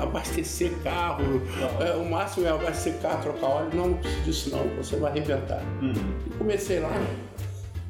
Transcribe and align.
abastecer 0.00 0.72
carro, 0.82 1.42
é, 1.80 1.96
o 1.96 2.04
máximo 2.08 2.46
é 2.46 2.50
abastecer 2.50 3.00
carro, 3.00 3.22
trocar 3.22 3.46
óleo. 3.46 3.70
Não, 3.74 3.88
não 3.88 3.94
preciso 3.96 4.22
disso 4.24 4.50
não, 4.50 4.68
você 4.76 4.96
vai 4.96 5.10
arrebentar. 5.10 5.62
Uhum. 5.82 5.92
E 6.26 6.30
comecei 6.30 6.80
lá 6.80 6.92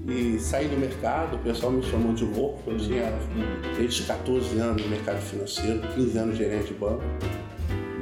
e 0.07 0.39
saí 0.39 0.69
do 0.69 0.77
mercado, 0.77 1.37
o 1.37 1.39
pessoal 1.41 1.73
me 1.73 1.83
chamou 1.83 2.15
de 2.15 2.25
louco, 2.25 2.71
eu 2.71 2.79
tinha 2.79 3.13
desde 3.77 4.05
14 4.05 4.59
anos 4.59 4.83
no 4.83 4.89
mercado 4.89 5.21
financeiro, 5.21 5.81
15 5.95 6.19
anos 6.19 6.39
gerente 6.39 6.69
de 6.69 6.75
banco. 6.75 7.03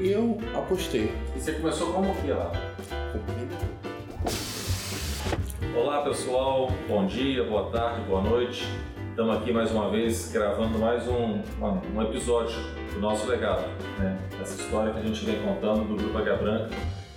E 0.01 0.11
eu 0.11 0.39
apostei. 0.55 1.13
E 1.35 1.41
você 1.41 1.53
começou 1.53 1.93
como 1.93 2.15
que 2.17 2.31
lá? 2.31 2.53
Olá 5.77 6.03
pessoal, 6.03 6.71
bom 6.87 7.07
dia, 7.07 7.45
boa 7.45 7.71
tarde, 7.71 8.03
boa 8.07 8.23
noite. 8.23 8.65
Estamos 9.11 9.39
aqui 9.39 9.53
mais 9.53 9.71
uma 9.73 9.91
vez 9.91 10.31
gravando 10.31 10.79
mais 10.79 11.09
um, 11.09 11.41
um 11.95 12.03
episódio 12.03 12.57
do 12.97 13.01
nosso 13.01 13.29
legado, 13.29 13.63
né? 13.99 14.19
essa 14.41 14.61
história 14.61 14.91
que 14.91 14.99
a 14.99 15.03
gente 15.03 15.23
vem 15.23 15.39
contando 15.43 15.87
do 15.87 15.97
Grupo 15.97 16.17
Águia 16.17 16.35
Branca, 16.35 16.71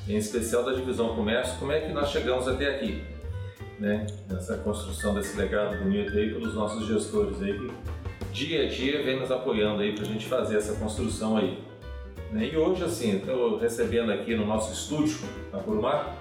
em 0.08 0.18
especial 0.18 0.64
da 0.64 0.74
divisão 0.74 1.16
comércio, 1.16 1.58
como 1.58 1.72
é 1.72 1.80
que 1.80 1.94
nós 1.94 2.10
chegamos 2.10 2.50
até 2.50 2.76
aqui, 2.76 3.02
né? 3.80 4.06
nessa 4.30 4.58
construção 4.58 5.14
desse 5.14 5.38
legado 5.38 5.78
bonito 5.78 6.12
aí 6.18 6.34
pelos 6.34 6.54
nossos 6.54 6.86
gestores 6.86 7.42
aí, 7.42 7.58
que 7.58 7.72
dia 8.34 8.64
a 8.64 8.68
dia 8.68 9.02
vem 9.04 9.22
nos 9.22 9.32
apoiando 9.32 9.82
aí 9.82 9.96
para 9.96 10.04
a 10.04 10.08
gente 10.08 10.28
fazer 10.28 10.58
essa 10.58 10.74
construção 10.74 11.38
aí. 11.38 11.58
Né? 12.32 12.50
E 12.52 12.58
hoje, 12.58 12.84
assim, 12.84 13.16
estou 13.16 13.58
recebendo 13.58 14.12
aqui 14.12 14.36
no 14.36 14.46
nosso 14.46 14.74
estúdio, 14.74 15.20
na 15.54 15.60
Curumar, 15.60 16.14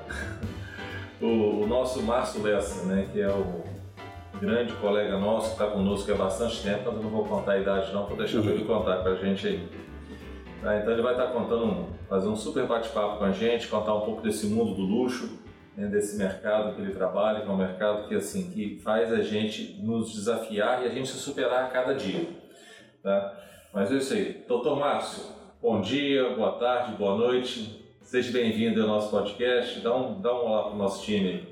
o, 1.21 1.63
o, 1.63 1.67
nosso 1.67 2.01
Márcio 2.03 2.43
Lessa, 2.43 2.85
né? 2.85 3.09
que 3.13 3.21
é 3.21 3.29
o 3.29 3.65
grande 4.41 4.73
colega 4.75 5.19
nosso 5.19 5.49
que 5.49 5.63
está 5.63 5.67
conosco 5.67 6.11
há 6.13 6.15
bastante 6.15 6.63
tempo, 6.63 6.83
mas 6.87 6.97
eu 6.97 7.03
não 7.03 7.11
vou 7.11 7.25
contar 7.25 7.53
a 7.53 7.59
idade 7.59 7.93
não, 7.93 8.07
vou 8.07 8.17
deixar 8.17 8.39
ele 8.39 8.65
contar 8.65 8.99
para 8.99 9.13
a 9.13 9.17
gente 9.17 9.47
aí. 9.47 9.69
Tá, 10.63 10.77
então 10.77 10.93
ele 10.93 11.03
vai 11.03 11.13
estar 11.13 11.27
tá 11.27 11.33
contando, 11.33 11.87
fazer 12.09 12.29
um 12.29 12.37
super 12.37 12.67
bate-papo 12.67 13.19
com 13.19 13.25
a 13.25 13.31
gente, 13.31 13.69
contar 13.69 13.95
um 13.95 14.01
pouco 14.01 14.23
desse 14.23 14.47
mundo 14.47 14.75
do 14.75 14.83
luxo, 14.83 15.39
né, 15.77 15.87
desse 15.87 16.17
mercado 16.17 16.75
que 16.75 16.83
ele 16.83 16.93
trabalha, 16.93 17.43
que 17.43 17.49
é 17.49 17.51
um 17.51 17.57
mercado 17.57 18.09
que 18.09 18.15
assim 18.15 18.51
que 18.51 18.81
faz 18.83 19.13
a 19.13 19.23
gente 19.23 19.81
nos 19.81 20.13
desafiar 20.13 20.83
e 20.83 20.87
a 20.87 20.91
gente 20.91 21.09
se 21.09 21.19
superar 21.19 21.65
a 21.65 21.69
cada 21.69 21.95
dia. 21.95 22.29
Tá? 23.03 23.39
Mas 23.73 23.93
é 23.93 23.97
isso 23.97 24.15
aí. 24.15 24.45
Doutor 24.49 24.77
Márcio, 24.77 25.23
bom 25.63 25.81
dia, 25.81 26.31
boa 26.31 26.53
tarde, 26.53 26.97
boa 26.97 27.17
noite. 27.17 27.85
Seja 28.03 28.33
bem-vindo 28.33 28.83
ao 28.83 28.89
nosso 28.89 29.11
podcast. 29.11 29.81
Dá 29.81 29.95
um, 29.95 30.21
dá 30.21 30.35
um 30.35 30.47
olá 30.47 30.63
para 30.65 30.73
o 30.73 30.79
nosso 30.79 31.05
time. 31.05 31.47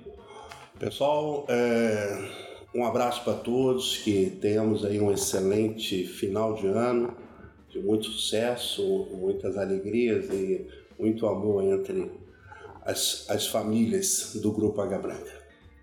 Pessoal, 0.78 1.45
é, 1.48 2.46
um 2.77 2.85
abraço 2.85 3.25
para 3.25 3.33
todos, 3.33 3.97
que 3.99 4.37
tenhamos 4.41 4.85
aí 4.85 5.01
um 5.01 5.11
excelente 5.11 6.05
final 6.05 6.55
de 6.55 6.67
ano, 6.67 7.17
de 7.71 7.79
muito 7.79 8.05
sucesso, 8.07 9.09
muitas 9.13 9.57
alegrias 9.57 10.29
e 10.31 10.69
muito 10.99 11.27
amor 11.27 11.65
entre 11.65 12.13
as, 12.85 13.27
as 13.31 13.47
famílias 13.47 14.39
do 14.43 14.53
Grupo 14.53 14.81
H 14.83 14.99
Branca. 14.99 15.33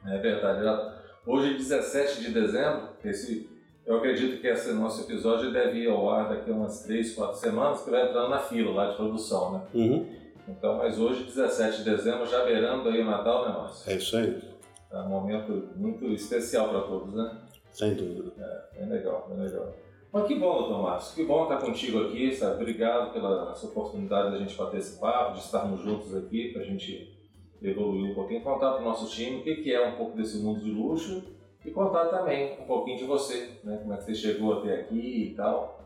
É 0.05 0.17
verdade. 0.19 0.94
Hoje, 1.25 1.58
17 1.58 2.22
de 2.22 2.31
dezembro, 2.31 2.89
esse, 3.03 3.50
eu 3.88 3.97
acredito 3.97 4.39
que 4.39 4.47
esse 4.47 4.72
nosso 4.73 5.02
episódio 5.02 5.52
deve 5.52 5.80
ir 5.80 5.89
ao 5.89 6.07
ar 6.09 6.30
daqui 6.30 6.52
a 6.52 6.53
umas 6.53 6.83
3, 6.83 7.16
4 7.16 7.39
semanas, 7.39 7.81
que 7.81 7.89
vai 7.89 8.07
entrar 8.07 8.30
na 8.30 8.39
fila 8.39 8.72
lá 8.72 8.91
de 8.91 8.97
produção, 8.97 9.53
né? 9.53 9.61
Uhum. 9.73 10.05
Então, 10.47 10.78
mas 10.78 11.00
hoje, 11.00 11.23
17 11.23 11.78
de 11.78 11.89
dezembro, 11.89 12.28
já 12.28 12.44
beirando 12.45 12.88
aí 12.89 13.02
o 13.02 13.05
Natal, 13.05 13.47
né, 13.47 13.55
Márcio? 13.57 13.91
É 13.91 13.95
isso 13.95 14.16
aí. 14.16 14.52
É 14.94 14.99
um 14.99 15.09
momento 15.09 15.69
muito 15.75 16.05
especial 16.13 16.69
para 16.69 16.81
todos, 16.81 17.16
né? 17.16 17.41
Sem 17.72 17.95
dúvida. 17.95 18.31
É, 18.38 18.80
bem 18.80 18.89
legal, 18.89 19.25
bem 19.27 19.39
legal. 19.39 19.73
Mas 20.11 20.27
que 20.27 20.35
bom, 20.35 20.59
doutor 20.59 20.83
Márcio, 20.83 21.16
que 21.16 21.23
bom 21.23 21.44
estar 21.44 21.58
contigo 21.58 22.03
aqui, 22.03 22.31
sabe? 22.35 22.62
Obrigado 22.62 23.12
pela 23.12 23.51
essa 23.51 23.66
oportunidade 23.66 24.31
da 24.31 24.38
gente 24.38 24.56
bater 24.56 24.78
esse 24.78 25.00
papo, 25.00 25.34
de 25.34 25.40
estarmos 25.40 25.81
juntos 25.81 26.16
aqui, 26.16 26.53
para 26.53 26.62
a 26.62 26.66
gente 26.66 27.12
evoluir 27.59 28.12
um 28.12 28.13
pouquinho, 28.13 28.44
contar 28.44 28.73
para 28.73 28.81
o 28.81 28.85
nosso 28.85 29.09
time 29.09 29.38
o 29.38 29.44
que, 29.44 29.56
que 29.56 29.73
é 29.73 29.88
um 29.88 29.95
pouco 29.95 30.16
desse 30.16 30.38
mundo 30.38 30.59
de 30.59 30.69
luxo 30.69 31.23
e 31.66 31.72
contar 31.72 32.06
também 32.09 32.62
um 32.62 32.66
pouquinho 32.66 33.00
de 33.00 33.06
você, 33.06 33.50
né? 33.63 33.78
Como 33.78 33.91
é 33.91 33.97
que 33.97 34.03
você 34.03 34.13
chegou 34.13 34.59
até 34.59 34.75
aqui 34.75 35.31
e 35.31 35.35
tal. 35.35 35.79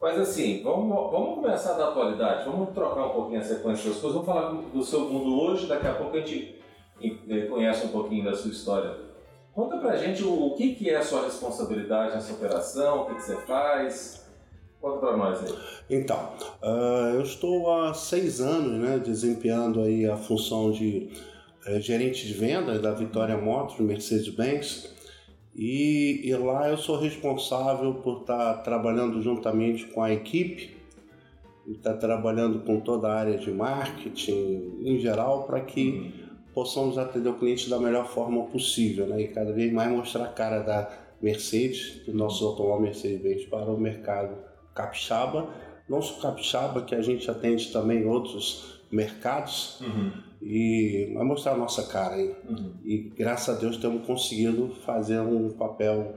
Mas 0.00 0.16
assim, 0.20 0.62
vamos, 0.62 0.88
vamos 1.10 1.34
começar 1.34 1.72
da 1.72 1.88
atualidade, 1.88 2.48
vamos 2.48 2.72
trocar 2.72 3.06
um 3.06 3.10
pouquinho 3.10 3.40
a 3.40 3.42
sequência 3.42 3.90
das 3.90 4.00
coisas, 4.00 4.12
vamos 4.12 4.26
falar 4.26 4.52
do 4.52 4.84
seu 4.84 5.00
mundo 5.00 5.42
hoje, 5.42 5.66
daqui 5.66 5.88
a 5.88 5.94
pouco 5.94 6.16
a 6.16 6.20
gente 6.20 6.59
conhece 7.48 7.86
um 7.86 7.90
pouquinho 7.90 8.24
da 8.24 8.34
sua 8.34 8.50
história. 8.50 9.10
Conta 9.54 9.78
pra 9.78 9.96
gente 9.96 10.22
o, 10.22 10.46
o 10.46 10.54
que, 10.54 10.74
que 10.74 10.90
é 10.90 10.96
a 10.96 11.02
sua 11.02 11.24
responsabilidade 11.24 12.14
nessa 12.14 12.32
operação, 12.32 13.02
o 13.02 13.06
que, 13.06 13.14
que 13.16 13.22
você 13.22 13.36
faz. 13.42 14.26
Conta 14.80 14.98
pra 14.98 15.16
nós 15.16 15.44
aí. 15.44 15.54
Então, 15.90 16.32
uh, 16.62 17.14
eu 17.14 17.22
estou 17.22 17.70
há 17.70 17.92
seis 17.92 18.40
anos 18.40 18.80
né, 18.80 18.98
desempenhando 18.98 19.80
aí 19.80 20.06
a 20.06 20.16
função 20.16 20.70
de 20.70 21.10
uh, 21.66 21.80
gerente 21.80 22.26
de 22.26 22.32
venda 22.32 22.78
da 22.78 22.92
Vitória 22.92 23.36
Motors, 23.36 23.80
Mercedes-Benz. 23.80 24.94
E, 25.54 26.22
e, 26.24 26.34
lá 26.36 26.70
eu 26.70 26.78
sou 26.78 26.96
responsável 26.96 27.94
por 27.94 28.20
estar 28.20 28.62
trabalhando 28.62 29.20
juntamente 29.20 29.84
com 29.88 30.00
a 30.02 30.12
equipe, 30.12 30.76
estar 31.66 31.94
trabalhando 31.94 32.60
com 32.60 32.80
toda 32.80 33.08
a 33.08 33.14
área 33.14 33.36
de 33.36 33.50
marketing 33.50 34.78
em 34.80 34.98
geral 34.98 35.42
para 35.42 35.60
que 35.60 35.88
uhum 35.90 36.29
possamos 36.54 36.98
atender 36.98 37.28
o 37.28 37.38
cliente 37.38 37.68
da 37.68 37.78
melhor 37.78 38.06
forma 38.06 38.44
possível, 38.46 39.06
né? 39.06 39.20
E 39.22 39.28
cada 39.28 39.52
vez 39.52 39.72
mais 39.72 39.90
mostrar 39.90 40.24
a 40.24 40.28
cara 40.28 40.60
da 40.60 40.90
Mercedes, 41.20 42.02
do 42.06 42.14
nosso 42.14 42.46
automóvel 42.46 42.82
Mercedes-Benz 42.82 43.44
para 43.44 43.70
o 43.70 43.78
mercado 43.78 44.36
capixaba, 44.74 45.48
só 46.00 46.20
capixaba, 46.20 46.82
que 46.82 46.94
a 46.94 47.02
gente 47.02 47.28
atende 47.30 47.72
também 47.72 48.06
outros 48.06 48.80
mercados 48.90 49.80
uhum. 49.80 50.12
e 50.40 51.12
vai 51.14 51.24
mostrar 51.24 51.52
a 51.52 51.56
nossa 51.56 51.84
cara 51.84 52.14
aí. 52.14 52.34
Uhum. 52.48 52.72
E 52.84 52.98
graças 53.16 53.56
a 53.56 53.58
Deus 53.58 53.76
temos 53.76 54.06
conseguido 54.06 54.70
fazer 54.84 55.20
um 55.20 55.50
papel 55.50 56.14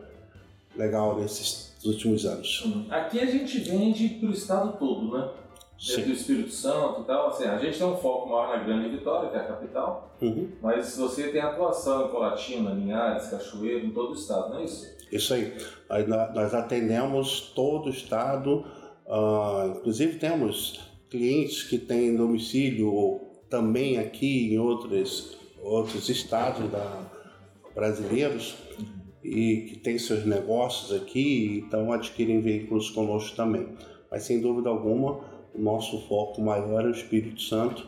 legal 0.76 1.20
nesses 1.20 1.76
últimos 1.84 2.26
anos. 2.26 2.66
Uhum. 2.66 2.86
Aqui 2.90 3.20
a 3.20 3.26
gente 3.26 3.60
vende 3.60 4.10
para 4.10 4.30
o 4.30 4.32
estado 4.32 4.78
todo, 4.78 5.18
né? 5.18 5.30
Do 5.84 6.12
Espírito 6.12 6.52
Santo 6.52 7.02
e 7.02 7.04
tal. 7.06 7.28
Assim, 7.28 7.46
a 7.46 7.58
gente 7.58 7.78
tem 7.78 7.88
um 7.88 7.98
foco 7.98 8.30
maior 8.30 8.58
na 8.58 8.64
Grande 8.64 8.90
Vitória, 8.90 9.30
que 9.30 9.36
é 9.36 9.40
a 9.40 9.44
capital, 9.44 10.16
uhum. 10.22 10.50
mas 10.62 10.96
você 10.96 11.30
tem 11.30 11.42
atuação 11.42 12.08
em 12.08 12.10
Colatina, 12.10 12.72
Linhares, 12.72 13.28
Cachoeiro, 13.28 13.86
em 13.86 13.92
todo 13.92 14.12
o 14.12 14.16
estado, 14.16 14.54
não 14.54 14.60
é 14.60 14.64
isso? 14.64 14.94
Isso 15.12 15.34
aí. 15.34 15.54
Nós 16.34 16.54
atendemos 16.54 17.52
todo 17.54 17.88
o 17.88 17.90
estado, 17.90 18.66
uh, 19.06 19.78
inclusive 19.78 20.18
temos 20.18 20.80
clientes 21.10 21.64
que 21.64 21.78
têm 21.78 22.16
domicílio 22.16 23.22
também 23.50 24.00
aqui 24.00 24.54
em 24.54 24.58
outros, 24.58 25.38
outros 25.62 26.10
estados 26.10 26.72
da, 26.72 27.04
brasileiros 27.76 28.56
e 29.24 29.68
que 29.70 29.80
têm 29.80 29.98
seus 29.98 30.26
negócios 30.26 30.92
aqui, 31.00 31.64
então 31.66 31.92
adquirem 31.92 32.42
veículos 32.42 32.90
conosco 32.90 33.36
também. 33.36 33.70
Mas 34.12 34.24
sem 34.24 34.42
dúvida 34.42 34.70
alguma, 34.70 35.22
o 35.54 35.62
nosso 35.62 36.08
foco 36.08 36.42
maior 36.42 36.84
é 36.84 36.88
o 36.88 36.92
Espírito 36.92 37.42
Santo, 37.42 37.88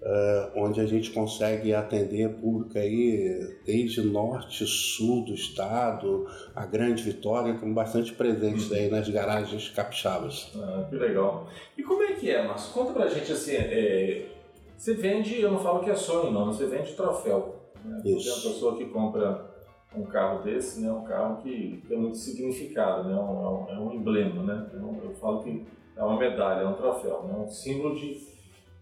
é, 0.00 0.50
onde 0.54 0.80
a 0.80 0.86
gente 0.86 1.10
consegue 1.10 1.74
atender 1.74 2.28
público 2.34 2.78
aí 2.78 3.58
desde 3.64 4.00
norte, 4.00 4.64
sul 4.64 5.24
do 5.24 5.34
estado, 5.34 6.26
a 6.54 6.64
Grande 6.64 7.02
Vitória, 7.02 7.54
com 7.54 7.74
bastante 7.74 8.12
presentes 8.12 8.70
aí 8.72 8.88
nas 8.88 9.08
garagens 9.08 9.68
capixabas. 9.70 10.52
Ah, 10.56 10.86
que 10.88 10.96
legal. 10.96 11.48
E 11.76 11.82
como 11.82 12.02
é 12.04 12.12
que 12.12 12.30
é, 12.30 12.46
Márcio? 12.46 12.72
Conta 12.72 12.92
pra 12.92 13.08
gente 13.08 13.32
assim, 13.32 13.56
é, 13.56 14.26
você 14.76 14.94
vende, 14.94 15.40
eu 15.40 15.50
não 15.50 15.58
falo 15.58 15.80
que 15.80 15.90
é 15.90 15.96
sonho 15.96 16.30
não, 16.30 16.46
você 16.46 16.66
vende 16.66 16.94
troféu. 16.94 17.56
Né? 17.84 18.00
Isso. 18.04 18.24
Tem 18.24 18.32
uma 18.32 18.54
pessoa 18.54 18.76
que 18.76 18.84
compra 18.86 19.48
um 19.96 20.04
carro 20.04 20.44
desse, 20.44 20.80
né, 20.80 20.92
um 20.92 21.02
carro 21.02 21.42
que 21.42 21.82
tem 21.88 21.98
muito 21.98 22.16
significado, 22.16 23.08
né, 23.08 23.16
um, 23.16 23.66
é 23.68 23.80
um 23.80 23.92
emblema, 23.94 24.42
né? 24.42 24.70
Eu, 24.74 25.00
eu 25.02 25.14
falo 25.14 25.42
que 25.42 25.66
é 25.98 26.02
uma 26.02 26.16
medalha, 26.16 26.62
é 26.62 26.66
um 26.66 26.74
troféu, 26.74 27.24
é 27.24 27.32
né? 27.32 27.38
um 27.44 27.50
símbolo 27.50 27.96
de, 27.96 28.20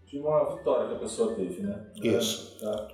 de 0.05 0.19
uma 0.19 0.55
vitória 0.55 0.87
que 0.87 0.95
a 0.95 0.99
pessoa 0.99 1.33
teve, 1.33 1.63
né? 1.63 1.81
Isso. 1.95 2.57
É, 2.61 2.65
tá. 2.65 2.87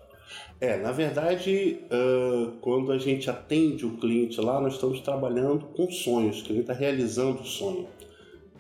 É, 0.62 0.78
na 0.78 0.94
verdade, 0.94 1.81
uh, 1.92 2.54
quando 2.62 2.92
a 2.94 2.98
gente 2.98 3.30
atende 3.30 3.86
o 3.86 3.98
cliente 3.98 4.40
lá, 4.40 4.62
nós 4.62 4.75
estamos 4.75 5.02
trabalhando 5.02 5.66
com 5.75 5.92
sonhos, 5.92 6.42
que 6.42 6.54
ele 6.54 6.62
está 6.62 6.74
realizando 6.74 7.42
o 7.42 7.46
sonho, 7.46 7.88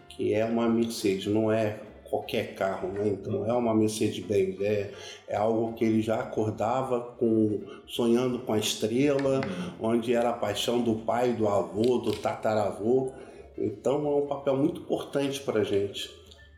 que 0.09 0.33
é 0.33 0.43
uma 0.43 0.67
Mercedes, 0.67 1.27
não 1.27 1.49
é 1.49 1.79
qualquer 2.03 2.53
carro, 2.55 2.89
né? 2.89 3.07
Então 3.07 3.49
é 3.49 3.53
uma 3.53 3.73
Mercedes-Benz, 3.73 4.59
é, 4.61 4.91
é 5.27 5.35
algo 5.35 5.73
que 5.73 5.85
ele 5.85 6.01
já 6.01 6.19
acordava 6.19 6.99
com 6.99 7.61
sonhando 7.87 8.39
com 8.39 8.53
a 8.53 8.59
estrela, 8.59 9.37
uhum. 9.37 9.89
onde 9.89 10.13
era 10.13 10.29
a 10.29 10.33
paixão 10.33 10.81
do 10.81 10.95
pai, 10.95 11.33
do 11.33 11.47
avô, 11.47 11.99
do 11.99 12.11
tataravô. 12.11 13.13
Então 13.57 14.05
é 14.05 14.15
um 14.15 14.27
papel 14.27 14.57
muito 14.57 14.81
importante 14.81 15.39
para 15.41 15.61
a 15.61 15.63
gente, 15.63 16.09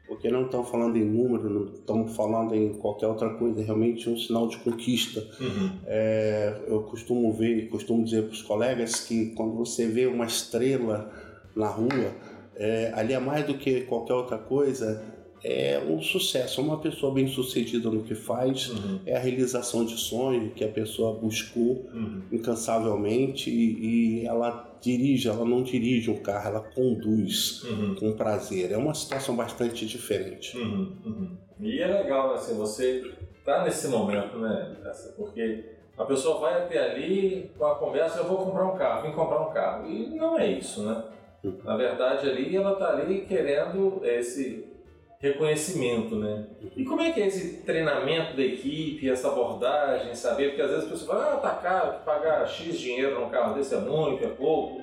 porque 0.08 0.30
não 0.30 0.46
estamos 0.46 0.70
falando 0.70 0.98
em 0.98 1.04
número, 1.04 1.50
não 1.50 1.74
estamos 1.74 2.16
falando 2.16 2.56
em 2.56 2.74
qualquer 2.74 3.08
outra 3.08 3.30
coisa, 3.36 3.60
é 3.62 3.64
realmente 3.64 4.10
um 4.10 4.18
sinal 4.18 4.48
de 4.48 4.58
conquista. 4.58 5.20
Uhum. 5.40 5.72
É, 5.86 6.62
eu 6.68 6.84
costumo 6.84 7.32
ver, 7.34 7.70
costumo 7.70 8.04
dizer 8.04 8.24
para 8.24 8.34
os 8.34 8.42
colegas 8.42 9.00
que 9.02 9.32
quando 9.32 9.56
você 9.56 9.88
vê 9.88 10.06
uma 10.06 10.26
estrela 10.26 11.12
na 11.56 11.68
rua, 11.68 12.14
é, 12.56 12.92
ali 12.96 13.14
é 13.14 13.20
mais 13.20 13.46
do 13.46 13.56
que 13.56 13.82
qualquer 13.82 14.14
outra 14.14 14.38
coisa, 14.38 15.04
é 15.46 15.80
um 15.88 16.02
sucesso. 16.02 16.60
Uma 16.60 16.80
pessoa 16.80 17.14
bem 17.14 17.28
sucedida 17.28 17.88
no 17.92 18.02
que 18.02 18.16
faz 18.16 18.70
uhum. 18.70 19.00
é 19.06 19.16
a 19.16 19.20
realização 19.20 19.86
de 19.86 19.96
sonhos 19.96 20.54
que 20.56 20.64
a 20.64 20.68
pessoa 20.68 21.14
buscou 21.20 21.88
uhum. 21.94 22.24
incansavelmente 22.32 23.52
e, 23.52 24.24
e, 24.24 24.26
ela 24.26 24.76
dirige, 24.82 25.30
ela 25.30 25.46
não 25.46 25.62
dirige 25.62 26.10
um 26.10 26.18
carro, 26.18 26.48
ela 26.48 26.60
conduz 26.62 27.64
uhum. 27.64 27.94
com 27.94 28.14
prazer. 28.14 28.72
É 28.72 28.78
uma 28.78 28.96
situação 28.96 29.36
bastante 29.36 29.86
diferente. 29.86 30.58
Uhum. 30.58 30.98
Uhum. 31.06 31.38
E 31.60 31.80
é 31.80 31.86
legal, 31.86 32.34
assim, 32.34 32.56
você 32.56 33.14
tá 33.44 33.64
nesse 33.64 33.88
momento, 33.88 34.40
né? 34.40 34.76
Porque 35.16 35.64
a 35.96 36.06
pessoa 36.06 36.40
vai 36.40 36.64
até 36.64 36.92
ali 36.92 37.52
com 37.56 37.66
a 37.66 37.76
conversa, 37.76 38.18
eu 38.18 38.26
vou 38.26 38.38
comprar 38.38 38.66
um 38.66 38.76
carro, 38.76 39.08
vim 39.08 39.14
comprar 39.14 39.42
um 39.42 39.54
carro. 39.54 39.88
E 39.92 40.10
não 40.10 40.40
é 40.40 40.48
isso, 40.54 40.82
né? 40.82 41.04
Uhum. 41.44 41.60
Na 41.64 41.78
verdade, 41.78 42.28
ali 42.28 42.56
ela 42.56 42.74
está 42.74 42.90
ali 42.90 43.22
querendo 43.28 44.02
esse 44.04 44.74
reconhecimento, 45.20 46.16
né? 46.16 46.48
E 46.76 46.84
como 46.84 47.02
é 47.02 47.12
que 47.12 47.22
é 47.22 47.28
esse 47.28 47.64
treinamento 47.64 48.36
da 48.36 48.44
equipe, 48.44 49.10
essa 49.10 49.30
abordagem, 49.30 50.14
saber? 50.14 50.50
Porque 50.50 50.62
às 50.62 50.72
vezes 50.72 50.86
a 50.86 50.90
pessoa 50.90 51.16
fala, 51.16 51.34
ah, 51.34 51.38
tá 51.38 51.50
caro, 51.56 52.04
pagar 52.06 52.48
X 52.48 52.80
dinheiro 52.80 53.20
num 53.20 53.30
carro 53.30 53.56
desse 53.56 53.74
é 53.74 53.80
muito, 53.80 54.24
é 54.24 54.30
pouco. 54.30 54.82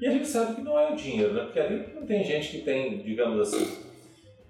E 0.00 0.06
a 0.06 0.10
gente 0.10 0.26
sabe 0.26 0.54
que 0.54 0.60
não 0.60 0.78
é 0.78 0.92
o 0.92 0.96
dinheiro, 0.96 1.34
né? 1.34 1.44
Porque 1.44 1.58
ali 1.58 1.92
não 1.94 2.06
tem 2.06 2.22
gente 2.22 2.50
que 2.50 2.64
tem, 2.64 2.98
digamos 2.98 3.40
assim, 3.40 3.84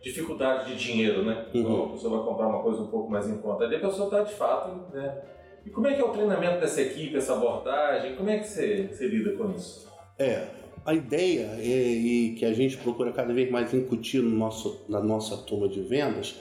dificuldade 0.02 0.66
de 0.66 0.76
dinheiro, 0.76 1.24
né? 1.24 1.46
Uhum. 1.54 1.60
Então 1.60 1.84
a 1.84 1.88
pessoa 1.90 2.18
vai 2.18 2.26
comprar 2.26 2.48
uma 2.48 2.62
coisa 2.62 2.82
um 2.82 2.88
pouco 2.88 3.10
mais 3.10 3.28
em 3.28 3.38
conta. 3.38 3.64
Ali 3.64 3.76
a 3.76 3.80
pessoa 3.80 4.06
está 4.06 4.22
de 4.22 4.34
fato, 4.34 4.94
né? 4.94 5.22
E 5.64 5.70
como 5.70 5.86
é 5.86 5.94
que 5.94 6.00
é 6.00 6.04
o 6.04 6.10
treinamento 6.10 6.60
dessa 6.60 6.80
equipe, 6.80 7.16
essa 7.16 7.34
abordagem? 7.34 8.14
Como 8.16 8.28
é 8.30 8.38
que 8.38 8.46
você, 8.46 8.88
você 8.90 9.06
lida 9.06 9.32
com 9.36 9.50
isso? 9.52 9.88
É, 10.18 10.46
a 10.88 10.94
ideia 10.94 11.50
é, 11.58 11.66
e 11.66 12.34
que 12.38 12.46
a 12.46 12.54
gente 12.54 12.78
procura 12.78 13.12
cada 13.12 13.34
vez 13.34 13.50
mais 13.50 13.74
incutir 13.74 14.22
no 14.22 14.30
nosso, 14.30 14.86
na 14.88 15.00
nossa 15.00 15.36
turma 15.36 15.68
de 15.68 15.82
vendas 15.82 16.36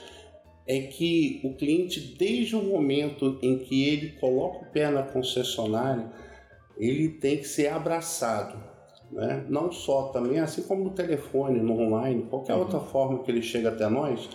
é 0.66 0.80
que 0.80 1.38
o 1.44 1.52
cliente, 1.52 2.00
desde 2.18 2.56
o 2.56 2.62
momento 2.62 3.38
em 3.42 3.58
que 3.58 3.84
ele 3.86 4.12
coloca 4.12 4.64
o 4.64 4.70
pé 4.70 4.90
na 4.90 5.02
concessionária, 5.02 6.10
ele 6.78 7.10
tem 7.10 7.36
que 7.36 7.46
ser 7.46 7.68
abraçado. 7.68 8.58
Né? 9.12 9.44
Não 9.50 9.70
só 9.70 10.04
também, 10.04 10.38
assim 10.38 10.62
como 10.62 10.84
no 10.84 10.90
telefone, 10.90 11.60
no 11.60 11.78
online, 11.78 12.22
qualquer 12.30 12.54
uhum. 12.54 12.60
outra 12.60 12.80
forma 12.80 13.22
que 13.22 13.30
ele 13.30 13.42
chega 13.42 13.68
até 13.68 13.86
nós, 13.86 14.30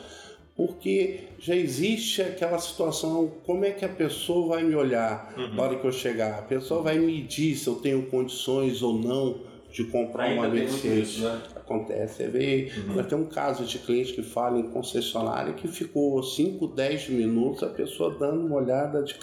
porque 0.55 1.21
já 1.39 1.55
existe 1.55 2.21
aquela 2.21 2.59
situação, 2.59 3.31
como 3.47 3.65
é 3.65 3.71
que 3.71 3.83
a 3.83 3.89
pessoa 3.89 4.49
vai 4.49 4.63
me 4.63 4.75
olhar 4.75 5.33
uhum. 5.35 5.55
na 5.55 5.63
hora 5.63 5.75
que 5.79 5.85
eu 5.87 5.91
chegar? 5.91 6.37
A 6.37 6.43
pessoa 6.43 6.83
vai 6.83 6.99
medir 6.99 7.55
se 7.55 7.67
eu 7.67 7.75
tenho 7.77 8.05
condições 8.07 8.83
ou 8.83 8.93
não 8.93 9.52
de 9.73 9.85
comprar 9.85 10.25
Ainda 10.25 10.41
uma 10.41 10.49
Mercedes. 10.49 11.19
Né? 11.19 11.41
Acontece, 11.55 12.23
é 12.23 12.27
ver. 12.27 12.71
Uhum. 12.87 13.03
Ter 13.03 13.15
um 13.15 13.25
caso 13.25 13.65
de 13.65 13.79
cliente 13.79 14.13
que 14.13 14.21
fala 14.21 14.59
em 14.59 14.69
concessionária 14.69 15.53
que 15.53 15.67
ficou 15.67 16.21
5, 16.21 16.67
10 16.67 17.09
minutos 17.09 17.63
a 17.63 17.67
pessoa 17.67 18.15
dando 18.17 18.45
uma 18.45 18.57
olhada 18.57 19.01
de 19.01 19.15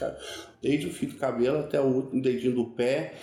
desde 0.61 0.88
o 0.88 0.91
fio 0.91 1.11
do 1.11 1.14
cabelo 1.14 1.61
até 1.61 1.81
o 1.81 1.85
último 1.85 2.20
dedinho 2.20 2.55
do 2.56 2.64
pé 2.64 3.14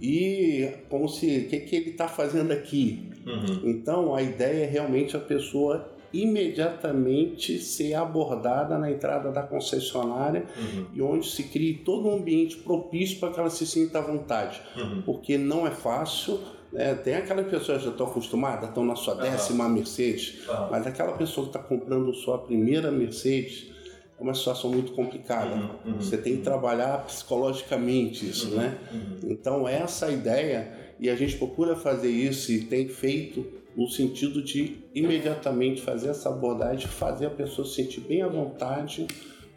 e 0.00 0.70
como 0.88 1.08
se 1.08 1.26
o 1.26 1.48
que, 1.48 1.60
que 1.60 1.76
ele 1.76 1.90
está 1.90 2.06
fazendo 2.06 2.52
aqui. 2.52 3.10
Uhum. 3.26 3.68
Então 3.68 4.14
a 4.14 4.22
ideia 4.22 4.64
é 4.64 4.66
realmente 4.66 5.16
a 5.16 5.20
pessoa 5.20 5.90
imediatamente 6.12 7.58
ser 7.58 7.94
abordada 7.94 8.78
na 8.78 8.90
entrada 8.90 9.30
da 9.30 9.42
concessionária 9.42 10.44
uhum. 10.56 10.86
e 10.94 11.02
onde 11.02 11.28
se 11.28 11.44
crie 11.44 11.74
todo 11.74 12.08
um 12.08 12.16
ambiente 12.16 12.56
propício 12.56 13.18
para 13.18 13.32
que 13.32 13.40
ela 13.40 13.50
se 13.50 13.66
sinta 13.66 13.98
à 13.98 14.02
vontade, 14.02 14.60
uhum. 14.76 15.02
porque 15.02 15.36
não 15.38 15.66
é 15.66 15.70
fácil 15.70 16.40
é, 16.74 16.94
tem 16.94 17.16
aquelas 17.16 17.46
pessoas 17.48 17.78
que 17.78 17.84
já 17.84 17.90
estão 17.90 18.06
acostumadas, 18.06 18.68
estão 18.68 18.84
na 18.84 18.94
sua 18.94 19.14
décima 19.14 19.66
uhum. 19.66 19.72
Mercedes, 19.72 20.46
uhum. 20.48 20.70
mas 20.70 20.86
aquela 20.86 21.12
pessoa 21.12 21.46
que 21.46 21.56
está 21.56 21.58
comprando 21.58 22.12
sua 22.14 22.38
primeira 22.38 22.90
Mercedes 22.90 23.70
é 24.18 24.22
uma 24.22 24.34
situação 24.34 24.70
muito 24.70 24.92
complicada. 24.92 25.54
Uhum, 25.54 25.92
uhum, 25.92 26.00
Você 26.00 26.16
tem 26.16 26.36
que 26.36 26.42
trabalhar 26.42 27.04
psicologicamente 27.06 28.28
isso, 28.28 28.50
uhum, 28.50 28.56
né? 28.56 28.78
Uhum. 28.92 29.18
Então, 29.30 29.68
essa 29.68 30.06
é 30.06 30.12
ideia, 30.12 30.72
e 31.00 31.08
a 31.08 31.16
gente 31.16 31.36
procura 31.36 31.74
fazer 31.74 32.10
isso 32.10 32.52
e 32.52 32.64
tem 32.64 32.88
feito 32.88 33.44
no 33.76 33.88
sentido 33.88 34.42
de 34.42 34.84
imediatamente 34.94 35.80
fazer 35.80 36.10
essa 36.10 36.28
abordagem, 36.28 36.86
fazer 36.86 37.26
a 37.26 37.30
pessoa 37.30 37.66
se 37.66 37.74
sentir 37.74 38.00
bem 38.00 38.22
à 38.22 38.28
vontade 38.28 39.06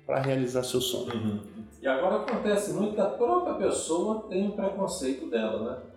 para 0.05 0.21
realizar 0.21 0.63
seu 0.63 0.81
sonho. 0.81 1.13
Uhum. 1.13 1.39
E 1.81 1.87
agora 1.87 2.17
acontece 2.17 2.71
muito 2.73 2.95
que 2.95 3.01
a 3.01 3.05
própria 3.05 3.55
pessoa 3.55 4.25
tem 4.29 4.47
um 4.47 4.51
preconceito 4.51 5.29
dela, 5.29 5.71
né? 5.71 5.92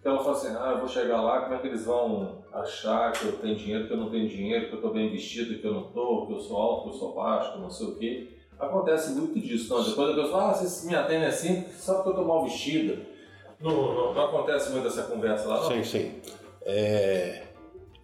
Então 0.00 0.12
ela 0.12 0.24
fala 0.24 0.36
assim, 0.36 0.56
ah, 0.56 0.70
eu 0.72 0.78
vou 0.78 0.88
chegar 0.88 1.20
lá, 1.20 1.40
como 1.42 1.54
é 1.54 1.58
que 1.58 1.66
eles 1.66 1.84
vão 1.84 2.42
achar 2.52 3.12
que 3.12 3.26
eu 3.26 3.32
tenho 3.32 3.56
dinheiro, 3.56 3.86
que 3.86 3.92
eu 3.92 3.96
não 3.96 4.10
tenho 4.10 4.28
dinheiro, 4.28 4.66
que 4.66 4.72
eu 4.72 4.76
estou 4.76 4.92
bem 4.92 5.10
vestido, 5.10 5.58
que 5.58 5.66
eu 5.66 5.74
não 5.74 5.88
estou, 5.88 6.26
que 6.26 6.32
eu 6.32 6.40
sou 6.40 6.56
alto, 6.56 6.82
que 6.84 6.88
eu 6.94 6.98
sou 6.98 7.14
baixo, 7.14 7.52
que 7.52 7.58
eu 7.58 7.62
não 7.62 7.70
sei 7.70 7.86
o 7.86 7.96
quê. 7.96 8.38
Acontece 8.58 9.10
muito 9.12 9.38
disso. 9.38 9.72
Não? 9.72 9.84
Depois 9.84 10.10
a 10.10 10.14
pessoa 10.14 10.30
fala, 10.30 10.50
ah, 10.50 10.54
vocês 10.54 10.84
me 10.84 10.94
atendem 10.94 11.26
assim 11.26 11.64
só 11.78 11.94
porque 11.94 12.08
eu 12.08 12.12
estou 12.12 12.26
mal 12.26 12.44
vestida. 12.44 12.98
Não, 13.60 13.70
não, 13.72 14.14
não, 14.14 14.24
acontece 14.24 14.70
muito 14.70 14.86
essa 14.86 15.02
conversa 15.02 15.48
lá, 15.48 15.62
não? 15.62 15.70
Sim, 15.70 15.84
sim. 15.84 16.12
É... 16.62 17.42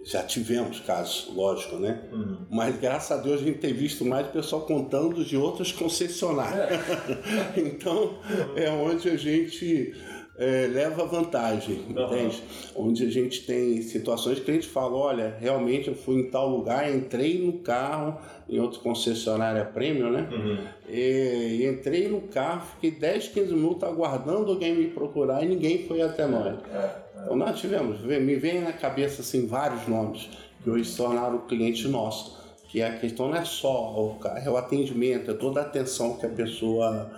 Já 0.05 0.23
tivemos 0.23 0.81
casos, 0.81 1.32
lógico, 1.35 1.76
né? 1.76 2.02
Uhum. 2.12 2.38
Mas 2.50 2.76
graças 2.79 3.11
a 3.11 3.23
Deus 3.23 3.40
a 3.40 3.44
gente 3.44 3.58
tem 3.58 3.73
visto 3.73 4.05
mais 4.05 4.26
pessoal 4.26 4.62
contando 4.62 5.25
de 5.25 5.35
outras 5.35 5.73
concessionárias. 5.73 6.70
É. 6.70 7.55
então 7.56 8.19
é 8.55 8.69
onde 8.70 9.08
a 9.08 9.17
gente 9.17 9.94
é, 10.36 10.66
leva 10.66 11.04
vantagem, 11.04 11.84
uhum. 11.88 12.04
entende? 12.04 12.42
Onde 12.75 13.06
a 13.06 13.10
gente 13.10 13.46
tem 13.46 13.81
situações 13.82 14.40
que 14.40 14.50
a 14.50 14.54
gente 14.54 14.66
fala, 14.66 14.96
olha, 14.96 15.36
realmente 15.38 15.88
eu 15.88 15.94
fui 15.94 16.16
em 16.16 16.31
tal 16.31 16.48
lugar, 16.48 16.92
entrei 16.92 17.38
no 17.44 17.60
carro, 17.60 18.19
em 18.48 18.58
outra 18.58 18.81
concessionária 18.81 19.64
premium, 19.64 20.10
né? 20.10 20.28
Uhum. 20.32 20.58
E, 20.88 21.60
e, 21.60 21.66
entrei 21.66 22.08
no 22.08 22.22
carro, 22.22 22.66
fiquei 22.75 22.90
10, 22.90 23.28
15 23.28 23.54
minutos 23.54 23.84
aguardando 23.84 24.50
alguém 24.50 24.75
me 24.75 24.88
procurar 24.88 25.44
e 25.44 25.48
ninguém 25.48 25.86
foi 25.86 26.02
até 26.02 26.26
nós. 26.26 26.58
É, 26.72 26.76
é. 26.76 27.04
Então 27.22 27.37
nós 27.37 27.58
tivemos, 27.58 28.00
me 28.00 28.37
vem 28.37 28.60
na 28.60 28.72
cabeça 28.72 29.22
assim 29.22 29.46
vários 29.46 29.87
nomes 29.87 30.28
que 30.62 30.70
hoje 30.70 30.84
se 30.87 30.96
tornaram 30.96 31.46
cliente 31.46 31.87
nosso. 31.87 32.42
Que 32.69 32.82
a 32.82 32.98
questão 32.98 33.28
não 33.28 33.37
é 33.37 33.44
só 33.44 33.94
o 33.94 34.16
carro, 34.16 34.38
é 34.44 34.50
o 34.50 34.56
atendimento, 34.56 35.30
é 35.30 35.34
toda 35.34 35.60
a 35.60 35.62
atenção 35.62 36.16
que 36.16 36.26
a 36.26 36.28
pessoa 36.28 37.08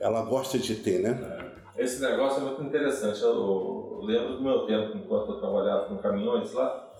ela 0.00 0.22
gosta 0.22 0.58
de 0.58 0.76
ter, 0.76 1.00
né? 1.00 1.47
Esse 1.78 2.02
negócio 2.02 2.42
é 2.42 2.44
muito 2.44 2.62
interessante. 2.64 3.22
Eu, 3.22 4.00
lembro 4.02 4.34
do 4.34 4.42
meu 4.42 4.66
tempo, 4.66 4.96
enquanto 4.96 5.30
eu 5.30 5.38
trabalhava 5.38 5.84
com 5.84 5.96
caminhões 5.96 6.52
lá, 6.52 6.92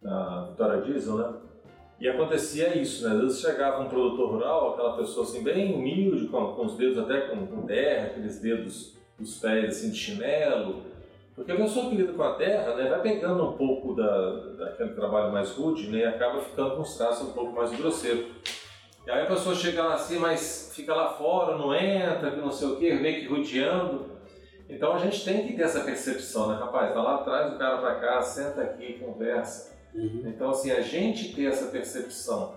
na 0.00 0.46
Vitória 0.46 0.80
Diesel, 0.80 1.16
né? 1.18 1.34
E 2.00 2.08
acontecia 2.08 2.76
isso, 2.76 3.06
né? 3.06 3.14
Às 3.14 3.20
vezes 3.20 3.40
chegava 3.40 3.82
um 3.82 3.88
produtor 3.88 4.30
rural, 4.30 4.72
aquela 4.72 4.96
pessoa 4.96 5.26
assim, 5.26 5.42
bem 5.42 5.74
humilde, 5.74 6.28
com, 6.28 6.54
com 6.54 6.64
os 6.64 6.76
dedos 6.76 6.98
até 6.98 7.22
com, 7.22 7.46
com 7.46 7.66
terra, 7.66 8.06
aqueles 8.06 8.40
dedos 8.40 8.96
dos 9.18 9.38
pés 9.38 9.76
assim 9.76 9.90
de 9.90 9.96
chinelo. 9.96 10.82
Porque 11.34 11.52
a 11.52 11.56
pessoa 11.56 11.90
que 11.90 11.96
lida 11.96 12.14
com 12.14 12.22
a 12.22 12.34
terra, 12.34 12.74
né, 12.74 12.88
vai 12.88 13.02
pegando 13.02 13.44
um 13.44 13.52
pouco 13.52 13.94
da, 13.94 14.30
daquele 14.58 14.94
trabalho 14.94 15.30
mais 15.30 15.50
rude 15.50 15.90
né, 15.90 15.98
e 15.98 16.04
acaba 16.04 16.40
ficando 16.40 16.76
com 16.76 16.82
os 16.82 16.96
traços 16.96 17.28
um 17.28 17.32
pouco 17.32 17.52
mais 17.52 17.70
grosseiros. 17.76 18.26
E 19.06 19.10
aí 19.10 19.22
a 19.22 19.26
pessoa 19.26 19.54
chega 19.54 19.84
lá 19.84 19.94
assim, 19.94 20.18
mas 20.18 20.72
fica 20.74 20.92
lá 20.92 21.10
fora, 21.10 21.56
não 21.56 21.72
entra, 21.72 22.32
que 22.32 22.40
não 22.40 22.50
sei 22.50 22.68
o 22.68 22.76
que, 22.76 22.92
meio 22.94 23.20
que 23.20 23.28
rodeando. 23.28 24.16
Então 24.68 24.92
a 24.94 24.98
gente 24.98 25.24
tem 25.24 25.46
que 25.46 25.52
ter 25.52 25.62
essa 25.62 25.80
percepção, 25.80 26.48
né? 26.48 26.56
Rapaz, 26.56 26.92
tá 26.92 27.00
lá 27.00 27.14
atrás, 27.16 27.54
o 27.54 27.58
cara 27.58 27.78
pra 27.78 27.94
cá, 27.96 28.20
senta 28.20 28.62
aqui, 28.62 28.94
conversa. 28.94 29.76
Uhum. 29.94 30.24
Então, 30.26 30.50
assim, 30.50 30.72
a 30.72 30.80
gente 30.80 31.34
ter 31.34 31.44
essa 31.44 31.66
percepção 31.66 32.54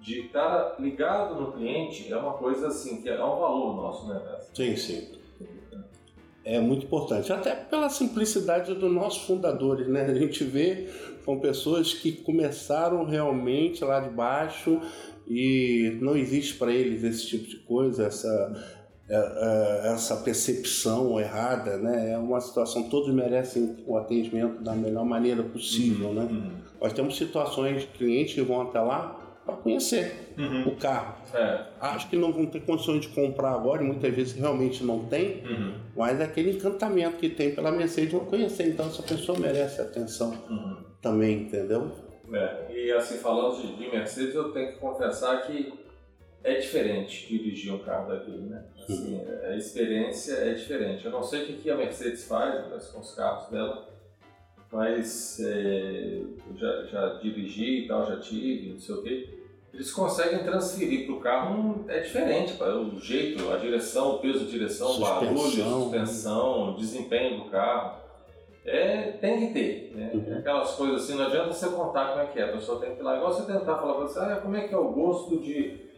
de 0.00 0.26
estar 0.26 0.76
ligado 0.78 1.34
no 1.34 1.52
cliente 1.52 2.10
é 2.10 2.16
uma 2.16 2.32
coisa 2.32 2.68
assim, 2.68 3.02
que 3.02 3.08
é 3.10 3.22
um 3.22 3.38
valor 3.38 3.76
nosso, 3.76 4.08
né? 4.08 4.20
Sim, 4.54 4.74
sim. 4.76 5.20
É 6.42 6.58
muito 6.58 6.86
importante, 6.86 7.30
até 7.30 7.54
pela 7.54 7.90
simplicidade 7.90 8.74
dos 8.74 8.90
nossos 8.90 9.22
fundadores, 9.24 9.86
né? 9.86 10.06
A 10.06 10.14
gente 10.14 10.42
vê 10.42 10.88
com 11.26 11.38
pessoas 11.38 11.92
que 11.92 12.12
começaram 12.12 13.04
realmente 13.04 13.84
lá 13.84 14.00
de 14.00 14.08
baixo 14.08 14.80
e 15.30 15.96
não 16.00 16.16
existe 16.16 16.54
para 16.54 16.72
eles 16.72 17.04
esse 17.04 17.24
tipo 17.24 17.48
de 17.48 17.58
coisa, 17.58 18.06
essa, 18.06 18.52
é, 19.08 19.14
é, 19.14 19.92
essa 19.92 20.16
percepção 20.16 21.20
errada, 21.20 21.76
né? 21.76 22.10
É 22.14 22.18
uma 22.18 22.40
situação, 22.40 22.88
todos 22.88 23.14
merecem 23.14 23.76
o 23.86 23.96
atendimento 23.96 24.60
da 24.60 24.74
melhor 24.74 25.04
maneira 25.04 25.44
possível, 25.44 26.08
uhum, 26.08 26.14
né? 26.14 26.28
Uhum. 26.28 26.50
Nós 26.80 26.92
temos 26.92 27.16
situações 27.16 27.82
de 27.82 27.86
clientes 27.86 28.34
que 28.34 28.42
vão 28.42 28.62
até 28.62 28.80
lá 28.80 29.40
para 29.46 29.54
conhecer 29.54 30.34
uhum. 30.36 30.66
o 30.66 30.76
carro. 30.76 31.14
É. 31.32 31.64
Acho 31.80 32.10
que 32.10 32.16
não 32.16 32.32
vão 32.32 32.46
ter 32.46 32.62
condições 32.62 33.02
de 33.02 33.08
comprar 33.08 33.52
agora, 33.52 33.84
e 33.84 33.86
muitas 33.86 34.12
vezes 34.12 34.32
realmente 34.32 34.82
não 34.82 35.04
tem, 35.04 35.44
uhum. 35.46 35.74
mas 35.96 36.18
é 36.20 36.24
aquele 36.24 36.56
encantamento 36.56 37.18
que 37.18 37.28
tem 37.28 37.54
pela 37.54 37.70
Mercedes 37.70 38.10
vão 38.10 38.24
conhecer, 38.24 38.66
então 38.68 38.86
essa 38.86 39.02
pessoa 39.04 39.38
merece 39.38 39.80
atenção 39.80 40.36
uhum. 40.50 40.76
também, 41.00 41.42
entendeu? 41.42 41.88
É, 42.32 42.66
e 42.86 42.92
assim, 42.92 43.18
falando 43.18 43.60
de, 43.60 43.76
de, 43.76 43.90
Mercedes, 43.90 44.34
eu 44.34 44.52
tenho 44.52 44.72
que 44.72 44.78
confessar 44.78 45.42
que 45.46 45.72
é 46.42 46.54
diferente 46.54 47.26
dirigir 47.28 47.72
um 47.72 47.78
carro 47.78 48.08
daquele, 48.08 48.48
né? 48.48 48.64
Assim, 48.78 49.14
uhum. 49.14 49.26
a 49.44 49.56
experiência 49.56 50.34
é 50.34 50.54
diferente. 50.54 51.04
Eu 51.04 51.10
não 51.10 51.22
sei 51.22 51.42
o 51.42 51.46
que 51.46 51.70
a 51.70 51.76
Mercedes 51.76 52.24
faz 52.24 52.88
com 52.88 53.00
os 53.00 53.14
carros 53.14 53.50
dela, 53.50 53.88
mas 54.72 55.40
é, 55.40 56.22
eu 56.22 56.56
já, 56.56 56.84
já 56.84 57.06
dirigi 57.20 57.84
e 57.84 57.88
tal, 57.88 58.06
já 58.06 58.18
tive, 58.20 58.72
não 58.72 58.80
sei 58.80 58.94
o 58.94 59.02
quê. 59.02 59.40
Eles 59.72 59.92
conseguem 59.92 60.42
transferir 60.42 61.06
para 61.06 61.14
o 61.14 61.20
carro, 61.20 61.84
é 61.88 62.00
diferente, 62.00 62.54
pá, 62.54 62.66
o 62.66 62.98
jeito, 62.98 63.50
a 63.52 63.56
direção, 63.56 64.16
o 64.16 64.18
peso 64.18 64.40
de 64.40 64.50
direção, 64.50 64.96
o 64.96 65.00
barulho, 65.00 65.38
suspensão, 65.38 66.72
o 66.72 66.76
desempenho 66.76 67.44
do 67.44 67.50
carro. 67.50 67.99
É, 68.72 69.12
tem 69.20 69.40
que 69.40 69.52
ter, 69.52 69.92
né? 69.96 70.10
Uhum. 70.14 70.38
Aquelas 70.38 70.76
coisas 70.76 71.02
assim, 71.02 71.16
não 71.16 71.26
adianta 71.26 71.52
você 71.52 71.68
contar 71.70 72.10
como 72.10 72.20
é 72.20 72.26
que 72.26 72.38
é, 72.38 72.44
a 72.44 72.52
pessoa 72.52 72.80
tem 72.80 72.94
que 72.94 73.00
ir 73.00 73.02
lá, 73.02 73.16
igual 73.16 73.32
você 73.32 73.52
tentar 73.52 73.76
falar 73.76 73.94
para 73.94 74.02
você, 74.06 74.18
ah, 74.20 74.38
como 74.40 74.56
é 74.56 74.68
que 74.68 74.72
é 74.72 74.78
o 74.78 74.92
gosto 74.92 75.40
de, 75.40 75.90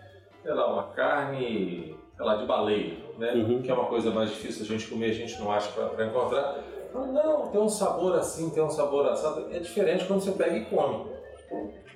sei 0.42 0.54
lá, 0.54 0.72
uma 0.72 0.84
carne, 0.94 1.94
sei 2.16 2.24
lá, 2.24 2.36
de 2.36 2.46
baleia, 2.46 2.94
né? 3.18 3.34
Uhum. 3.34 3.60
Que 3.60 3.70
é 3.70 3.74
uma 3.74 3.84
coisa 3.84 4.10
mais 4.10 4.30
difícil 4.30 4.64
a 4.64 4.68
gente 4.68 4.88
comer, 4.88 5.10
a 5.10 5.14
gente 5.14 5.38
não 5.38 5.52
acha 5.52 5.70
para 5.70 6.06
encontrar. 6.06 6.64
Não, 6.94 7.48
tem 7.48 7.60
um 7.60 7.68
sabor 7.68 8.16
assim, 8.16 8.48
tem 8.48 8.62
um 8.62 8.70
sabor 8.70 9.06
assado. 9.06 9.48
É 9.50 9.58
diferente 9.58 10.06
quando 10.06 10.20
você 10.20 10.32
pega 10.32 10.56
e 10.56 10.64
come. 10.64 11.12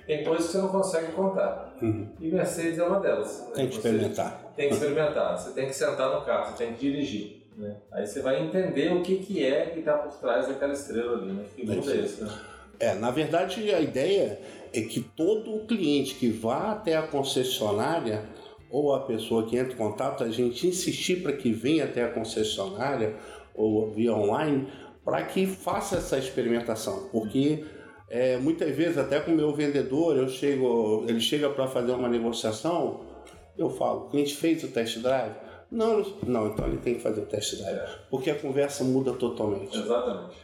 Tem 0.05 0.23
coisas 0.23 0.45
que 0.45 0.51
você 0.51 0.57
não 0.59 0.69
consegue 0.69 1.11
contar. 1.11 1.75
Uhum. 1.81 2.07
E 2.19 2.29
Mercedes 2.29 2.77
é 2.77 2.83
uma 2.83 2.99
delas. 2.99 3.51
Tem 3.53 3.67
que 3.67 3.75
experimentar. 3.75 4.53
Tem 4.55 4.69
que 4.69 4.75
experimentar. 4.75 5.37
Você 5.37 5.53
tem 5.53 5.65
que 5.65 5.73
sentar 5.73 6.13
no 6.13 6.21
carro, 6.21 6.51
você 6.51 6.65
tem 6.65 6.73
que 6.73 6.79
dirigir. 6.79 7.36
Né? 7.57 7.75
Aí 7.91 8.05
você 8.05 8.21
vai 8.21 8.43
entender 8.43 8.93
o 8.93 9.01
que, 9.01 9.17
que 9.17 9.43
é 9.43 9.65
que 9.65 9.79
está 9.79 9.97
por 9.97 10.13
trás 10.19 10.47
daquela 10.47 10.73
estrela 10.73 11.17
ali. 11.17 11.33
Né? 11.33 11.45
Que 11.55 11.65
mundo 11.65 11.91
é 11.91 11.97
esse, 11.97 12.23
né? 12.23 12.31
É, 12.79 12.93
na 12.93 13.09
verdade, 13.09 13.73
a 13.73 13.81
ideia 13.81 14.39
é 14.71 14.81
que 14.81 15.01
todo 15.01 15.65
cliente 15.65 16.13
que 16.13 16.29
vá 16.29 16.73
até 16.73 16.95
a 16.95 17.01
concessionária 17.01 18.23
ou 18.69 18.93
a 18.93 18.99
pessoa 18.99 19.47
que 19.47 19.57
entra 19.57 19.73
em 19.73 19.77
contato, 19.77 20.23
a 20.23 20.29
gente 20.29 20.67
insistir 20.67 21.23
para 21.23 21.33
que 21.33 21.51
venha 21.51 21.85
até 21.85 22.03
a 22.03 22.09
concessionária 22.09 23.15
ou 23.55 23.89
via 23.91 24.13
online, 24.13 24.67
para 25.03 25.23
que 25.23 25.47
faça 25.47 25.95
essa 25.97 26.17
experimentação, 26.17 27.07
porque 27.11 27.63
é, 28.09 28.37
muitas 28.37 28.75
vezes 28.75 28.97
até 28.97 29.19
com 29.19 29.31
o 29.31 29.35
meu 29.35 29.53
vendedor 29.53 30.15
eu 30.15 30.27
chego, 30.27 31.05
ele 31.07 31.19
chega 31.19 31.49
para 31.49 31.65
fazer 31.65 31.93
uma 31.93 32.09
negociação, 32.09 33.01
eu 33.57 33.69
falo, 33.69 34.05
o 34.05 34.09
cliente 34.09 34.35
fez 34.35 34.63
o 34.63 34.67
test 34.67 34.99
drive? 34.99 35.46
Não, 35.69 36.01
não, 36.23 36.47
então 36.47 36.65
ele 36.65 36.77
tem 36.77 36.95
que 36.95 37.01
fazer 37.01 37.21
o 37.21 37.25
test 37.25 37.57
drive, 37.57 37.75
é. 37.75 37.89
porque 38.09 38.29
a 38.29 38.35
conversa 38.35 38.85
muda 38.85 39.11
totalmente. 39.11 39.77
Exatamente. 39.77 40.35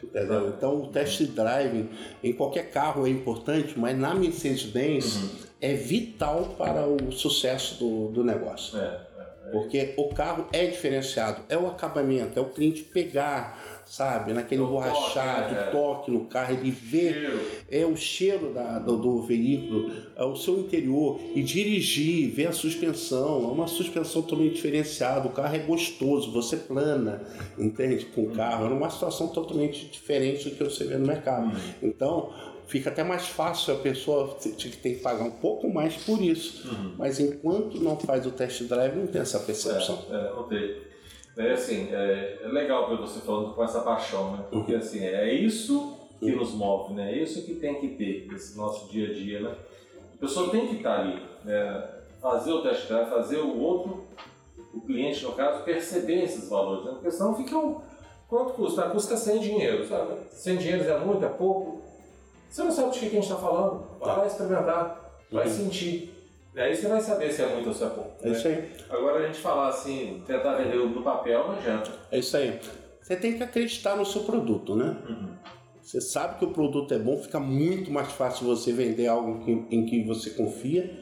Então 0.58 0.82
o 0.82 0.88
test 0.88 1.24
drive 1.28 1.90
em 2.22 2.34
qualquer 2.34 2.70
carro 2.72 3.08
é 3.08 3.10
importante, 3.10 3.80
mas 3.80 3.98
na 3.98 4.14
Mercedes-Benz 4.14 5.16
uhum. 5.16 5.30
é 5.62 5.74
vital 5.76 6.56
para 6.58 6.86
o 6.86 7.10
sucesso 7.14 7.80
do, 7.80 8.10
do 8.10 8.24
negócio. 8.24 8.78
É, 8.78 8.82
é, 8.82 9.48
é. 9.48 9.52
Porque 9.52 9.94
o 9.96 10.10
carro 10.10 10.46
é 10.52 10.66
diferenciado, 10.66 11.42
é 11.48 11.58
o 11.58 11.68
acabamento, 11.68 12.38
é 12.38 12.42
o 12.42 12.50
cliente 12.50 12.84
pegar 12.84 13.63
sabe? 13.94 14.34
Naquele 14.34 14.62
o 14.62 14.66
borrachado, 14.66 15.50
toque, 15.50 15.68
é. 15.68 15.72
toque 15.72 16.12
no 16.12 16.26
carro, 16.26 16.54
ele 16.56 16.72
vê 16.72 17.14
cheiro. 17.14 17.42
é 17.70 17.86
o 17.86 17.96
cheiro 17.96 18.52
da, 18.52 18.80
do, 18.80 18.98
do, 18.98 19.22
veículo, 19.22 19.92
é 20.16 20.24
o 20.24 20.36
seu 20.36 20.62
interior 20.62 21.20
e 21.36 21.44
dirigir, 21.44 22.32
ver 22.32 22.48
a 22.48 22.52
suspensão, 22.52 23.44
é 23.44 23.52
uma 23.52 23.68
suspensão 23.68 24.24
totalmente 24.24 24.56
diferenciada, 24.56 25.28
o 25.28 25.32
carro 25.32 25.56
é 25.56 25.60
gostoso, 25.60 26.32
você 26.32 26.58
plana, 26.58 27.22
entende? 27.56 28.06
Com 28.06 28.24
o 28.24 28.32
carro, 28.32 28.66
é 28.66 28.70
uma 28.70 28.90
situação 28.90 29.28
totalmente 29.28 29.86
diferente 29.86 30.50
do 30.50 30.56
que 30.56 30.64
você 30.64 30.86
vê 30.86 30.98
no 30.98 31.06
mercado. 31.06 31.56
Hum. 31.56 31.74
Então, 31.84 32.34
fica 32.66 32.90
até 32.90 33.04
mais 33.04 33.28
fácil 33.28 33.76
a 33.76 33.78
pessoa 33.78 34.36
tem 34.82 34.96
que 34.96 35.02
pagar 35.02 35.24
um 35.24 35.30
pouco 35.30 35.72
mais 35.72 35.96
por 35.98 36.20
isso. 36.20 36.68
Uhum. 36.68 36.96
Mas 36.98 37.20
enquanto 37.20 37.80
não 37.80 37.96
faz 37.96 38.26
o 38.26 38.32
test 38.32 38.64
drive, 38.64 38.96
não 38.96 39.06
tem 39.06 39.22
essa 39.22 39.40
percepção. 39.40 40.04
É, 40.10 40.16
é 40.16 40.30
não 40.32 40.93
tem. 41.36 41.46
É, 41.46 41.54
assim, 41.54 41.90
é, 41.92 42.40
é, 42.44 42.48
legal 42.48 42.90
ver 42.90 42.98
você 42.98 43.20
falando 43.20 43.54
com 43.54 43.64
essa 43.64 43.82
paixão, 43.82 44.38
né? 44.38 44.46
Porque 44.52 44.76
assim, 44.76 45.04
é 45.04 45.34
isso 45.34 45.98
que 46.20 46.32
nos 46.32 46.54
move, 46.54 46.94
né? 46.94 47.12
É 47.12 47.22
isso 47.22 47.44
que 47.46 47.56
tem 47.56 47.80
que 47.80 47.90
ter 47.90 48.28
nesse 48.32 48.58
nosso 48.58 48.90
dia 48.92 49.10
a 49.10 49.14
dia, 49.14 49.42
né? 49.42 49.56
A 50.16 50.18
pessoa 50.20 50.50
tem 50.50 50.68
que 50.68 50.76
estar 50.76 51.02
ali, 51.02 51.22
né? 51.44 51.90
fazer 52.24 52.54
o 52.54 52.62
test 52.62 52.88
drive, 52.88 53.10
fazer 53.10 53.40
o 53.40 53.60
outro, 53.60 54.06
o 54.74 54.80
cliente 54.80 55.26
no 55.26 55.34
caso, 55.34 55.64
perceber 55.64 56.24
esses 56.24 56.50
valores, 56.50 56.86
né? 56.86 56.92
Porque 56.94 57.12
senão 57.12 57.36
fica 57.36 57.58
um... 57.58 57.82
Quanto 58.30 58.54
custa? 58.54 58.86
Ah, 58.86 58.90
custa 58.90 59.18
100 59.18 59.40
dinheiro, 59.42 59.86
sabe? 59.86 60.14
100 60.32 60.58
dinheiros 60.58 60.88
é 60.88 60.98
muito, 60.98 61.24
é 61.24 61.28
pouco? 61.28 61.82
Você 62.50 62.64
não 62.64 62.72
sabe 62.72 62.94
de 62.94 63.00
que 63.00 63.06
a 63.06 63.10
gente 63.10 63.24
está 63.24 63.36
falando. 63.36 63.86
Vai 64.00 64.16
tá. 64.16 64.26
experimentar, 64.26 65.20
vai 65.30 65.46
uhum. 65.46 65.54
sentir. 65.54 66.13
Aí 66.56 66.76
você 66.76 66.88
vai 66.88 67.02
saber 67.02 67.32
se 67.32 67.42
é 67.42 67.48
muito 67.48 67.70
ou 67.70 67.74
se 67.74 67.84
é 67.84 67.90
pouco. 67.90 68.12
É 68.22 68.30
isso 68.30 68.48
aí. 68.48 68.72
Agora 68.90 69.20
a 69.20 69.28
gente 69.28 69.40
falar 69.40 69.70
assim, 69.70 70.24
tentar 70.26 70.56
vender 70.56 70.78
no 70.78 71.02
papel 71.02 71.48
não 71.48 71.56
adianta. 71.56 71.92
É 72.12 72.20
isso 72.20 72.38
aí. 72.38 72.60
Você 73.02 73.16
tem 73.16 73.38
que 73.38 73.44
acreditar 73.44 73.96
no 73.96 74.06
seu 74.06 74.24
produto, 74.24 74.76
né? 74.76 74.96
Uhum. 75.10 75.30
Você 75.82 76.00
sabe 76.00 76.40
que 76.40 76.46
o 76.46 76.52
produto 76.52 76.94
é 76.94 77.00
bom, 77.00 77.18
fica 77.18 77.40
muito 77.40 77.92
mais 77.92 78.12
fácil 78.14 78.46
você 78.46 78.72
vender 78.72 79.08
algo 79.08 79.44
em 79.70 79.86
que 79.86 80.04
você 80.04 80.30
confia. 80.30 81.00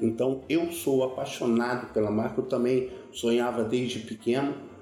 Então 0.00 0.42
eu 0.48 0.72
sou 0.72 1.04
apaixonado 1.04 1.92
pela 1.92 2.10
marca, 2.10 2.40
eu 2.40 2.46
também 2.46 2.90
sonhava 3.12 3.64
desde 3.64 3.98
pequeno 3.98 4.72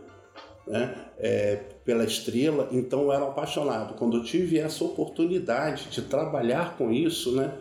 né? 0.71 0.95
É, 1.19 1.57
pela 1.85 2.05
estrela, 2.05 2.69
então 2.71 3.03
eu 3.03 3.13
era 3.13 3.25
apaixonado. 3.25 3.95
Quando 3.95 4.19
eu 4.19 4.23
tive 4.23 4.59
essa 4.59 4.85
oportunidade 4.85 5.89
de 5.91 6.03
trabalhar 6.03 6.77
com 6.77 6.91
isso, 6.93 7.35
né? 7.35 7.53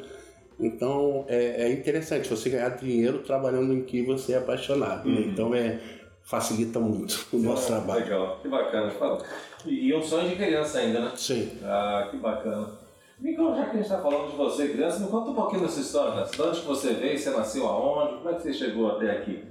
Então 0.59 1.25
é, 1.27 1.63
é, 1.63 1.71
interessante 1.71 2.29
você 2.29 2.49
ganhar 2.49 2.69
dinheiro 2.69 3.19
trabalhando 3.19 3.73
em 3.73 3.83
que 3.83 4.01
você 4.01 4.33
é 4.33 4.37
apaixonado. 4.37 5.07
Né? 5.07 5.21
Uhum. 5.21 5.29
Então 5.29 5.55
é, 5.55 5.79
facilita 6.23 6.79
muito 6.79 7.27
o 7.31 7.37
nosso 7.37 7.71
ah, 7.71 7.77
trabalho. 7.77 8.03
Legal, 8.03 8.39
que 8.41 8.47
bacana. 8.47 8.91
E 9.65 9.93
um 9.93 10.01
sonho 10.01 10.29
de 10.29 10.35
criança 10.35 10.79
ainda, 10.79 10.99
né? 11.01 11.11
Sim. 11.15 11.49
Ah, 11.63 12.07
que 12.11 12.17
bacana. 12.17 12.67
Miguel, 13.19 13.53
já 13.53 13.65
que 13.65 13.71
a 13.71 13.73
gente 13.73 13.83
está 13.83 13.97
falando 13.97 14.31
de 14.31 14.37
você, 14.37 14.69
criança, 14.69 14.99
me 14.99 15.07
conta 15.07 15.31
um 15.31 15.35
pouquinho 15.35 15.61
dessa 15.61 15.81
história, 15.81 16.15
né? 16.15 16.27
De 16.31 16.41
onde 16.41 16.61
você 16.61 16.93
veio, 16.93 17.17
você 17.17 17.29
nasceu 17.31 17.67
aonde, 17.67 18.17
como 18.17 18.29
é 18.29 18.33
que 18.33 18.43
você 18.43 18.53
chegou 18.53 18.91
até 18.91 19.11
aqui? 19.11 19.43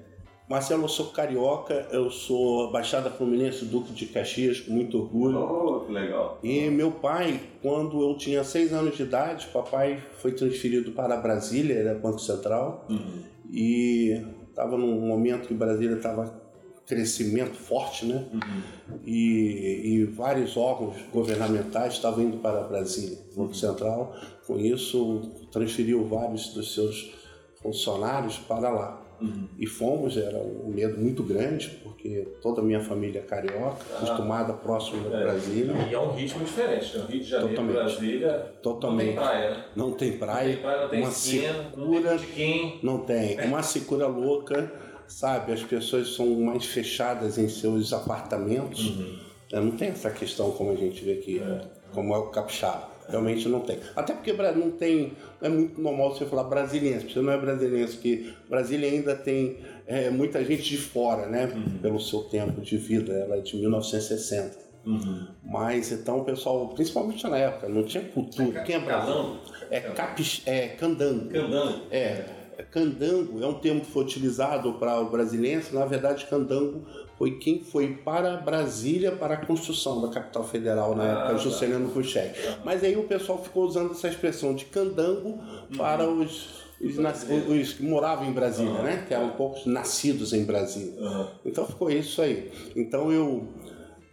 Marcelo, 0.49 0.85
eu 0.85 0.89
sou 0.89 1.07
carioca, 1.07 1.87
eu 1.91 2.11
sou 2.11 2.73
Baixada 2.73 3.11
Fluminense, 3.11 3.67
Duque 3.67 3.93
de 3.93 4.07
Caxias, 4.07 4.61
com 4.61 4.73
muito 4.73 4.99
orgulho. 4.99 5.39
Oh, 5.39 5.81
que 5.81 5.93
legal. 5.93 6.39
E 6.43 6.71
meu 6.71 6.91
pai, 6.91 7.39
quando 7.61 8.01
eu 8.01 8.17
tinha 8.17 8.43
seis 8.43 8.73
anos 8.73 8.97
de 8.97 9.03
idade, 9.03 9.47
papai 9.53 10.03
foi 10.19 10.33
transferido 10.33 10.93
para 10.93 11.19
Brasília, 11.19 11.75
era 11.75 11.95
Banco 11.95 12.19
Central, 12.19 12.87
uhum. 12.89 13.23
e 13.51 14.25
estava 14.49 14.79
num 14.79 15.07
momento 15.07 15.49
que 15.49 15.55
Brasília 15.55 15.97
estava 15.97 16.49
crescimento 16.87 17.55
forte, 17.55 18.07
né? 18.07 18.27
Uhum. 18.33 18.99
E, 19.05 19.83
e, 19.85 20.05
vários 20.07 20.57
órgãos 20.57 20.97
governamentais 21.13 21.93
estavam 21.93 22.25
indo 22.25 22.39
para 22.39 22.63
Brasília, 22.63 23.19
Banco 23.37 23.49
uhum. 23.49 23.55
Central. 23.55 24.17
Com 24.47 24.59
isso, 24.59 25.21
transferiu 25.53 26.07
vários 26.07 26.55
dos 26.55 26.73
seus 26.73 27.13
funcionários 27.61 28.39
para 28.39 28.71
lá. 28.71 28.98
Uhum. 29.21 29.49
E 29.59 29.67
fomos, 29.67 30.17
era 30.17 30.39
um 30.39 30.69
medo 30.69 30.99
muito 30.99 31.23
grande, 31.23 31.69
porque 31.83 32.29
toda 32.41 32.61
a 32.61 32.65
minha 32.65 32.81
família 32.81 33.19
é 33.19 33.23
carioca, 33.23 33.85
ah, 33.93 33.97
acostumada 33.97 34.53
próximo 34.53 35.09
da 35.09 35.19
é, 35.19 35.23
Brasília. 35.25 35.75
E 35.91 35.95
é 35.95 35.99
um 35.99 36.13
ritmo 36.13 36.45
diferente, 36.45 36.97
né? 36.97 37.07
Rio 37.09 37.21
de 37.21 37.27
Janeiro, 37.27 37.55
Totalmente. 37.55 37.77
Brasília, 37.77 38.53
Totalmente. 38.63 39.07
não 39.07 39.15
tem 39.15 39.25
praia, 39.25 39.51
né? 39.51 39.65
Não 39.75 39.93
tem 39.93 40.13
praia, 40.13 40.49
não 40.49 40.53
tem, 40.53 40.63
praia, 40.63 40.83
não 40.83 40.89
tem 40.89 41.01
uma 41.01 41.09
esquina, 41.09 41.65
secura, 41.65 42.11
não 42.11 42.19
tem, 42.19 42.81
não 42.83 42.99
tem. 43.01 43.41
Uma 43.47 43.63
secura 43.63 44.07
louca, 44.07 44.73
sabe? 45.09 45.53
As 45.53 45.63
pessoas 45.63 46.15
são 46.15 46.27
mais 46.41 46.65
fechadas 46.65 47.39
em 47.39 47.49
seus 47.49 47.93
apartamentos. 47.93 48.91
Uhum. 48.91 49.19
Não 49.53 49.71
tem 49.73 49.89
essa 49.89 50.11
questão 50.11 50.51
como 50.53 50.71
a 50.71 50.77
gente 50.77 51.03
vê 51.05 51.13
aqui, 51.15 51.41
é. 51.41 51.63
como 51.93 52.15
é 52.15 52.19
o 52.19 52.27
capixaba. 52.27 52.98
Realmente 53.09 53.49
não 53.49 53.61
tem. 53.61 53.79
Até 53.97 54.13
porque 54.13 54.33
não 54.33 54.71
tem. 54.71 55.15
Não 55.41 55.49
é 55.49 55.49
muito 55.49 55.81
normal 55.81 56.15
você 56.15 56.27
falar 56.27 56.45
brasiliense, 56.45 57.11
você 57.11 57.21
não 57.21 57.33
é 57.33 57.39
brasiliense, 57.39 57.95
porque 57.95 58.33
Brasília 58.49 58.91
ainda 58.91 59.15
tem 59.15 59.59
é, 59.87 60.11
muita 60.11 60.45
gente 60.45 60.63
de 60.63 60.77
fora, 60.77 61.27
né? 61.27 61.47
Uhum. 61.47 61.79
Pelo 61.79 62.01
seu 62.01 62.21
tempo 62.25 62.61
de 62.61 62.77
vida, 62.77 63.13
ela 63.15 63.37
é 63.37 63.41
de 63.41 63.57
1960. 63.57 64.69
Uhum. 64.85 65.27
Mas 65.43 65.91
então 65.91 66.21
o 66.21 66.25
pessoal, 66.25 66.69
principalmente 66.69 67.27
na 67.27 67.39
época, 67.39 67.69
não 67.69 67.83
tinha 67.83 68.05
cultura. 68.05 68.61
É, 68.61 68.63
Quem 68.65 68.77
é 68.77 68.79
brasileiro? 68.79 69.39
É, 69.71 69.81
capix, 69.81 70.43
é 70.47 70.69
candango. 70.69 71.31
Candango. 71.31 71.81
É. 71.91 72.25
Candango 72.71 73.43
é 73.43 73.47
um 73.47 73.55
termo 73.55 73.81
que 73.81 73.91
foi 73.91 74.03
utilizado 74.03 74.75
para 74.75 75.01
o 75.01 75.09
brasileiro. 75.09 75.63
Na 75.73 75.87
verdade, 75.87 76.27
candango 76.27 76.85
foi 77.19 77.33
quem 77.33 77.65
foi 77.65 77.89
para 77.89 78.37
Brasília 78.37 79.11
para 79.11 79.35
a 79.35 79.37
construção 79.45 80.01
da 80.01 80.09
capital 80.09 80.45
federal 80.45 80.95
na 80.95 81.03
ah, 81.03 81.07
época, 81.07 81.29
tá. 81.31 81.37
Juscelino 81.37 81.91
Kubitschek. 81.91 82.39
Mas 82.65 82.85
aí 82.85 82.97
o 82.97 83.03
pessoal 83.03 83.43
ficou 83.43 83.65
usando 83.65 83.91
essa 83.91 84.07
expressão 84.07 84.55
de 84.55 84.67
candango 84.67 85.31
uhum. 85.31 85.77
para 85.77 86.09
os, 86.09 86.65
os, 86.81 86.97
os, 86.97 87.73
que 87.73 87.83
moravam 87.83 88.29
em 88.29 88.33
Brasília, 88.33 88.71
uhum. 88.71 88.83
né? 88.85 89.05
Que 89.07 89.13
eram 89.13 89.31
poucos 89.31 89.67
nascidos 89.67 90.33
em 90.33 90.45
Brasília. 90.45 90.95
Uhum. 91.01 91.27
Então 91.45 91.67
ficou 91.67 91.91
isso 91.91 92.23
aí. 92.23 92.53
Então 92.77 93.11
eu, 93.11 93.49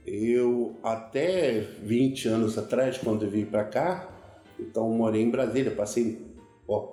eu 0.03 0.75
até 0.83 1.59
20 1.83 2.27
anos 2.27 2.57
atrás, 2.57 2.97
quando 2.97 3.23
eu 3.23 3.29
vim 3.29 3.45
para 3.45 3.65
cá, 3.65 4.09
então 4.59 4.89
morei 4.89 5.21
em 5.21 5.29
Brasília, 5.29 5.69
passei 5.69 6.25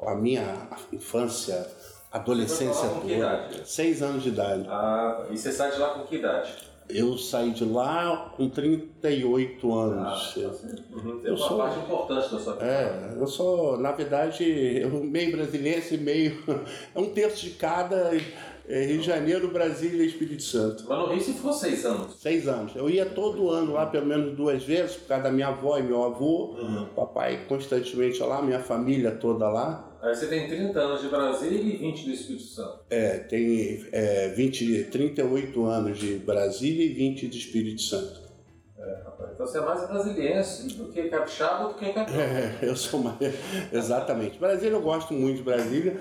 a 0.06 0.14
minha 0.14 0.68
infância 0.92 1.66
adolescência 2.12 2.88
com 2.88 3.00
que 3.00 3.14
idade? 3.14 3.60
Seis 3.64 4.02
anos 4.02 4.22
de 4.22 4.28
idade. 4.30 4.66
Ah, 4.68 5.26
e 5.30 5.36
você 5.38 5.50
sai 5.52 5.70
de 5.72 5.78
lá 5.78 5.88
com 5.90 6.04
que 6.04 6.16
idade? 6.16 6.52
Eu 6.88 7.16
saí 7.16 7.52
de 7.52 7.64
lá 7.64 8.32
com 8.36 8.48
38 8.48 9.72
anos. 9.78 10.34
Ah, 10.36 10.40
uhum. 10.92 11.20
Tem 11.20 11.30
Eu 11.30 11.36
uma 11.36 11.48
sou- 11.48 11.56
parte 11.56 11.78
importante 11.78 12.30
da 12.32 12.38
sua 12.38 12.52
vida. 12.54 12.64
É, 12.66 13.14
eu 13.18 13.26
sou, 13.26 13.78
na 13.78 13.92
verdade, 13.92 14.44
eu 14.80 14.90
meio 15.02 15.32
brasileiro 15.32 15.82
e 15.90 15.96
meio. 15.98 16.42
É 16.94 16.98
um 16.98 17.06
terço 17.10 17.44
de 17.46 17.50
cada 17.52 18.12
é, 18.68 18.84
Rio 18.84 18.98
de 18.98 19.06
Janeiro, 19.06 19.48
Brasília 19.50 20.02
e 20.02 20.06
Espírito 20.08 20.42
Santo. 20.42 20.84
Mas 20.86 20.98
no 20.98 21.06
Rio 21.06 21.20
você 21.20 21.32
ficou 21.32 21.52
seis 21.52 21.86
anos. 21.86 22.14
Seis 22.20 22.46
anos. 22.46 22.72
Eu 22.76 22.90
ia 22.90 23.06
todo 23.06 23.48
ano 23.48 23.72
lá, 23.72 23.86
pelo 23.86 24.04
menos 24.06 24.36
duas 24.36 24.62
vezes, 24.62 24.96
por 24.96 25.08
causa 25.08 25.24
da 25.24 25.30
minha 25.30 25.48
avó 25.48 25.78
e 25.78 25.82
meu 25.82 26.02
avô. 26.04 26.56
Uhum. 26.58 26.86
Papai 26.94 27.46
constantemente 27.48 28.20
lá, 28.22 28.42
minha 28.42 28.60
família 28.60 29.12
toda 29.12 29.48
lá. 29.48 29.88
Aí 30.02 30.12
você 30.12 30.26
tem 30.26 30.48
30 30.48 30.80
anos 30.80 31.00
de 31.00 31.08
Brasília 31.08 31.60
e 31.60 31.76
20 31.76 32.04
do 32.04 32.10
Espírito 32.10 32.42
Santo. 32.42 32.80
É, 32.90 33.18
tem 33.18 33.86
é, 33.92 34.28
20, 34.30 34.84
38 34.90 35.64
anos 35.64 35.96
de 35.96 36.16
Brasília 36.16 36.84
e 36.84 36.92
20 36.92 37.28
de 37.28 37.38
Espírito 37.38 37.80
Santo. 37.82 38.20
Rapaz, 39.04 39.30
Então 39.34 39.46
você 39.46 39.58
é 39.58 39.60
mais 39.60 39.88
brasiliense 39.88 40.66
do 40.74 40.86
que 40.86 41.04
capixaba 41.04 41.68
do 41.68 41.74
que 41.74 41.92
capixaba. 41.92 42.20
É, 42.20 42.58
eu 42.62 42.74
sou 42.74 43.00
mais. 43.00 43.16
Exatamente. 43.72 44.38
Brasília, 44.40 44.74
eu 44.74 44.82
gosto 44.82 45.14
muito 45.14 45.36
de 45.36 45.42
Brasília. 45.44 45.96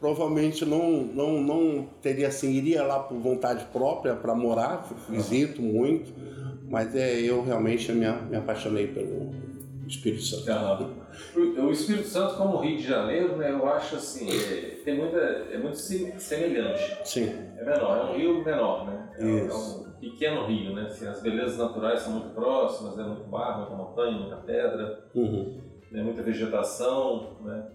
Provavelmente 0.00 0.64
não, 0.64 0.90
não, 0.90 1.40
não 1.40 1.88
teria 2.02 2.28
assim, 2.28 2.50
iria 2.50 2.82
lá 2.82 2.98
por 2.98 3.18
vontade 3.18 3.64
própria 3.66 4.16
para 4.16 4.34
morar, 4.34 4.88
visito 5.08 5.60
muito, 5.60 6.10
mas 6.68 6.96
é, 6.96 7.20
eu 7.20 7.44
realmente 7.44 7.92
me, 7.92 8.10
me 8.10 8.36
apaixonei 8.36 8.86
pelo 8.86 9.30
Espírito 9.90 10.22
Santo. 10.22 10.50
Aham. 10.50 10.96
O 11.36 11.70
Espírito 11.70 12.06
Santo, 12.06 12.36
como 12.36 12.56
o 12.56 12.60
Rio 12.60 12.76
de 12.78 12.82
Janeiro, 12.86 13.36
né, 13.36 13.50
eu 13.50 13.68
acho 13.68 13.96
assim, 13.96 14.28
é, 14.30 14.80
tem 14.84 14.96
muita, 14.96 15.16
é 15.18 15.58
muito 15.58 15.76
semelhante. 15.76 16.98
Sim, 17.04 17.28
É 17.58 17.64
menor, 17.64 17.98
é 17.98 18.10
um 18.10 18.16
rio 18.16 18.44
menor, 18.44 18.86
né? 18.86 19.08
É, 19.18 19.24
um- 19.24 19.48
é 19.48 19.54
um 19.54 19.90
pequeno 20.00 20.46
rio, 20.46 20.74
né? 20.74 20.82
Assim, 20.82 21.06
as 21.06 21.20
belezas 21.20 21.58
naturais 21.58 22.00
são 22.00 22.12
muito 22.14 22.34
próximas, 22.34 22.98
é 22.98 23.02
muito 23.02 23.28
mar, 23.28 23.58
muita 23.58 23.74
montanha, 23.74 24.12
muita 24.18 24.36
pedra, 24.36 25.04
uhum. 25.14 25.60
né? 25.90 26.02
muita 26.02 26.22
vegetação, 26.22 27.36
né? 27.42 27.66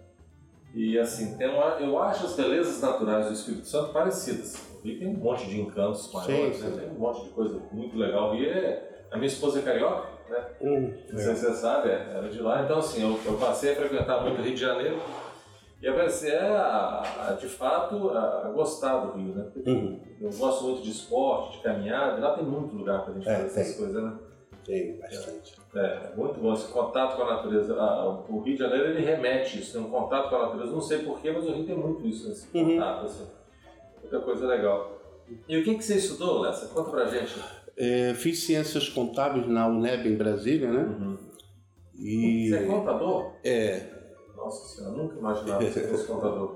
E 0.74 0.98
assim, 1.00 1.38
tem 1.38 1.48
uma, 1.50 1.77
eu 1.79 1.98
acho 2.01 2.25
as 2.25 2.36
belezas 2.36 2.81
naturais 2.81 3.27
do 3.27 3.34
Espírito 3.34 3.65
Santo 3.67 3.93
parecidas. 3.93 4.55
Rio 4.84 5.00
tem 5.00 5.07
um 5.07 5.13
monte 5.13 5.45
de 5.48 5.62
encantos 5.62 6.12
maiores, 6.12 6.57
Sim, 6.57 6.63
né? 6.63 6.69
sim. 6.72 6.79
tem 6.79 6.89
um 6.89 7.00
monte 7.00 7.24
de 7.24 7.29
coisa 7.29 7.62
muito 7.72 7.98
legal. 7.98 8.36
Rio 8.36 8.50
é... 8.50 9.05
A 9.12 9.15
minha 9.17 9.27
esposa 9.27 9.60
é 9.60 9.62
carioca, 9.62 10.10
né? 10.29 10.46
Hum, 10.62 10.94
Não 11.12 11.20
sei 11.20 11.36
se 11.36 11.46
você 11.46 11.53
sabe, 11.53 11.89
é, 11.89 12.13
era 12.17 12.29
de 12.29 12.41
lá. 12.41 12.63
Então, 12.63 12.79
assim, 12.79 13.01
eu, 13.01 13.20
eu 13.25 13.38
passei 13.38 13.74
a 13.74 13.75
frequentar 13.75 14.22
muito 14.22 14.39
o 14.39 14.44
Rio 14.44 14.53
de 14.55 14.62
Janeiro 14.62 15.00
e 15.82 15.86
eu 15.86 15.94
comecei 15.94 16.36
a, 16.38 17.03
a, 17.29 17.32
de 17.34 17.48
fato, 17.48 18.10
a, 18.10 18.48
a 18.48 18.50
gostar 18.51 18.98
do 19.05 19.17
Rio, 19.17 19.36
né? 19.36 19.46
Uhum. 19.65 20.00
eu 20.22 20.29
gosto 20.32 20.63
muito 20.65 20.82
de 20.82 20.91
esporte, 20.91 21.58
de 21.58 21.63
caminhada, 21.63 22.20
lá 22.20 22.34
tem 22.36 22.44
muito 22.46 22.75
lugar 22.75 23.03
pra 23.03 23.13
gente 23.13 23.27
É, 23.29 23.36
fazer 23.36 23.46
essas 23.48 23.67
tem. 23.75 23.77
coisas, 23.86 24.03
né? 24.03 24.13
Tem 24.65 24.98
bastante. 25.00 25.55
É, 25.75 26.10
muito 26.15 26.39
bom 26.39 26.53
esse 26.53 26.72
contato 26.72 27.15
com 27.17 27.22
a 27.24 27.36
natureza. 27.36 27.75
O 28.29 28.39
Rio 28.39 28.55
de 28.55 28.63
Janeiro, 28.63 28.86
ele 28.89 29.05
remete 29.05 29.60
isso, 29.60 29.74
tem 29.74 29.82
um 29.82 29.91
contato 29.91 30.29
com 30.29 30.36
a 30.38 30.46
natureza. 30.48 30.72
Não 30.72 30.82
sei 30.82 31.00
porquê, 31.00 31.32
mas 31.32 31.46
o 31.46 31.51
Rio 31.51 31.65
tem 31.67 31.77
muito 31.77 32.08
isso, 32.08 32.32
esse 32.32 32.48
Uhum. 32.58 32.75
contato, 32.75 33.05
assim. 33.05 33.27
Muita 34.01 34.20
coisa 34.22 34.48
legal. 34.48 34.91
E 35.48 35.58
o 35.60 35.63
que, 35.63 35.75
que 35.75 35.84
você 35.84 35.96
estudou, 35.98 36.39
Lessa? 36.41 36.67
Conta 36.67 36.89
pra 36.89 37.05
gente. 37.05 37.34
É, 37.77 38.13
fiz 38.13 38.39
ciências 38.39 38.88
contábeis 38.89 39.48
na 39.48 39.67
UNEB 39.67 40.08
em 40.10 40.15
Brasília, 40.15 40.72
né? 40.72 41.17
E 41.98 42.50
Você 42.50 42.55
é 42.58 42.63
contador? 42.65 43.32
é, 43.44 43.84
Nossa 44.36 44.75
senhora, 44.75 44.96
nunca 44.98 45.17
imaginava 45.17 45.63
que 45.63 45.72
você 45.72 45.88
fosse 45.88 46.08
contador. 46.12 46.55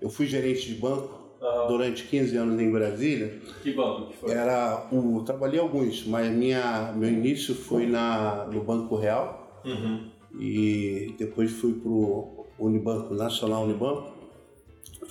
eu 0.00 0.08
fui 0.10 0.26
gerente 0.26 0.66
de 0.66 0.74
banco 0.80 1.22
Ah, 1.40 1.66
durante 1.68 2.04
15 2.04 2.36
anos 2.36 2.60
em 2.60 2.70
Brasília. 2.72 3.40
que 3.62 3.72
banco 3.72 4.08
que 4.08 4.16
foi? 4.16 4.30
Era 4.32 4.86
o 4.92 5.22
trabalhei 5.24 5.60
alguns, 5.60 6.06
mas 6.06 6.30
minha 6.32 6.92
meu 6.96 7.10
início 7.10 7.54
foi 7.54 7.86
na 7.86 8.46
no 8.46 8.62
Banco 8.64 8.96
Real 8.96 9.62
Uhum. 9.64 10.10
e 10.40 11.14
depois 11.18 11.50
fui 11.52 11.74
pro 11.74 12.46
Unibanco 12.58 13.14
Nacional 13.14 13.64
Unibanco. 13.64 14.13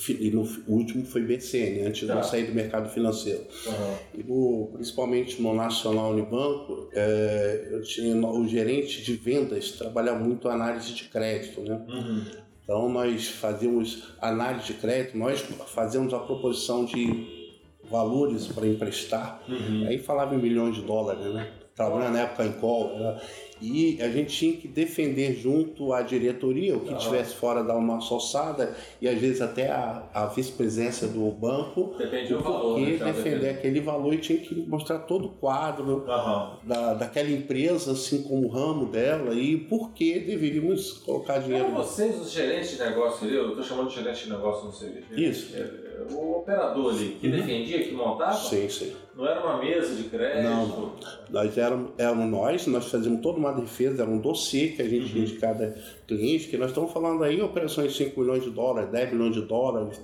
E 0.09 0.31
no, 0.31 0.41
o 0.67 0.73
último 0.73 1.05
foi 1.05 1.21
BCN, 1.21 1.87
antes 1.87 2.01
de 2.01 2.07
Tá. 2.07 2.15
eu 2.15 2.23
sair 2.23 2.45
do 2.47 2.53
mercado 2.53 2.89
financeiro. 2.89 3.45
Aham. 3.67 3.97
E 4.15 4.23
no, 4.23 4.69
principalmente 4.73 5.41
no 5.41 5.53
Nacional 5.53 6.11
Unibanco, 6.11 6.89
é, 6.93 7.69
eu 7.71 7.81
tinha 7.81 8.15
o 8.27 8.47
gerente 8.47 9.01
de 9.03 9.13
vendas 9.15 9.71
trabalhava 9.71 10.19
muito 10.19 10.49
análise 10.49 10.93
de 10.93 11.05
crédito, 11.05 11.61
né? 11.61 11.81
Uhum. 11.87 12.23
Então 12.63 12.89
nós 12.89 13.27
fazíamos 13.27 14.13
análise 14.21 14.67
de 14.67 14.73
crédito, 14.75 15.17
nós 15.17 15.41
fazíamos 15.67 16.13
a 16.13 16.19
proposição 16.19 16.85
de 16.85 17.53
valores 17.89 18.47
para 18.47 18.65
emprestar. 18.65 19.43
Uhum. 19.47 19.85
Aí 19.87 19.99
falava 19.99 20.33
em 20.35 20.39
milhões 20.39 20.75
de 20.75 20.81
dólares, 20.81 21.25
né? 21.33 21.51
Trabalhando 21.75 22.13
na 22.13 22.19
época 22.21 22.45
em 22.45 22.51
call. 22.53 22.97
né? 22.99 23.21
E 23.61 23.97
a 24.01 24.09
gente 24.09 24.35
tinha 24.35 24.57
que 24.57 24.67
defender 24.67 25.35
junto 25.35 25.93
à 25.93 26.01
diretoria, 26.01 26.75
o 26.75 26.81
que 26.81 26.93
estivesse 26.93 27.33
fora 27.35 27.63
da 27.63 27.79
nossa 27.79 28.13
alçada, 28.13 28.75
e 29.01 29.07
às 29.07 29.17
vezes 29.17 29.41
até 29.41 29.69
a, 29.71 30.03
a 30.13 30.25
vice-presidência 30.25 31.07
do 31.07 31.31
banco, 31.31 31.95
Depende 31.97 32.33
do 32.33 32.41
valor. 32.41 32.77
né, 32.79 32.89
e 32.89 32.97
defender 32.97 33.39
defende. 33.39 33.45
aquele 33.47 33.79
valor 33.79 34.13
e 34.13 34.17
tinha 34.17 34.37
que 34.39 34.53
mostrar 34.67 34.99
todo 34.99 35.27
o 35.27 35.29
quadro 35.29 36.03
Aham. 36.09 36.57
da, 36.63 36.93
daquela 36.93 37.29
empresa, 37.29 37.93
assim 37.93 38.21
como 38.23 38.47
o 38.47 38.49
ramo 38.49 38.87
dela, 38.87 39.33
e 39.33 39.55
por 39.57 39.91
que 39.91 40.19
deveríamos 40.19 40.91
colocar 40.99 41.39
dinheiro. 41.39 41.65
Eram 41.67 41.75
vocês 41.75 42.19
os 42.19 42.31
gerentes 42.31 42.71
de 42.71 42.79
negócio 42.79 43.29
eu 43.29 43.49
estou 43.49 43.63
chamando 43.63 43.87
de 43.89 43.95
gerente 43.95 44.25
de 44.25 44.29
negócio 44.29 44.65
no 44.65 44.73
serviço. 44.73 45.13
Isso. 45.19 45.55
É, 45.55 45.92
O 46.11 46.39
operador 46.39 46.93
ali, 46.93 47.17
que 47.19 47.27
Uhum. 47.27 47.33
defendia, 47.37 47.83
que 47.83 47.91
montava, 47.93 48.33
Sim, 48.33 48.67
sim. 48.69 48.93
não 49.15 49.25
era 49.27 49.39
uma 49.43 49.57
mesa 49.63 49.93
de 49.95 50.03
crédito. 50.03 50.43
Não. 50.43 50.93
Nós 51.29 51.57
éramos, 51.57 51.91
éramos 51.97 52.29
nós, 52.31 52.67
nós 52.67 52.85
fazíamos 52.89 53.21
toda 53.21 53.37
uma 53.37 53.51
defesa, 53.53 54.01
era 54.03 54.11
um 54.11 54.17
dossiê 54.19 54.69
que 54.69 54.81
a 54.81 54.85
gente 54.89 55.03
Uhum. 55.03 55.09
tinha 55.09 55.25
de 55.25 55.33
cada 55.35 55.75
cliente, 56.07 56.47
que 56.47 56.57
nós 56.57 56.69
estamos 56.69 56.91
falando 56.91 57.23
aí 57.23 57.41
operações 57.41 57.91
de 57.93 57.97
5 57.97 58.19
milhões 58.21 58.43
de 58.43 58.49
dólares, 58.49 58.89
10 58.91 59.11
milhões 59.13 59.33
de 59.35 59.41
dólares, 59.41 60.01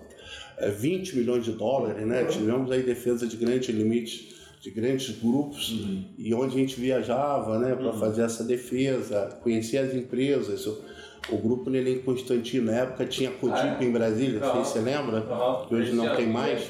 eh, 0.57 0.69
20 0.69 1.15
milhões 1.17 1.43
de 1.45 1.51
dólares, 1.51 2.05
né? 2.05 2.21
Uhum. 2.21 2.27
Tivemos 2.27 2.71
aí 2.71 2.83
defesa 2.83 3.25
de 3.27 3.35
grandes 3.37 3.69
limites, 3.75 4.35
de 4.61 4.71
grandes 4.71 5.09
grupos, 5.21 5.73
e 6.17 6.33
onde 6.33 6.55
a 6.55 6.59
gente 6.59 6.77
viajava, 6.79 7.57
né, 7.59 7.73
para 7.75 7.87
Uhum. 7.93 7.93
fazer 7.99 8.23
essa 8.23 8.43
defesa, 8.43 9.39
conhecer 9.41 9.77
as 9.77 9.93
empresas. 9.93 10.67
O 11.29 11.37
grupo 11.37 11.69
Neném 11.69 11.99
Constantino, 11.99 12.71
na 12.71 12.77
época, 12.79 13.05
tinha 13.05 13.31
Codip 13.31 13.57
Ah, 13.59 13.77
é? 13.79 13.83
em 13.83 13.91
Brasília, 13.91 14.39
não 14.39 14.51
sei 14.53 14.63
se 14.65 14.71
você 14.71 14.79
lembra, 14.79 15.21
que 15.67 15.75
hoje 15.75 15.91
não 15.93 16.03
Tinha- 16.05 16.15
tem 16.15 16.27
mais. 16.27 16.63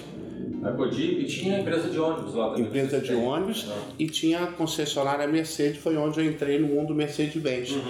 A 0.63 0.71
Codip 0.71 1.25
tinha 1.25 1.55
a 1.55 1.59
empresa 1.61 1.89
de 1.89 1.99
ônibus 1.99 2.33
lá 2.33 2.49
também. 2.49 2.63
Empresa 2.65 2.99
de 2.99 3.13
ônibus 3.13 3.67
e 3.97 4.07
tinha 4.07 4.39
a 4.43 4.47
concessionária 4.47 5.25
Mercedes, 5.27 5.77
foi 5.81 5.95
onde 5.95 6.19
eu 6.19 6.25
entrei 6.25 6.59
no 6.59 6.67
mundo 6.67 6.93
Mercedes-Benz. 6.93 7.71
Uhum. 7.71 7.81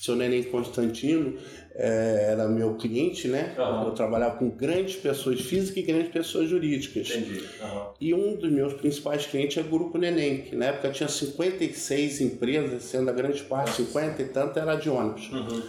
Seu 0.00 0.14
Neném 0.14 0.42
Constantino 0.42 1.34
eh, 1.74 2.26
era 2.30 2.46
meu 2.46 2.74
cliente, 2.74 3.26
né? 3.26 3.54
Aham. 3.58 3.86
Eu 3.86 3.90
trabalhava 3.92 4.36
com 4.36 4.50
grandes 4.50 4.96
pessoas 4.96 5.40
físicas 5.40 5.78
e 5.78 5.82
grandes 5.82 6.12
pessoas 6.12 6.48
jurídicas. 6.48 7.08
Entendi. 7.10 7.42
Aham. 7.62 7.86
E 8.00 8.12
um 8.14 8.36
dos 8.36 8.52
meus 8.52 8.74
principais 8.74 9.24
clientes 9.26 9.56
é 9.56 9.62
o 9.62 9.64
Grupo 9.64 9.96
Neném, 9.98 10.42
que 10.42 10.54
na 10.54 10.66
época 10.66 10.90
tinha 10.90 11.08
56 11.08 12.20
empresas, 12.20 12.82
sendo 12.82 13.08
a 13.08 13.12
grande 13.12 13.42
parte, 13.44 13.72
50 13.82 14.22
e 14.22 14.26
tanto, 14.26 14.58
era 14.58 14.74
de 14.76 14.88
ônibus. 14.90 15.30
Uhum. 15.32 15.62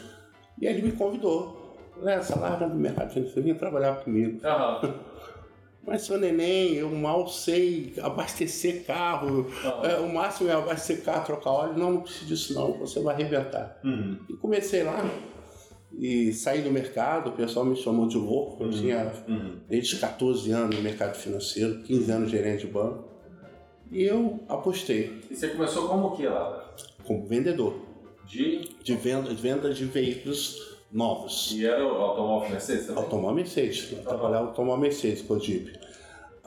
E 0.62 0.66
ele 0.66 0.82
me 0.82 0.92
convidou. 0.94 1.64
Essa 2.06 2.38
larga 2.40 2.68
do 2.68 2.76
mercado 2.76 3.12
financeiro, 3.14 3.42
vinha 3.44 3.56
trabalhar 3.56 3.96
comigo. 4.04 4.40
Aham. 4.46 4.94
Mas, 5.88 6.02
seu 6.02 6.18
neném, 6.18 6.74
eu 6.74 6.90
mal 6.90 7.28
sei 7.28 7.94
abastecer 8.02 8.86
carro. 8.86 9.48
Aham. 9.64 9.88
É, 9.88 10.00
o 10.00 10.12
máximo 10.12 10.50
é 10.50 10.54
abastecer 10.54 11.04
carro, 11.04 11.26
trocar 11.26 11.52
óleo. 11.52 11.78
Não, 11.78 11.92
não 11.94 12.02
precisa 12.02 12.26
disso 12.26 12.54
não, 12.56 12.74
você 12.74 13.00
vai 13.02 13.14
arrebentar. 13.14 13.80
Uhum. 13.84 14.18
E 14.30 14.34
comecei 14.34 14.82
lá 14.84 15.08
e 15.98 16.34
saí 16.34 16.62
do 16.64 16.72
mercado, 16.72 17.30
o 17.30 17.34
pessoal 17.34 17.66
me 17.66 17.76
chamou 17.76 18.08
de 18.08 18.18
louco. 18.18 18.64
Eu 18.64 18.72
tinha 18.72 19.12
Uhum. 19.28 19.60
desde 19.70 19.98
14 19.98 20.52
anos 20.52 20.76
no 20.76 20.82
mercado 20.82 21.16
financeiro, 21.16 21.82
15 21.84 22.12
anos 22.12 22.32
gerente 22.32 22.66
de 22.66 22.74
banco. 22.74 23.06
E 23.92 24.04
eu 24.04 24.40
apostei 24.50 25.22
E 25.30 25.36
você 25.36 25.50
começou 25.50 25.88
como 25.88 26.08
o 26.08 26.12
que 26.18 26.28
lá? 26.28 26.74
como 27.06 27.26
vendedor 27.28 27.85
De. 28.28 28.70
de 28.84 28.96
venda, 28.96 29.30
de 29.30 29.36
venda 29.42 29.74
de 29.74 29.86
veículos 29.86 30.76
novos. 30.92 31.52
E 31.56 31.66
era 31.66 31.86
o 31.86 31.90
automóvel 32.02 32.50
Mercedes 32.52 32.88
também? 32.88 33.04
Automóvel 33.04 33.36
Mercedes, 33.36 33.92
eu 33.92 34.00
trabalhava 34.04 34.48
automóvel 34.48 34.82
Mercedes 34.82 35.22
com 35.22 35.40
Jeep. 35.40 35.72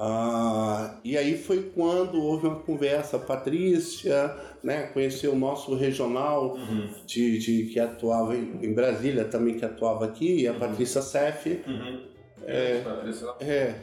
Ah, 0.01 0.95
e 1.05 1.17
aí 1.19 1.37
foi 1.37 1.73
quando 1.75 2.23
houve 2.23 2.47
uma 2.47 2.61
conversa, 2.61 3.17
a 3.17 3.21
Patrícia, 3.21 4.33
né, 4.63 4.85
conheceu 4.95 5.33
o 5.33 5.37
nosso 5.37 5.75
regional 5.75 6.55
Uhum. 6.55 6.89
de, 7.05 7.39
de- 7.39 7.65
que 7.73 7.81
atuava 7.81 8.37
em, 8.37 8.61
em 8.63 8.73
Brasília, 8.73 9.25
também 9.25 9.57
que 9.59 9.65
atuava 9.65 10.05
aqui, 10.05 10.43
e 10.43 10.47
a 10.49 10.55
Patrícia 10.55 11.03
Sef, 11.03 11.47
Uhum. 11.67 12.01
É. 12.47 12.81
Patrícia 12.83 13.27
é, 13.41 13.75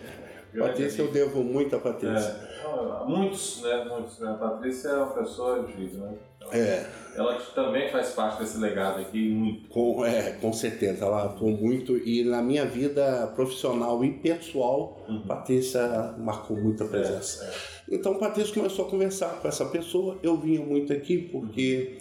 Patrícia, 0.60 1.02
eu 1.02 1.12
devo 1.12 1.44
muito 1.44 1.76
a 1.76 1.80
Patrícia. 1.80 2.36
É. 2.52 3.06
Muitos, 3.06 3.62
né? 3.62 3.86
Muitos, 3.86 4.20
né? 4.20 4.30
A 4.30 4.34
Patrícia 4.34 4.89
é 4.89 4.98
uma 4.98 5.13
pessoa 5.13 5.60
incrível, 5.60 6.06
né? 6.06 6.13
É. 6.52 6.86
Ela 7.15 7.36
também 7.56 7.89
faz 7.89 8.10
parte 8.12 8.39
desse 8.39 8.58
legado 8.58 9.00
aqui, 9.00 9.30
muito. 9.30 9.70
Com, 9.70 10.06
é, 10.06 10.34
com 10.34 10.52
certeza, 10.54 11.06
ela 11.06 11.26
atuou 11.26 11.52
muito 11.52 11.98
e 11.98 12.24
na 12.24 12.41
minha 12.41 12.65
vida 12.65 13.32
profissional 13.36 14.04
e 14.04 14.12
pessoal, 14.12 15.04
uhum. 15.08 15.22
Patrícia 15.22 16.13
marcou 16.18 16.58
muita 16.58 16.86
presença. 16.86 17.46
É, 17.46 17.48
é. 17.48 17.96
Então, 17.96 18.15
Patrícia 18.15 18.54
começou 18.54 18.86
a 18.86 18.89
conversar 18.89 19.39
com 19.41 19.48
essa 19.48 19.65
pessoa. 19.65 20.18
Eu 20.22 20.38
vinha 20.38 20.60
muito 20.60 20.91
aqui 20.91 21.18
porque 21.18 22.00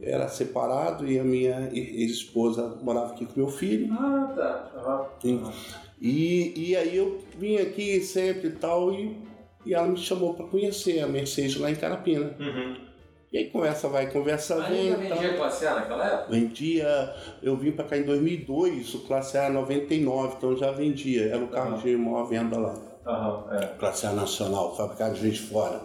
era 0.00 0.28
separado 0.28 1.06
e 1.06 1.18
a 1.18 1.24
minha 1.24 1.70
ex-esposa 1.72 2.78
morava 2.82 3.12
aqui 3.12 3.26
com 3.26 3.40
meu 3.40 3.48
filho. 3.48 3.92
Ah, 3.92 4.32
tá. 4.34 5.10
Uhum. 5.24 5.50
E, 6.00 6.70
e 6.70 6.76
aí 6.76 6.96
eu 6.96 7.20
vim 7.38 7.56
aqui 7.56 8.00
sempre 8.00 8.48
e 8.48 8.52
tal, 8.52 8.92
e, 8.92 9.16
e 9.64 9.74
ela 9.74 9.86
me 9.86 9.96
chamou 9.96 10.34
para 10.34 10.46
conhecer 10.46 11.00
a 11.00 11.06
Mercedes 11.06 11.56
lá 11.56 11.70
em 11.70 11.74
Carapina. 11.74 12.36
Uhum. 12.38 12.76
E 13.32 13.38
aí 13.38 13.50
conversa 13.50 13.88
vai, 13.88 14.08
conversa 14.10 14.60
vem. 14.68 14.92
Ainda 14.92 14.96
vendia 14.96 15.28
tal. 15.30 15.36
classe 15.38 15.66
A 15.66 15.74
naquela 15.74 16.06
época? 16.06 16.30
Vendia, 16.30 17.14
eu 17.42 17.56
vim 17.56 17.72
para 17.72 17.84
cá 17.84 17.96
em 17.96 18.04
2002, 18.04 18.94
o 18.94 19.00
classe 19.00 19.36
A 19.36 19.50
99, 19.50 20.34
então 20.36 20.56
já 20.56 20.70
vendia, 20.70 21.26
era 21.26 21.42
o 21.42 21.48
carro 21.48 21.72
uhum. 21.72 21.82
de 21.82 21.96
maior 21.96 22.24
venda 22.26 22.58
lá. 22.58 22.74
Uhum, 23.04 23.56
é. 23.56 23.66
Classe 23.78 24.06
A 24.06 24.12
nacional, 24.12 24.76
fabricado 24.76 25.14
de 25.14 25.22
gente 25.22 25.40
fora. 25.40 25.80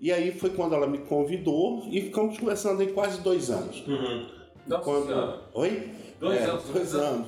E 0.00 0.10
aí 0.10 0.32
foi 0.32 0.48
quando 0.50 0.74
ela 0.74 0.86
me 0.86 0.98
convidou 0.98 1.86
e 1.90 2.00
ficamos 2.00 2.38
conversando 2.38 2.80
aí 2.80 2.90
quase 2.92 3.20
dois 3.20 3.50
anos. 3.50 3.86
Uhum. 3.86 4.39
Quando... 4.78 5.34
Oi? 5.54 5.90
Dois 6.20 6.38
é, 6.38 6.44
anos. 6.44 6.64
Dois 6.64 6.94
anos. 6.94 7.26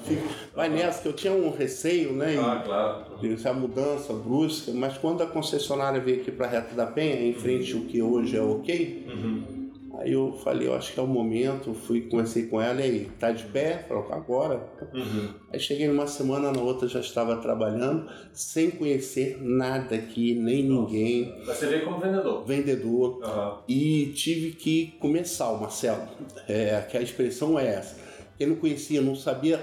Vai 0.55 0.69
nessa, 0.69 1.01
que 1.01 1.09
eu 1.09 1.15
tinha 1.15 1.33
um 1.33 1.51
receio, 1.51 2.13
né? 2.13 2.37
Ah, 2.39 2.63
claro. 2.63 3.33
Essa 3.33 3.53
mudança 3.55 4.13
brusca, 4.13 4.71
mas 4.73 4.99
quando 4.99 5.23
a 5.23 5.27
concessionária 5.27 5.99
veio 5.99 6.21
aqui 6.21 6.31
para 6.31 6.47
a 6.47 6.51
Reta 6.51 6.75
da 6.75 6.87
Penha, 6.87 7.23
em 7.23 7.33
frente 7.33 7.73
ao 7.75 7.81
que 7.81 8.03
hoje 8.03 8.37
é 8.37 8.43
ok, 8.43 9.07
uhum. 9.09 9.62
Aí 10.03 10.13
eu 10.13 10.33
falei, 10.33 10.69
eu 10.69 10.75
acho 10.75 10.93
que 10.93 11.01
é 11.01 11.03
o 11.03 11.07
momento, 11.07 11.73
fui, 11.75 12.03
conversei 12.03 12.47
com 12.47 12.61
ela 12.61 12.81
e 12.81 12.85
aí, 12.85 13.11
tá 13.19 13.33
de 13.33 13.45
pé? 13.45 13.85
Falou, 13.89 14.07
agora. 14.13 14.69
Uhum. 14.93 15.35
Aí 15.53 15.61
cheguei 15.61 15.89
numa 15.89 16.07
semana, 16.07 16.53
na 16.53 16.61
outra 16.61 16.89
já 16.89 17.01
estava 17.01 17.37
trabalhando, 17.37 18.09
sem 18.33 18.71
conhecer 18.71 19.39
nada 19.41 19.95
aqui, 19.95 20.35
nem 20.35 20.65
Nossa. 20.65 20.93
ninguém. 20.93 21.45
Você 21.45 21.67
veio 21.67 21.85
como 21.85 21.99
vendedor? 21.99 22.45
Vendedor. 22.45 23.21
Uhum. 23.23 23.59
E 23.69 24.07
tive 24.15 24.53
que 24.53 24.97
começar, 25.01 25.51
o 25.51 25.61
Marcelo. 25.61 26.03
É, 26.49 26.81
que 26.91 26.97
a 26.97 27.01
expressão 27.01 27.59
é 27.59 27.67
essa 27.67 28.13
eu 28.43 28.49
não 28.49 28.57
conhecia, 28.57 29.01
não 29.01 29.15
sabia 29.15 29.63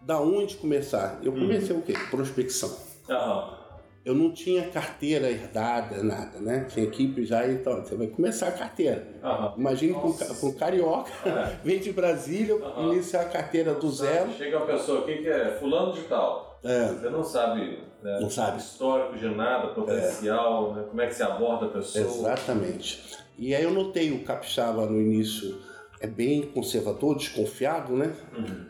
da 0.00 0.20
onde 0.20 0.56
começar. 0.56 1.20
Eu 1.22 1.32
comecei 1.32 1.74
uhum. 1.74 1.80
o 1.80 1.82
quê? 1.82 1.94
Prospecção. 2.10 2.76
Uhum. 3.08 3.59
Eu 4.04 4.14
não 4.14 4.32
tinha 4.32 4.68
carteira 4.68 5.30
herdada, 5.30 6.02
nada, 6.02 6.38
né? 6.40 6.64
Tinha 6.68 6.86
equipe 6.86 7.24
já, 7.24 7.46
então 7.46 7.84
você 7.84 7.94
vai 7.94 8.06
começar 8.06 8.48
a 8.48 8.52
carteira. 8.52 9.06
Uhum. 9.22 9.60
Imagine 9.60 9.92
com, 9.92 10.12
com 10.12 10.52
carioca, 10.54 11.10
é. 11.26 11.56
vem 11.62 11.78
de 11.78 11.92
Brasília, 11.92 12.56
uhum. 12.56 12.94
iniciar 12.94 13.22
a 13.22 13.28
carteira 13.28 13.74
do 13.74 13.90
zero. 13.90 14.32
Chega 14.32 14.56
uma 14.56 14.66
pessoa 14.66 15.00
aqui 15.00 15.18
que 15.18 15.28
é 15.28 15.56
fulano 15.58 15.92
de 15.92 16.02
tal. 16.02 16.58
É. 16.64 16.88
Você 16.88 17.10
não 17.10 17.22
sabe, 17.22 17.78
né? 18.02 18.20
não 18.20 18.30
sabe 18.30 18.58
histórico 18.58 19.18
de 19.18 19.28
nada, 19.28 19.68
potencial, 19.68 20.72
é. 20.72 20.74
né? 20.76 20.84
como 20.88 21.00
é 21.02 21.06
que 21.06 21.14
se 21.14 21.22
aborda 21.22 21.66
a 21.66 21.68
pessoa. 21.68 22.04
Exatamente. 22.04 23.18
E 23.38 23.54
aí 23.54 23.62
eu 23.62 23.70
notei 23.70 24.12
o 24.12 24.24
capixaba 24.24 24.86
no 24.86 25.00
início 25.00 25.58
é 26.00 26.06
bem 26.06 26.42
conservador, 26.42 27.16
desconfiado, 27.16 27.92
né? 27.94 28.14
Uhum. 28.36 28.69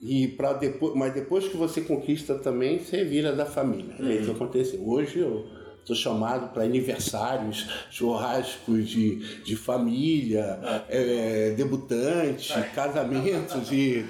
E 0.00 0.28
para 0.28 0.52
depois, 0.52 0.94
mas 0.94 1.12
depois 1.12 1.48
que 1.48 1.56
você 1.56 1.80
conquista 1.80 2.36
também, 2.36 2.78
você 2.78 3.04
vira 3.04 3.32
da 3.32 3.44
família. 3.44 3.94
Uhum. 3.98 4.08
É 4.08 4.14
isso 4.14 4.24
que 4.26 4.30
acontece. 4.30 4.80
Hoje 4.84 5.18
eu 5.18 5.44
sou 5.84 5.96
chamado 5.96 6.52
para 6.52 6.64
aniversários, 6.64 7.66
churrascos 7.90 8.88
de, 8.88 9.42
de 9.42 9.56
família, 9.56 10.60
ah. 10.62 10.84
é, 10.88 11.54
debutante, 11.56 12.52
ah. 12.52 12.62
casamentos 12.62 13.72
e, 13.72 14.04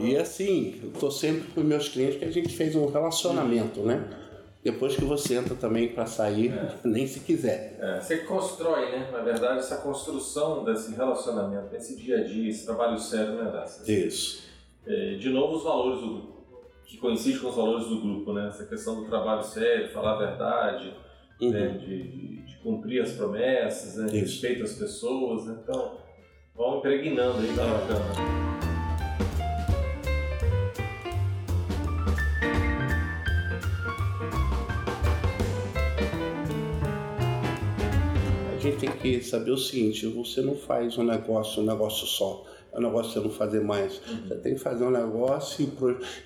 e 0.00 0.16
assim, 0.16 0.80
eu 0.82 0.90
estou 0.90 1.10
sempre 1.10 1.48
com 1.54 1.60
meus 1.60 1.88
clientes 1.88 2.18
que 2.18 2.24
a 2.24 2.32
gente 2.32 2.54
fez 2.54 2.74
um 2.74 2.86
relacionamento, 2.86 3.80
né? 3.80 4.04
Depois 4.62 4.94
que 4.94 5.04
você 5.04 5.36
entra 5.36 5.54
também 5.54 5.88
para 5.88 6.04
sair, 6.04 6.52
é. 6.52 6.74
nem 6.84 7.06
se 7.06 7.20
quiser. 7.20 7.78
É, 7.80 7.98
você 7.98 8.18
constrói, 8.18 8.90
né? 8.90 9.08
Na 9.10 9.20
verdade, 9.20 9.60
essa 9.60 9.76
construção 9.76 10.64
desse 10.64 10.94
relacionamento, 10.94 11.68
desse 11.68 11.96
dia 11.96 12.18
a 12.18 12.24
dia, 12.24 12.50
esse 12.50 12.66
trabalho 12.66 12.98
sério, 12.98 13.36
né, 13.36 13.50
Dácia? 13.50 13.90
Isso. 13.90 14.49
É, 14.90 15.14
de 15.14 15.28
novo, 15.30 15.56
os 15.56 15.62
valores 15.62 16.00
do 16.00 16.08
grupo, 16.08 16.44
que 16.84 16.96
coincide 16.96 17.38
com 17.38 17.48
os 17.48 17.54
valores 17.54 17.86
do 17.86 18.00
grupo, 18.00 18.32
né? 18.32 18.48
Essa 18.48 18.66
questão 18.66 19.00
do 19.00 19.08
trabalho 19.08 19.44
sério, 19.44 19.88
falar 19.92 20.14
a 20.14 20.18
verdade, 20.18 20.92
uhum. 21.40 21.50
né? 21.50 21.68
de, 21.78 22.02
de, 22.08 22.42
de, 22.42 22.56
cumprir 22.58 23.00
as 23.00 23.12
promessas, 23.12 23.96
né? 23.96 24.06
de 24.10 24.18
respeito 24.18 24.64
às 24.64 24.72
pessoas. 24.72 25.46
Né? 25.46 25.60
Então, 25.62 25.98
vamos 26.56 26.78
impregnando 26.78 27.38
aí, 27.38 27.54
tá 27.54 27.64
bacana. 27.64 28.50
gente 38.60 38.76
tem 38.76 38.90
que 38.90 39.22
saber 39.22 39.52
o 39.52 39.56
seguinte: 39.56 40.06
você 40.06 40.40
não 40.40 40.54
faz 40.54 40.98
um 40.98 41.04
negócio, 41.04 41.62
um 41.62 41.66
negócio 41.66 42.06
só. 42.06 42.44
É 42.72 42.78
um 42.78 42.82
negócio 42.82 43.12
você 43.12 43.20
não 43.20 43.30
fazer 43.30 43.60
mais. 43.60 44.00
Uhum. 44.08 44.28
Você 44.28 44.34
tem 44.36 44.54
que 44.54 44.60
fazer 44.60 44.84
um 44.84 44.90
negócio 44.90 45.68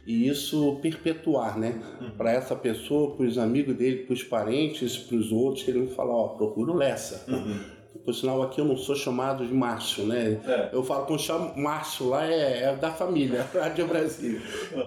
e, 0.07 0.13
e 0.13 0.29
isso 0.29 0.79
perpetuar, 0.83 1.59
né? 1.59 1.81
Uhum. 2.01 2.11
Para 2.11 2.33
essa 2.33 2.55
pessoa, 2.55 3.17
para 3.17 3.27
os 3.27 3.39
amigos 3.39 3.75
dele, 3.75 4.05
para 4.05 4.13
os 4.13 4.23
parentes, 4.23 4.97
para 4.97 5.17
os 5.17 5.33
outros, 5.33 5.65
que 5.65 5.71
ele 5.71 5.87
fala: 5.87 6.13
ó, 6.13 6.29
procura 6.29 6.73
o 6.73 6.77
Lessa. 6.77 7.25
Uhum. 7.31 7.75
Por 8.05 8.13
sinal, 8.13 8.43
aqui 8.43 8.61
eu 8.61 8.67
não 8.67 8.77
sou 8.77 8.95
chamado 8.95 9.47
de 9.47 9.55
Márcio, 9.55 10.05
né? 10.05 10.39
É. 10.47 10.71
Eu 10.73 10.83
falo 10.83 11.07
com 11.07 11.17
chamo 11.17 11.57
Márcio 11.57 12.09
lá 12.09 12.27
é, 12.27 12.65
é 12.65 12.77
da 12.77 12.91
família, 12.91 13.49
Rádio 13.55 13.87
Brasil. 13.87 14.41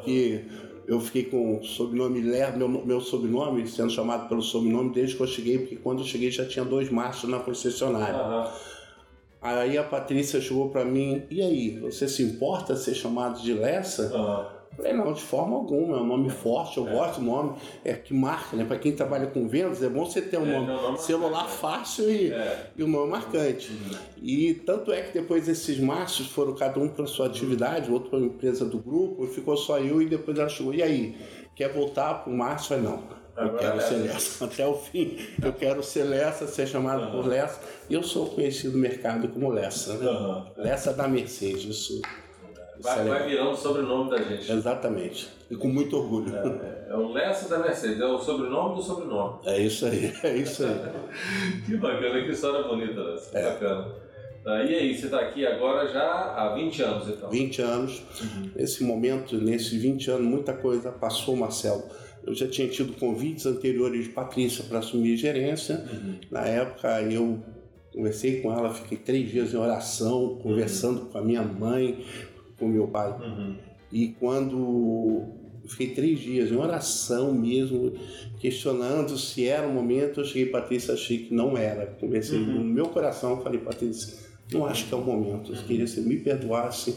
Que 0.03 0.45
eu 0.87 0.99
fiquei 1.01 1.23
com 1.23 1.57
o 1.57 1.63
sobrenome 1.63 2.21
Ler, 2.21 2.55
meu, 2.55 2.69
meu 2.69 3.01
sobrenome, 3.01 3.67
sendo 3.67 3.89
chamado 3.89 4.29
pelo 4.29 4.41
sobrenome 4.41 4.93
desde 4.93 5.15
que 5.15 5.23
eu 5.23 5.27
cheguei, 5.27 5.57
porque 5.59 5.75
quando 5.77 5.99
eu 5.99 6.05
cheguei 6.05 6.29
já 6.29 6.45
tinha 6.45 6.63
dois 6.63 6.89
Márcios 6.89 7.29
na 7.31 7.39
concessionária. 7.39 8.21
Uhum. 8.21 8.76
Aí 9.41 9.77
a 9.77 9.83
Patrícia 9.83 10.41
chegou 10.41 10.69
para 10.69 10.83
mim, 10.83 11.23
e 11.29 11.41
aí, 11.41 11.79
você 11.79 12.07
se 12.07 12.23
importa 12.23 12.75
ser 12.75 12.95
chamado 12.95 13.41
de 13.41 13.53
Lessa? 13.53 14.15
Uhum. 14.15 14.57
Falei, 14.77 14.93
não, 14.93 15.11
de 15.11 15.21
forma 15.21 15.55
alguma, 15.55 15.97
é 15.97 16.01
um 16.01 16.05
nome 16.05 16.29
forte, 16.29 16.77
eu 16.77 16.87
é. 16.87 16.91
gosto 16.91 17.19
do 17.19 17.25
nome, 17.25 17.55
é 17.83 17.93
que 17.93 18.13
marca, 18.13 18.55
né? 18.55 18.63
Para 18.63 18.77
quem 18.77 18.91
trabalha 18.91 19.25
com 19.25 19.47
vendas, 19.47 19.81
é 19.81 19.89
bom 19.89 20.05
você 20.05 20.21
ter 20.21 20.37
um 20.37 20.45
é, 20.45 20.51
nome, 20.51 20.67
nome 20.67 20.97
celular 20.99 21.31
marcante, 21.31 21.57
fácil 21.57 22.11
e, 22.11 22.31
é. 22.31 22.71
e 22.77 22.83
um 22.83 22.87
nome 22.87 23.09
marcante. 23.09 23.71
Uhum. 23.71 23.97
E 24.21 24.53
tanto 24.53 24.91
é 24.91 25.01
que 25.01 25.19
depois 25.19 25.49
esses 25.49 25.79
márcios 25.79 26.27
foram 26.27 26.53
cada 26.53 26.79
um 26.79 26.89
para 26.89 27.07
sua 27.07 27.25
atividade, 27.25 27.91
outro 27.91 28.11
para 28.11 28.19
a 28.19 28.21
empresa 28.21 28.65
do 28.65 28.77
grupo, 28.77 29.23
e 29.25 29.27
ficou 29.27 29.57
só 29.57 29.79
eu 29.79 29.99
e 29.99 30.05
depois 30.05 30.37
ela 30.37 30.47
chegou, 30.49 30.71
e 30.71 30.83
aí, 30.83 31.17
quer 31.55 31.73
voltar 31.73 32.23
para 32.23 32.31
o 32.31 32.37
Márcio? 32.37 32.69
Falei, 32.69 32.83
não, 32.83 33.03
eu 33.37 33.53
quero 33.55 33.81
ser 33.81 33.95
Lessa 33.95 34.45
até 34.45 34.67
o 34.67 34.73
fim. 34.73 35.17
Eu 35.43 35.53
quero 35.53 35.83
ser 35.83 36.03
Lessa, 36.03 36.47
ser 36.47 36.67
chamado 36.67 37.03
uhum. 37.05 37.11
por 37.11 37.27
Lessa. 37.27 37.59
Eu 37.89 38.03
sou 38.03 38.27
conhecido 38.27 38.73
no 38.73 38.79
mercado 38.79 39.27
como 39.29 39.49
Lessa, 39.49 39.93
né? 39.95 40.09
Uhum. 40.09 40.45
Lessa 40.57 40.93
da 40.93 41.07
Mercedes. 41.07 41.63
Isso 41.65 42.01
Vai, 42.79 43.05
vai 43.05 43.27
virando 43.27 43.51
o 43.51 43.55
sobrenome 43.55 44.11
da 44.11 44.17
gente. 44.17 44.51
Exatamente. 44.51 45.29
E 45.49 45.55
com 45.55 45.67
muito 45.67 45.97
orgulho. 45.97 46.35
É, 46.35 46.39
é, 46.39 46.87
é 46.91 46.95
o 46.95 47.11
Lessa 47.11 47.49
da 47.49 47.59
Mercedes, 47.59 47.99
é 47.99 48.05
o 48.05 48.19
sobrenome 48.19 48.75
do 48.75 48.81
sobrenome. 48.81 49.39
É 49.45 49.59
isso 49.59 49.85
aí, 49.85 50.13
é 50.23 50.35
isso 50.35 50.63
aí. 50.63 50.79
que 51.65 51.77
bacana, 51.77 52.21
que 52.23 52.31
história 52.31 52.67
bonita, 52.67 53.01
Lessa. 53.01 53.37
É. 53.37 53.43
bacana. 53.51 53.87
Tá, 54.43 54.63
e 54.63 54.75
aí, 54.75 54.97
você 54.97 55.05
está 55.05 55.19
aqui 55.19 55.45
agora 55.45 55.87
já 55.89 56.03
há 56.03 56.53
20 56.53 56.81
anos, 56.81 57.09
então? 57.09 57.29
20 57.29 57.61
anos. 57.61 58.01
Uhum. 58.21 58.51
Nesse 58.55 58.83
momento, 58.83 59.35
nesses 59.37 59.73
20 59.73 60.11
anos, 60.11 60.25
muita 60.25 60.53
coisa 60.53 60.91
passou, 60.91 61.35
Marcelo. 61.35 61.83
Eu 62.27 62.35
já 62.35 62.47
tinha 62.47 62.67
tido 62.67 62.93
convites 62.93 63.45
anteriores 63.45 64.03
de 64.03 64.09
Patrícia 64.09 64.65
para 64.65 64.79
assumir 64.79 65.15
gerência. 65.15 65.85
Uhum. 65.91 66.15
Na 66.29 66.45
época, 66.45 67.01
eu 67.03 67.39
conversei 67.93 68.41
com 68.41 68.51
ela, 68.51 68.73
fiquei 68.73 68.97
três 68.97 69.31
dias 69.31 69.53
em 69.53 69.57
oração, 69.57 70.37
conversando 70.43 70.99
uhum. 71.01 71.05
com 71.05 71.17
a 71.17 71.21
minha 71.21 71.41
mãe, 71.41 72.03
com 72.59 72.67
meu 72.67 72.87
pai. 72.87 73.11
Uhum. 73.11 73.55
E 73.91 74.09
quando 74.19 75.23
fiquei 75.67 75.87
três 75.87 76.19
dias 76.19 76.51
em 76.51 76.55
oração 76.55 77.33
mesmo, 77.33 77.93
questionando 78.39 79.17
se 79.17 79.47
era 79.47 79.67
o 79.67 79.73
momento, 79.73 80.21
eu 80.21 80.25
cheguei, 80.25 80.47
Patrícia, 80.47 80.93
achei 80.93 81.19
que 81.19 81.33
não 81.33 81.57
era. 81.57 81.85
Conversei 81.85 82.39
uhum. 82.39 82.55
no 82.55 82.63
meu 82.63 82.87
coração, 82.87 83.41
falei, 83.41 83.59
Patrícia, 83.59 84.13
não 84.51 84.65
acho 84.65 84.87
que 84.87 84.93
é 84.93 84.97
o 84.97 85.01
momento. 85.01 85.53
Eu 85.53 85.63
queria 85.63 85.85
que 85.85 85.91
você 85.91 86.01
me 86.01 86.17
perdoasse. 86.17 86.95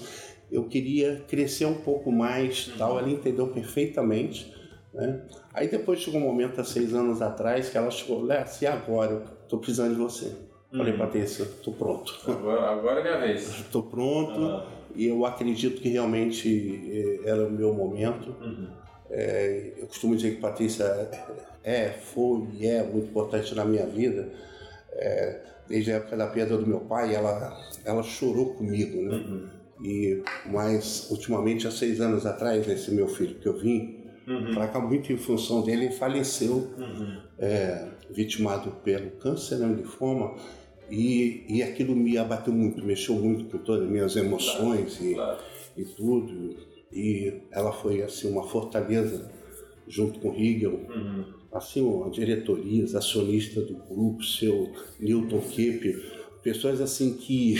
Eu 0.51 0.65
queria 0.65 1.25
crescer 1.29 1.67
um 1.67 1.75
pouco 1.75 2.11
mais, 2.11 2.67
uhum. 2.69 2.75
tal. 2.79 2.99
Ela 2.99 3.11
entendeu 3.11 3.47
perfeitamente. 3.47 4.60
Né? 4.93 5.23
Aí 5.55 5.69
depois 5.69 6.01
chegou 6.01 6.21
um 6.21 6.25
momento, 6.25 6.61
há 6.61 6.65
seis 6.65 6.95
anos 6.95 7.23
atrás, 7.23 7.71
que 7.71 7.79
ela 7.79 7.91
chegou, 7.91 8.25
Léo, 8.25 8.45
e 8.61 8.67
agora? 8.67 9.13
Eu 9.13 9.23
tô 9.49 9.59
precisando 9.59 9.95
de 9.95 10.01
você. 10.01 10.33
Falei, 10.71 10.93
uhum. 10.93 10.99
Patrícia, 10.99 11.45
tô 11.65 11.73
pronto. 11.73 12.17
Agora, 12.27 12.71
agora 12.71 13.01
é 13.01 13.03
minha 13.03 13.19
vez. 13.19 13.65
tô 13.73 13.83
pronto. 13.83 14.39
Uhum 14.39 14.81
e 14.95 15.07
eu 15.07 15.25
acredito 15.25 15.81
que 15.81 15.89
realmente 15.89 17.21
eh, 17.25 17.29
era 17.29 17.47
o 17.47 17.51
meu 17.51 17.73
momento. 17.73 18.35
Uhum. 18.41 18.69
É, 19.11 19.73
eu 19.79 19.87
costumo 19.87 20.15
dizer 20.15 20.37
que 20.37 20.41
Patrícia 20.41 20.85
é, 21.65 21.91
foi 21.91 22.47
e 22.59 22.67
é 22.67 22.83
muito 22.83 23.09
importante 23.09 23.55
na 23.55 23.65
minha 23.65 23.87
vida. 23.87 24.29
É, 24.93 25.41
desde 25.69 25.93
a 25.93 25.97
época 25.97 26.17
da 26.17 26.27
perda 26.27 26.57
do 26.57 26.67
meu 26.67 26.81
pai, 26.81 27.15
ela, 27.15 27.57
ela 27.85 28.03
chorou 28.03 28.55
comigo, 28.55 29.03
né? 29.03 29.17
Uhum. 29.17 29.49
E, 29.83 30.23
mas, 30.47 31.11
ultimamente, 31.11 31.67
há 31.67 31.71
seis 31.71 32.01
anos 32.01 32.27
atrás, 32.27 32.69
esse 32.69 32.91
meu 32.91 33.09
filho 33.09 33.37
que 33.37 33.47
eu 33.47 33.57
vim 33.57 34.00
uhum. 34.27 34.55
para 34.55 34.69
cá 34.69 34.81
muito 34.81 35.13
em 35.13 35.17
função 35.17 35.63
dele, 35.63 35.87
ele 35.87 35.95
faleceu, 35.95 36.71
uhum. 36.79 37.19
é, 37.39 37.89
vitimado 38.11 38.71
pelo 38.85 39.11
câncer, 39.13 39.59
né, 39.59 39.75
linfoma, 39.75 40.35
e, 40.91 41.45
e 41.49 41.63
aquilo 41.63 41.95
me 41.95 42.19
abateu 42.19 42.53
muito, 42.53 42.85
mexeu 42.85 43.15
muito 43.15 43.45
com 43.45 43.59
todas 43.59 43.85
as 43.85 43.91
minhas 43.91 44.17
emoções 44.17 44.97
claro, 44.97 45.11
e, 45.11 45.15
claro. 45.15 45.39
e 45.77 45.85
tudo. 45.85 46.57
E 46.93 47.43
ela 47.53 47.73
foi, 47.73 48.03
assim, 48.03 48.29
uma 48.29 48.43
fortaleza 48.49 49.31
junto 49.87 50.19
com 50.19 50.31
o 50.31 50.35
Hegel. 50.35 50.81
Uhum 50.89 51.41
assim, 51.53 52.05
a 52.05 52.09
diretoria, 52.09 52.85
os 52.85 52.95
acionistas 52.95 53.67
do 53.67 53.75
grupo, 53.75 54.23
seu 54.23 54.73
Newton 54.99 55.41
Kepp, 55.41 56.01
pessoas 56.43 56.81
assim 56.81 57.15
que 57.15 57.57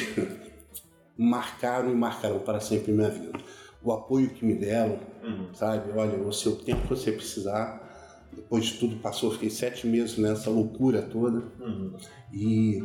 marcaram 1.19 1.91
e 1.91 1.95
marcaram 1.95 2.39
para 2.39 2.61
sempre 2.61 2.93
minha 2.93 3.11
vida. 3.11 3.39
O 3.83 3.93
apoio 3.93 4.31
que 4.31 4.45
me 4.45 4.55
deram, 4.55 4.99
uhum. 5.23 5.55
sabe? 5.55 5.91
Olha, 5.97 6.19
você 6.19 6.49
o 6.49 6.57
tempo 6.57 6.83
que 6.83 6.89
você 6.89 7.13
precisar. 7.13 7.89
Depois 8.33 8.67
de 8.67 8.79
tudo 8.79 8.97
passou, 8.97 9.33
fiquei 9.33 9.51
sete 9.51 9.87
meses 9.87 10.17
nessa 10.17 10.51
loucura 10.51 11.03
toda. 11.03 11.43
Uhum. 11.61 11.93
E 12.33 12.85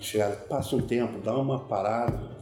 chegaram, 0.00 0.36
passa 0.48 0.76
um 0.76 0.82
tempo, 0.82 1.20
dá 1.20 1.36
uma 1.36 1.60
parada, 1.60 2.36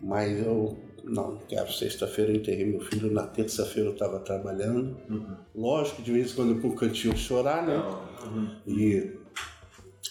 mas 0.00 0.44
eu 0.44 0.76
não 1.04 1.38
quero. 1.48 1.72
Sexta-feira 1.72 2.32
eu 2.32 2.36
enterrei 2.36 2.64
meu 2.64 2.80
filho, 2.80 3.12
na 3.12 3.26
terça-feira 3.26 3.90
eu 3.90 3.92
estava 3.92 4.18
trabalhando. 4.20 4.96
Uhum. 5.08 5.36
Lógico, 5.54 6.02
de 6.02 6.12
vez 6.12 6.32
em 6.32 6.34
quando 6.34 6.60
com 6.60 6.68
o 6.68 6.74
cantinho 6.74 7.16
chorar, 7.16 7.64
né? 7.64 7.76
Uhum. 8.24 8.50
E, 8.66 9.12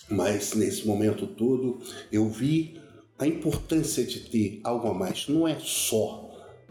mas 0.10 0.54
nesse 0.54 0.88
momento 0.88 1.28
todo 1.28 1.80
eu 2.12 2.30
vi 2.30 2.80
a 3.18 3.28
importância 3.28 4.06
de 4.06 4.22
ter 4.22 4.62
algo 4.64 4.88
a 4.88 4.94
mais. 4.94 5.28
Não 5.28 5.48
é 5.48 5.58
só 5.60 6.26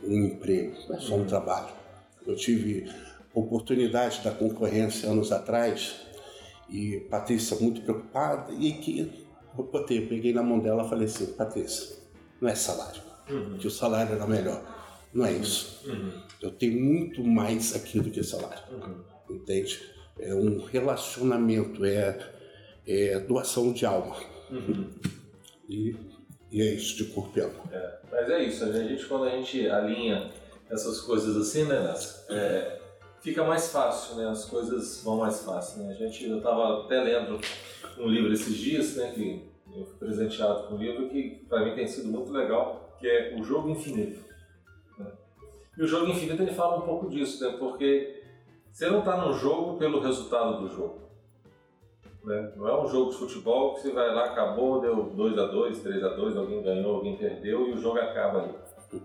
um 0.06 0.26
emprego, 0.26 0.76
não 0.88 0.96
é 0.96 1.00
só 1.00 1.14
um 1.14 1.18
uhum. 1.18 1.26
trabalho. 1.26 1.72
Eu 2.26 2.36
tive 2.36 2.90
oportunidade 3.34 4.22
da 4.22 4.30
concorrência 4.30 5.08
anos 5.08 5.32
atrás 5.32 5.96
e 6.68 7.00
Patrícia 7.10 7.56
muito 7.58 7.82
preocupada 7.82 8.52
e 8.52 8.72
que 8.72 9.12
eu 9.56 9.64
botei, 9.64 9.98
eu 9.98 10.06
peguei 10.06 10.32
na 10.32 10.42
mão 10.42 10.58
dela 10.58 10.84
e 10.84 10.88
falei 10.88 11.06
assim, 11.06 11.26
Patrícia, 11.26 11.96
não 12.40 12.48
é 12.48 12.54
salário 12.54 13.04
uhum. 13.28 13.58
que 13.58 13.66
o 13.66 13.70
salário 13.70 14.14
era 14.14 14.26
melhor. 14.26 14.62
Não 15.12 15.24
é 15.24 15.30
uhum. 15.30 15.40
isso. 15.40 15.88
Uhum. 15.88 16.12
Eu 16.40 16.50
tenho 16.50 16.82
muito 16.82 17.22
mais 17.24 17.74
aqui 17.74 18.00
do 18.00 18.10
que 18.10 18.22
salário. 18.22 18.62
Uhum. 18.72 19.36
Entende? 19.36 19.80
É 20.18 20.34
um 20.34 20.64
relacionamento, 20.64 21.84
é, 21.84 22.18
é 22.86 23.20
doação 23.20 23.72
de 23.72 23.86
alma. 23.86 24.16
Uhum. 24.50 24.90
E, 25.68 25.96
e, 26.54 26.62
é 26.62 26.74
isso 26.74 26.96
de 26.96 27.04
corpo 27.12 27.38
e 27.38 27.42
alma. 27.42 27.64
É, 27.72 27.98
mas 28.10 28.30
é 28.30 28.42
isso, 28.44 28.64
a 28.64 28.72
gente 28.72 29.04
quando 29.06 29.24
a 29.24 29.30
gente 29.30 29.68
alinha 29.68 30.30
essas 30.70 31.00
coisas 31.00 31.36
assim, 31.36 31.64
né, 31.64 31.80
Nessa? 31.80 32.32
É, 32.32 32.80
fica 33.20 33.42
mais 33.42 33.72
fácil, 33.72 34.16
né? 34.16 34.28
As 34.28 34.44
coisas 34.44 35.02
vão 35.02 35.18
mais 35.18 35.42
fácil, 35.42 35.82
né? 35.82 35.92
A 35.92 35.94
gente, 35.94 36.28
eu 36.28 36.38
estava 36.38 36.84
até 36.84 37.02
lendo 37.02 37.40
um 37.98 38.06
livro 38.06 38.32
esses 38.32 38.56
dias, 38.56 38.96
né, 38.96 39.12
que 39.12 39.48
eu 39.74 39.84
fui 39.84 39.98
presenteado 39.98 40.68
com 40.68 40.74
um 40.74 40.78
livro 40.78 41.08
que 41.08 41.44
para 41.48 41.64
mim 41.64 41.74
tem 41.74 41.86
sido 41.86 42.08
muito 42.08 42.32
legal, 42.32 42.94
que 42.98 43.08
é 43.08 43.34
o 43.38 43.42
jogo 43.42 43.68
infinito. 43.70 44.20
Né? 44.98 45.10
E 45.76 45.82
o 45.82 45.86
jogo 45.86 46.10
infinito 46.10 46.42
ele 46.42 46.54
fala 46.54 46.78
um 46.78 46.82
pouco 46.82 47.08
disso, 47.08 47.44
né? 47.44 47.56
porque 47.58 48.22
você 48.70 48.88
não 48.88 49.00
está 49.00 49.16
no 49.16 49.32
jogo 49.32 49.78
pelo 49.78 50.00
resultado 50.00 50.60
do 50.60 50.68
jogo. 50.68 51.03
Né? 52.24 52.52
Não 52.56 52.66
é 52.66 52.82
um 52.82 52.88
jogo 52.88 53.10
de 53.10 53.18
futebol 53.18 53.74
que 53.74 53.82
você 53.82 53.92
vai 53.92 54.14
lá, 54.14 54.26
acabou, 54.26 54.80
deu 54.80 55.10
2 55.10 55.38
a 55.38 55.46
2 55.46 55.80
3 55.80 56.04
a 56.04 56.08
2 56.08 56.36
alguém 56.36 56.62
ganhou, 56.62 56.96
alguém 56.96 57.16
perdeu 57.16 57.68
e 57.68 57.72
o 57.72 57.76
jogo 57.76 57.98
acaba 57.98 58.42
aí. 58.42 59.00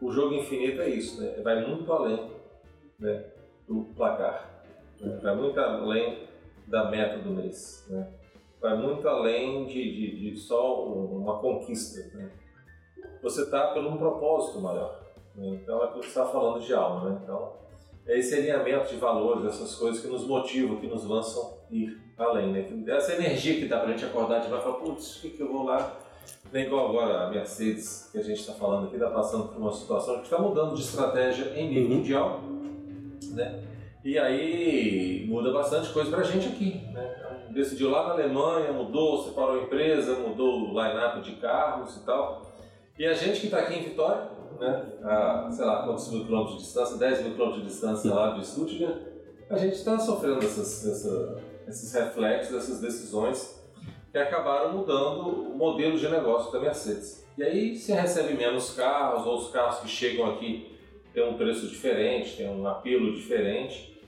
O 0.00 0.10
jogo 0.10 0.34
infinito 0.34 0.80
é 0.80 0.88
isso, 0.88 1.20
né? 1.20 1.40
vai 1.42 1.64
muito 1.66 1.92
além 1.92 2.30
né? 2.98 3.24
do 3.68 3.84
placar, 3.94 4.64
né? 5.00 5.20
vai 5.22 5.36
muito 5.36 5.60
além 5.60 6.26
da 6.66 6.90
meta 6.90 7.18
do 7.18 7.30
mês, 7.30 7.86
né? 7.90 8.08
vai 8.60 8.76
muito 8.76 9.06
além 9.06 9.66
de, 9.66 9.74
de, 9.74 10.30
de 10.30 10.36
só 10.38 10.82
uma 10.84 11.38
conquista. 11.38 12.00
Né? 12.16 12.32
você 13.22 13.42
está 13.42 13.68
por 13.68 13.84
um 13.84 13.96
propósito 13.96 14.60
maior. 14.60 15.00
Né? 15.34 15.60
Então 15.62 15.80
é 15.80 15.84
aquilo 15.84 16.00
que 16.00 16.10
você 16.10 16.18
está 16.18 16.26
falando 16.26 16.60
de 16.60 16.74
alma. 16.74 17.10
Né? 17.10 17.20
Então 17.22 17.52
é 18.06 18.18
esse 18.18 18.34
alinhamento 18.34 18.88
de 18.88 18.96
valores, 18.96 19.44
essas 19.44 19.74
coisas 19.76 20.02
que 20.02 20.08
nos 20.08 20.26
motivam, 20.26 20.80
que 20.80 20.88
nos 20.88 21.04
lançam 21.04 21.61
ir 21.72 22.00
além. 22.18 22.52
Né? 22.52 22.66
Essa 22.86 23.14
energia 23.14 23.54
que 23.54 23.66
dá 23.66 23.78
para 23.78 23.88
a 23.88 23.92
gente 23.92 24.04
acordar 24.04 24.40
de 24.40 24.50
lá 24.50 24.58
e 24.58 24.62
falar, 24.62 24.76
putz, 24.76 25.16
o 25.16 25.20
que, 25.22 25.30
que 25.30 25.40
eu 25.40 25.50
vou 25.50 25.64
lá? 25.64 25.98
Nem 26.52 26.66
igual 26.66 26.90
agora 26.90 27.24
a 27.24 27.30
Mercedes, 27.30 28.08
que 28.12 28.18
a 28.18 28.22
gente 28.22 28.40
está 28.40 28.52
falando 28.52 28.86
aqui, 28.86 28.96
está 28.96 29.10
passando 29.10 29.48
por 29.48 29.58
uma 29.58 29.72
situação 29.72 30.18
que 30.18 30.24
está 30.24 30.38
mudando 30.38 30.74
de 30.74 30.82
estratégia 30.82 31.52
em 31.56 31.68
nível 31.68 31.90
uhum. 31.90 31.96
mundial. 31.96 32.40
Né? 33.32 33.62
E 34.04 34.18
aí 34.18 35.26
muda 35.28 35.52
bastante 35.52 35.90
coisa 35.92 36.10
para 36.10 36.20
a 36.20 36.24
gente 36.24 36.48
aqui. 36.48 36.86
Né? 36.92 37.48
Decidiu 37.50 37.90
lá 37.90 38.08
na 38.08 38.14
Alemanha, 38.14 38.72
mudou, 38.72 39.24
separou 39.24 39.60
a 39.60 39.62
empresa, 39.62 40.14
mudou 40.16 40.60
o 40.60 40.68
line-up 40.68 41.20
de 41.20 41.32
carros 41.36 41.96
e 41.96 42.00
tal. 42.04 42.52
E 42.98 43.06
a 43.06 43.14
gente 43.14 43.40
que 43.40 43.46
está 43.46 43.60
aqui 43.60 43.74
em 43.74 43.82
Vitória, 43.82 44.28
né, 44.60 44.84
a, 45.02 45.48
sei 45.50 45.64
lá, 45.64 45.82
quantos 45.84 46.10
mil 46.10 46.24
quilômetros 46.24 46.58
de 46.58 46.64
distância, 46.64 46.96
10 46.96 47.22
mil 47.22 47.32
quilômetros 47.32 47.62
de 47.62 47.68
distância 47.68 48.14
lá 48.14 48.30
de 48.30 48.46
Stuttgart, 48.46 48.96
a 49.50 49.56
gente 49.56 49.74
está 49.74 49.98
sofrendo 49.98 50.38
essas, 50.38 50.86
essa, 50.86 51.42
esses 51.66 51.92
reflexos, 51.92 52.56
essas 52.56 52.80
decisões 52.80 53.60
que 54.10 54.18
acabaram 54.18 54.72
mudando 54.72 55.28
o 55.28 55.56
modelo 55.56 55.98
de 55.98 56.08
negócio 56.08 56.52
da 56.52 56.60
Mercedes. 56.60 57.26
E 57.36 57.42
aí 57.42 57.76
se 57.76 57.92
recebe 57.92 58.34
menos 58.34 58.74
carros, 58.74 59.26
ou 59.26 59.38
os 59.38 59.50
carros 59.50 59.80
que 59.80 59.88
chegam 59.88 60.30
aqui 60.32 60.78
têm 61.14 61.26
um 61.26 61.36
preço 61.36 61.66
diferente, 61.66 62.36
têm 62.36 62.48
um 62.48 62.66
apelo 62.66 63.14
diferente. 63.14 63.98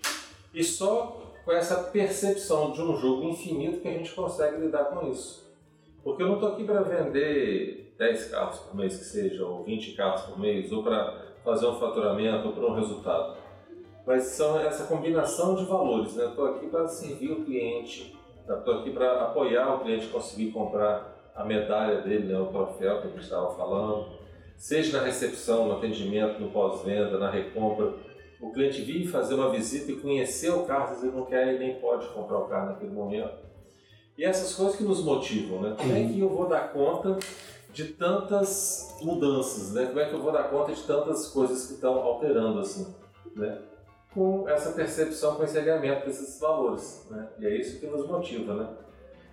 E 0.52 0.62
só 0.62 1.22
com 1.44 1.52
essa 1.52 1.84
percepção 1.84 2.72
de 2.72 2.80
um 2.80 2.96
jogo 2.96 3.28
infinito 3.28 3.80
que 3.80 3.88
a 3.88 3.92
gente 3.92 4.12
consegue 4.12 4.60
lidar 4.60 4.84
com 4.84 5.10
isso. 5.10 5.44
Porque 6.02 6.22
eu 6.22 6.26
não 6.26 6.34
estou 6.34 6.50
aqui 6.50 6.64
para 6.64 6.82
vender 6.82 7.94
10 7.98 8.30
carros 8.30 8.58
por 8.60 8.76
mês 8.76 8.96
que 8.96 9.04
seja, 9.04 9.44
ou 9.44 9.64
20 9.64 9.92
carros 9.92 10.22
por 10.22 10.38
mês, 10.38 10.70
ou 10.72 10.82
para 10.82 11.34
fazer 11.44 11.66
um 11.66 11.78
faturamento, 11.78 12.48
ou 12.48 12.52
para 12.52 12.66
um 12.66 12.74
resultado. 12.74 13.36
Mas 14.06 14.24
são 14.24 14.58
essa 14.58 14.84
combinação 14.84 15.54
de 15.54 15.64
valores, 15.64 16.14
né? 16.14 16.26
Estou 16.26 16.46
aqui 16.46 16.66
para 16.66 16.86
servir 16.86 17.32
o 17.32 17.44
cliente, 17.44 18.14
estou 18.48 18.80
aqui 18.80 18.90
para 18.90 19.22
apoiar 19.22 19.74
o 19.74 19.80
cliente 19.80 20.08
conseguir 20.08 20.50
comprar 20.50 21.14
a 21.34 21.44
medalha 21.44 22.00
dele, 22.02 22.32
né? 22.32 22.38
o 22.38 22.46
troféu 22.46 23.00
que 23.00 23.08
a 23.08 23.10
gente 23.10 23.22
estava 23.22 23.54
falando, 23.54 24.06
seja 24.56 24.98
na 24.98 25.04
recepção, 25.04 25.66
no 25.66 25.78
atendimento, 25.78 26.40
no 26.40 26.50
pós-venda, 26.50 27.18
na 27.18 27.30
recompra. 27.30 27.92
O 28.40 28.52
cliente 28.52 28.82
vir 28.82 29.06
fazer 29.08 29.34
uma 29.34 29.50
visita 29.50 29.90
e 29.90 29.96
conhecer 29.96 30.50
o 30.50 30.64
carro, 30.64 30.84
às 30.84 30.90
vezes 30.90 31.04
ele 31.04 31.16
não 31.16 31.24
quer 31.24 31.54
e 31.54 31.58
nem 31.58 31.80
pode 31.80 32.06
comprar 32.08 32.38
o 32.38 32.46
carro 32.46 32.66
naquele 32.66 32.92
momento. 32.92 33.42
E 34.16 34.24
essas 34.24 34.54
coisas 34.54 34.76
que 34.76 34.84
nos 34.84 35.02
motivam, 35.02 35.60
né? 35.60 35.74
Como 35.76 35.92
é 35.92 36.04
que 36.04 36.20
eu 36.20 36.28
vou 36.28 36.46
dar 36.46 36.72
conta 36.72 37.18
de 37.72 37.86
tantas 37.94 38.96
mudanças, 39.02 39.72
né? 39.72 39.86
Como 39.86 39.98
é 39.98 40.08
que 40.08 40.14
eu 40.14 40.22
vou 40.22 40.30
dar 40.30 40.44
conta 40.44 40.72
de 40.72 40.82
tantas 40.82 41.28
coisas 41.28 41.66
que 41.66 41.74
estão 41.74 41.94
alterando 41.94 42.60
assim, 42.60 42.94
né? 43.34 43.60
Com 44.14 44.48
essa 44.48 44.72
percepção, 44.72 45.34
com 45.34 45.42
esse 45.42 45.58
alinhamento 45.58 46.06
desses 46.06 46.40
valores, 46.40 47.06
né? 47.10 47.28
E 47.38 47.46
é 47.46 47.56
isso 47.56 47.80
que 47.80 47.86
nos 47.86 48.06
motiva, 48.06 48.54
né? 48.54 48.68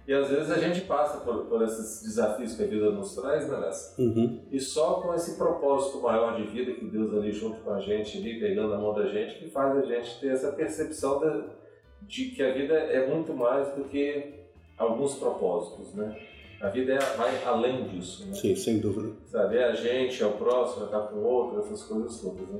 E 0.07 0.13
às 0.13 0.29
vezes 0.29 0.49
a 0.49 0.57
gente 0.57 0.81
passa 0.81 1.19
por, 1.19 1.45
por 1.45 1.61
esses 1.61 2.01
desafios 2.01 2.55
que 2.55 2.63
a 2.63 2.67
vida 2.67 2.89
nos 2.89 3.15
traz, 3.15 3.47
né, 3.47 3.59
Nessa? 3.59 4.01
Uhum. 4.01 4.41
E 4.51 4.59
só 4.59 4.95
com 4.95 5.13
esse 5.13 5.37
propósito 5.37 6.01
maior 6.01 6.35
de 6.35 6.43
vida 6.47 6.73
que 6.73 6.85
Deus 6.85 7.13
ali 7.13 7.31
junto 7.31 7.61
com 7.61 7.71
a 7.71 7.79
gente, 7.79 8.17
ali 8.17 8.39
pegando 8.39 8.73
a 8.73 8.77
mão 8.77 8.93
da 8.93 9.05
gente, 9.05 9.37
que 9.37 9.49
faz 9.49 9.77
a 9.77 9.81
gente 9.85 10.19
ter 10.19 10.29
essa 10.29 10.51
percepção 10.51 11.19
de, 11.19 12.25
de 12.25 12.35
que 12.35 12.41
a 12.41 12.51
vida 12.51 12.73
é 12.73 13.07
muito 13.07 13.33
mais 13.33 13.69
do 13.75 13.83
que 13.85 14.33
alguns 14.77 15.15
propósitos, 15.15 15.93
né? 15.93 16.17
A 16.59 16.69
vida 16.69 16.93
é, 16.93 16.99
vai 17.15 17.43
além 17.43 17.87
disso, 17.87 18.27
né? 18.27 18.33
Sim, 18.33 18.55
sem 18.55 18.79
dúvida. 18.79 19.13
Sabe, 19.25 19.57
é 19.57 19.65
a 19.65 19.73
gente, 19.73 20.21
é 20.21 20.25
o 20.25 20.33
próximo, 20.33 20.83
é 20.83 20.85
estar 20.85 20.99
com 21.07 21.15
o 21.15 21.23
outro, 21.23 21.59
essas 21.59 21.83
coisas 21.83 22.19
todas, 22.19 22.47
né? 22.49 22.59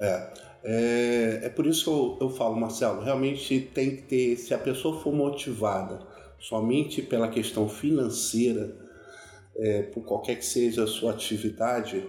É, 0.00 0.32
é, 0.68 1.40
é 1.44 1.48
por 1.48 1.64
isso 1.64 1.84
que 1.84 1.90
eu, 1.90 2.28
eu 2.28 2.28
falo, 2.28 2.56
Marcelo, 2.56 3.00
realmente 3.00 3.60
tem 3.72 3.94
que 3.94 4.02
ter, 4.02 4.36
se 4.36 4.52
a 4.52 4.58
pessoa 4.58 4.98
for 4.98 5.14
motivada 5.14 6.00
somente 6.40 7.00
pela 7.02 7.28
questão 7.28 7.68
financeira, 7.68 8.76
é, 9.56 9.82
por 9.82 10.02
qualquer 10.04 10.34
que 10.34 10.44
seja 10.44 10.82
a 10.82 10.86
sua 10.88 11.12
atividade, 11.12 12.04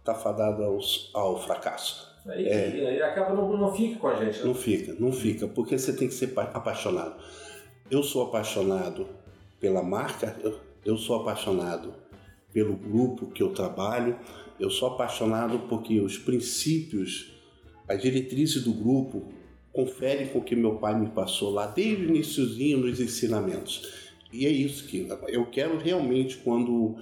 está 0.00 0.12
fadada 0.12 0.64
aos, 0.64 1.10
ao 1.14 1.40
fracasso. 1.40 2.12
Aí, 2.26 2.48
é, 2.48 2.88
aí 2.88 3.02
acaba 3.02 3.32
não, 3.32 3.56
não 3.56 3.72
fica 3.72 4.00
com 4.00 4.08
a 4.08 4.16
gente. 4.16 4.40
Né? 4.40 4.44
Não 4.44 4.54
fica, 4.54 4.96
não 4.98 5.12
fica, 5.12 5.46
porque 5.46 5.78
você 5.78 5.92
tem 5.92 6.08
que 6.08 6.14
ser 6.14 6.32
apaixonado. 6.36 7.14
Eu 7.88 8.02
sou 8.02 8.24
apaixonado 8.24 9.06
pela 9.60 9.84
marca, 9.84 10.36
eu, 10.42 10.58
eu 10.84 10.96
sou 10.96 11.20
apaixonado 11.20 11.94
pelo 12.52 12.74
grupo 12.74 13.28
que 13.28 13.42
eu 13.42 13.52
trabalho, 13.52 14.18
eu 14.58 14.68
sou 14.68 14.88
apaixonado 14.88 15.60
porque 15.68 16.00
os 16.00 16.18
princípios 16.18 17.33
as 17.88 18.00
diretrizes 18.00 18.62
do 18.62 18.72
grupo 18.72 19.32
conferem 19.72 20.28
com 20.28 20.38
o 20.38 20.44
que 20.44 20.54
meu 20.54 20.76
pai 20.76 20.98
me 20.98 21.08
passou 21.08 21.50
lá 21.50 21.66
desde 21.66 22.04
o 22.04 22.08
iníciozinho 22.08 22.78
nos 22.78 23.00
ensinamentos. 23.00 23.92
E 24.32 24.46
é 24.46 24.50
isso 24.50 24.86
que 24.86 25.08
eu 25.28 25.46
quero 25.46 25.78
realmente 25.78 26.36
quando 26.38 26.96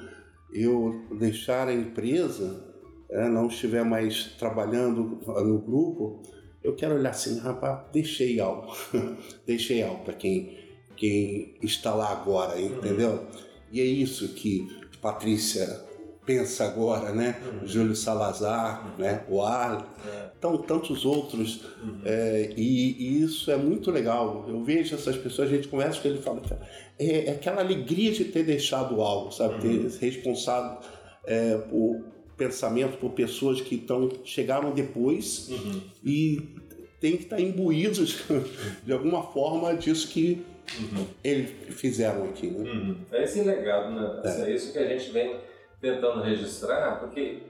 eu 0.53 1.05
deixar 1.18 1.68
a 1.68 1.75
empresa, 1.75 2.64
é, 3.11 3.29
não 3.29 3.49
estiver 3.49 3.85
mais 3.85 4.25
trabalhando 4.38 5.21
no 5.27 5.59
grupo, 5.59 6.23
eu 6.62 6.75
quero 6.75 6.95
olhar 6.95 7.11
assim, 7.11 7.38
rapaz, 7.38 7.90
deixei 7.92 8.38
algo, 8.40 8.75
deixei 9.47 9.83
algo 9.83 10.05
para 10.05 10.14
quem, 10.14 10.57
quem 10.97 11.55
está 11.62 11.95
lá 11.95 12.12
agora, 12.12 12.61
entendeu? 12.61 13.12
Uhum. 13.12 13.27
E 13.73 13.81
é 13.81 13.85
isso 13.85 14.29
que 14.35 14.68
Patrícia 15.01 15.66
pensa 16.25 16.65
agora, 16.65 17.13
né? 17.13 17.41
Uhum. 17.45 17.67
Júlio 17.67 17.97
Salazar, 17.97 18.87
uhum. 18.87 19.03
né? 19.03 19.25
O 19.29 19.43
Arlen, 19.43 19.85
é. 20.07 20.29
então 20.39 20.57
tantos 20.59 21.05
outros, 21.05 21.63
uhum. 21.83 22.01
é, 22.05 22.53
e, 22.57 22.93
e, 22.99 23.23
isso 23.23 23.51
é 23.51 23.57
muito 23.57 23.91
legal. 23.91 24.45
Eu 24.49 24.63
vejo 24.63 24.95
essas 24.95 25.17
pessoas, 25.17 25.49
a 25.49 25.57
gente 25.57 25.69
conversa 25.69 26.01
com 26.01 26.09
ele 26.09 26.19
e 26.19 26.23
fala, 26.23 26.43
é, 26.99 27.27
é 27.27 27.31
aquela 27.33 27.61
alegria 27.61 28.13
de 28.13 28.25
ter 28.27 28.45
deixado 28.45 29.01
algo, 29.01 29.33
sabe? 29.33 29.61
Ter 29.61 29.69
uhum. 29.69 29.99
responsável 30.01 30.79
é, 31.25 31.57
por 31.57 32.13
pensamento 32.37 32.97
por 32.99 33.11
pessoas 33.11 33.61
que 33.61 33.77
estão 33.77 34.11
chegaram 34.25 34.73
depois 34.73 35.49
uhum. 35.51 35.81
e 36.05 36.57
tem 37.01 37.17
que 37.17 37.25
estar 37.25 37.41
imbuídos 37.41 38.25
de 38.85 38.93
alguma 38.93 39.23
forma 39.23 39.75
disso 39.77 40.09
que 40.09 40.45
uhum. 40.79 41.07
eles 41.23 41.51
fizeram 41.71 42.25
aqui. 42.25 42.49
Né? 42.49 42.97
É 43.13 43.25
esse 43.25 43.43
legado, 43.43 43.95
né? 43.95 44.23
É. 44.25 44.51
é 44.51 44.55
isso 44.55 44.73
que 44.73 44.79
a 44.79 44.87
gente 44.87 45.11
vem 45.11 45.37
tentando 45.83 46.23
registrar, 46.23 47.01
porque 47.01 47.42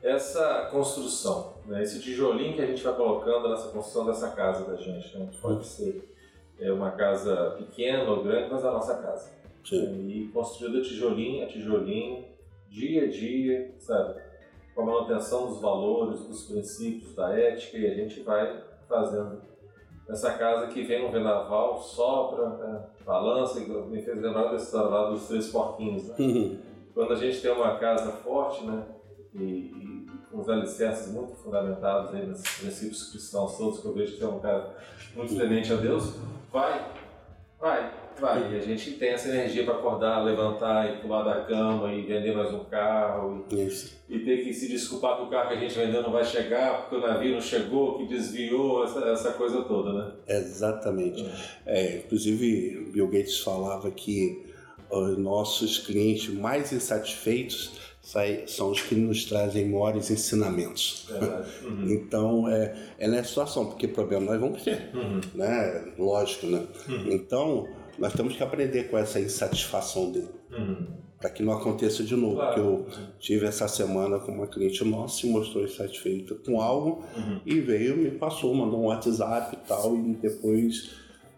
essa 0.00 0.68
construção, 0.70 1.54
né, 1.66 1.82
esse 1.82 2.00
tijolinho 2.00 2.54
que 2.54 2.62
a 2.62 2.66
gente 2.66 2.82
vai 2.82 2.94
colocando 2.94 3.50
nessa 3.50 3.68
construção 3.68 4.06
dessa 4.06 4.30
casa 4.30 4.64
da 4.64 4.76
gente, 4.76 5.18
né, 5.18 5.28
pode 5.42 5.66
ser 5.66 6.10
é 6.60 6.70
uma 6.70 6.92
casa 6.92 7.56
pequena 7.58 8.08
ou 8.08 8.22
grande, 8.22 8.48
mas 8.48 8.64
é 8.64 8.68
a 8.68 8.70
nossa 8.70 8.94
casa. 9.02 9.32
Sim. 9.64 10.08
E 10.08 10.28
construída 10.28 10.82
tijolinho 10.82 11.44
a 11.44 11.48
tijolinho, 11.48 12.26
dia 12.68 13.04
a 13.04 13.08
dia, 13.08 13.74
sabe? 13.80 14.20
Com 14.72 14.82
a 14.82 14.86
manutenção 14.86 15.48
dos 15.48 15.60
valores, 15.60 16.20
dos 16.20 16.44
princípios, 16.44 17.12
da 17.12 17.36
ética, 17.36 17.76
e 17.76 17.90
a 17.90 17.94
gente 17.94 18.20
vai 18.20 18.62
fazendo 18.88 19.42
essa 20.08 20.32
casa 20.34 20.68
que 20.68 20.84
vem 20.84 21.04
um 21.04 21.10
vendaval, 21.10 21.80
sopra, 21.80 22.50
né, 22.50 22.86
balança, 23.04 23.58
me 23.58 24.00
fez 24.00 24.20
lembrar 24.20 24.52
desse 24.52 24.76
lá 24.76 25.10
dos 25.10 25.26
três 25.26 25.48
porquinhos, 25.48 26.08
né? 26.08 26.14
Quando 26.94 27.12
a 27.12 27.16
gente 27.16 27.40
tem 27.40 27.50
uma 27.50 27.76
casa 27.76 28.12
forte, 28.12 28.64
né, 28.64 28.84
e, 29.34 29.42
e 29.42 30.06
com 30.30 30.40
os 30.40 30.48
alicerces 30.48 31.12
muito 31.12 31.34
fundamentados 31.34 32.14
aí 32.14 32.26
nesses 32.26 32.58
princípios 32.58 33.10
cristãos 33.10 33.56
todos, 33.56 33.80
que 33.80 33.86
eu 33.86 33.92
vejo 33.92 34.16
que 34.16 34.22
é 34.22 34.28
um 34.28 34.38
cara 34.38 34.76
muito 35.14 35.36
temente 35.36 35.72
a 35.72 35.76
Deus, 35.76 36.14
vai, 36.52 36.86
vai, 37.60 37.92
vai. 38.20 38.52
E 38.52 38.56
a 38.56 38.60
gente 38.60 38.92
tem 38.92 39.10
essa 39.10 39.28
energia 39.28 39.64
para 39.64 39.74
acordar, 39.74 40.24
levantar 40.24 40.92
e 40.92 41.00
pular 41.00 41.22
da 41.22 41.44
cama 41.44 41.92
e 41.92 42.02
vender 42.02 42.34
mais 42.34 42.52
um 42.52 42.64
carro 42.64 43.44
e, 43.50 44.14
e, 44.14 44.24
ter 44.24 44.44
que 44.44 44.52
se 44.52 44.68
desculpar 44.68 45.16
que 45.16 45.22
o 45.24 45.28
carro 45.28 45.48
que 45.48 45.54
a 45.54 45.60
gente 45.60 45.76
vendeu 45.76 46.02
não 46.02 46.12
vai 46.12 46.24
chegar 46.24 46.82
porque 46.82 46.96
o 46.96 47.00
navio 47.00 47.32
não 47.32 47.40
chegou, 47.40 47.98
que 47.98 48.06
desviou, 48.06 48.84
essa, 48.84 49.00
essa 49.08 49.32
coisa 49.32 49.62
toda, 49.62 49.92
né? 49.92 50.12
Exatamente. 50.28 51.28
É. 51.66 51.80
É, 51.80 51.96
inclusive, 51.98 52.90
Bill 52.92 53.08
Gates 53.08 53.40
falava 53.40 53.90
que 53.90 54.53
os 54.98 55.18
nossos 55.18 55.78
clientes 55.78 56.32
mais 56.32 56.72
insatisfeitos 56.72 57.72
são 58.46 58.70
os 58.70 58.82
que 58.82 58.94
nos 58.94 59.24
trazem 59.24 59.68
maiores 59.68 60.10
ensinamentos. 60.10 61.08
Uhum. 61.64 61.90
então, 61.90 62.48
é, 62.48 62.74
é 62.98 63.08
nessa 63.08 63.28
situação, 63.28 63.66
porque 63.66 63.88
problema 63.88 64.26
nós 64.26 64.40
vamos 64.40 64.62
ter, 64.62 64.90
uhum. 64.94 65.20
né? 65.34 65.92
Lógico, 65.98 66.46
né? 66.46 66.66
Uhum. 66.86 67.10
Então, 67.10 67.68
nós 67.98 68.12
temos 68.12 68.36
que 68.36 68.42
aprender 68.42 68.84
com 68.84 68.98
essa 68.98 69.18
insatisfação 69.18 70.12
dele. 70.12 70.28
Uhum. 70.50 70.86
Para 71.18 71.30
que 71.30 71.42
não 71.42 71.54
aconteça 71.54 72.04
de 72.04 72.14
novo. 72.14 72.36
Claro. 72.36 72.54
Porque 72.54 72.60
eu 72.60 72.86
tive 73.18 73.46
essa 73.46 73.66
semana 73.66 74.18
com 74.18 74.32
uma 74.32 74.46
cliente 74.46 74.84
nossa 74.84 75.20
se 75.20 75.26
mostrou 75.26 75.64
insatisfeita 75.64 76.34
com 76.34 76.60
algo 76.60 77.02
uhum. 77.16 77.40
e 77.46 77.60
veio, 77.60 77.96
me 77.96 78.10
passou, 78.10 78.54
mandou 78.54 78.80
um 78.80 78.86
WhatsApp 78.86 79.56
e 79.56 79.66
tal, 79.66 79.96
e 79.96 80.14
depois 80.14 80.90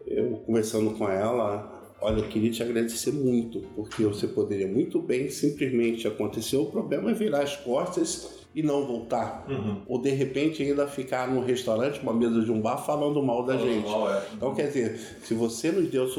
eu 0.06 0.42
conversando 0.44 0.90
com 0.92 1.08
ela, 1.08 1.75
Olha, 2.00 2.20
eu 2.20 2.28
queria 2.28 2.50
te 2.50 2.62
agradecer 2.62 3.10
muito, 3.10 3.60
porque 3.74 4.04
você 4.04 4.28
poderia 4.28 4.68
muito 4.68 5.00
bem 5.00 5.30
simplesmente 5.30 6.06
acontecer 6.06 6.56
o 6.56 6.66
problema 6.66 7.10
e 7.10 7.14
virar 7.14 7.42
as 7.42 7.56
costas 7.56 8.45
e 8.56 8.62
não 8.62 8.86
voltar. 8.86 9.44
Uhum. 9.46 9.82
Ou 9.86 10.00
de 10.00 10.08
repente 10.08 10.62
ainda 10.62 10.86
ficar 10.86 11.28
num 11.28 11.44
restaurante, 11.44 12.00
uma 12.00 12.14
mesa 12.14 12.40
de 12.40 12.50
um 12.50 12.58
bar, 12.58 12.78
falando 12.78 13.22
mal 13.22 13.44
da 13.44 13.52
falando 13.52 13.70
gente. 13.70 13.86
Mal, 13.86 14.10
é. 14.10 14.26
Então, 14.32 14.54
quer 14.54 14.68
dizer, 14.68 14.98
se 15.22 15.34
você 15.34 15.70
nos 15.70 15.90
deu 15.90 16.06
essa 16.06 16.18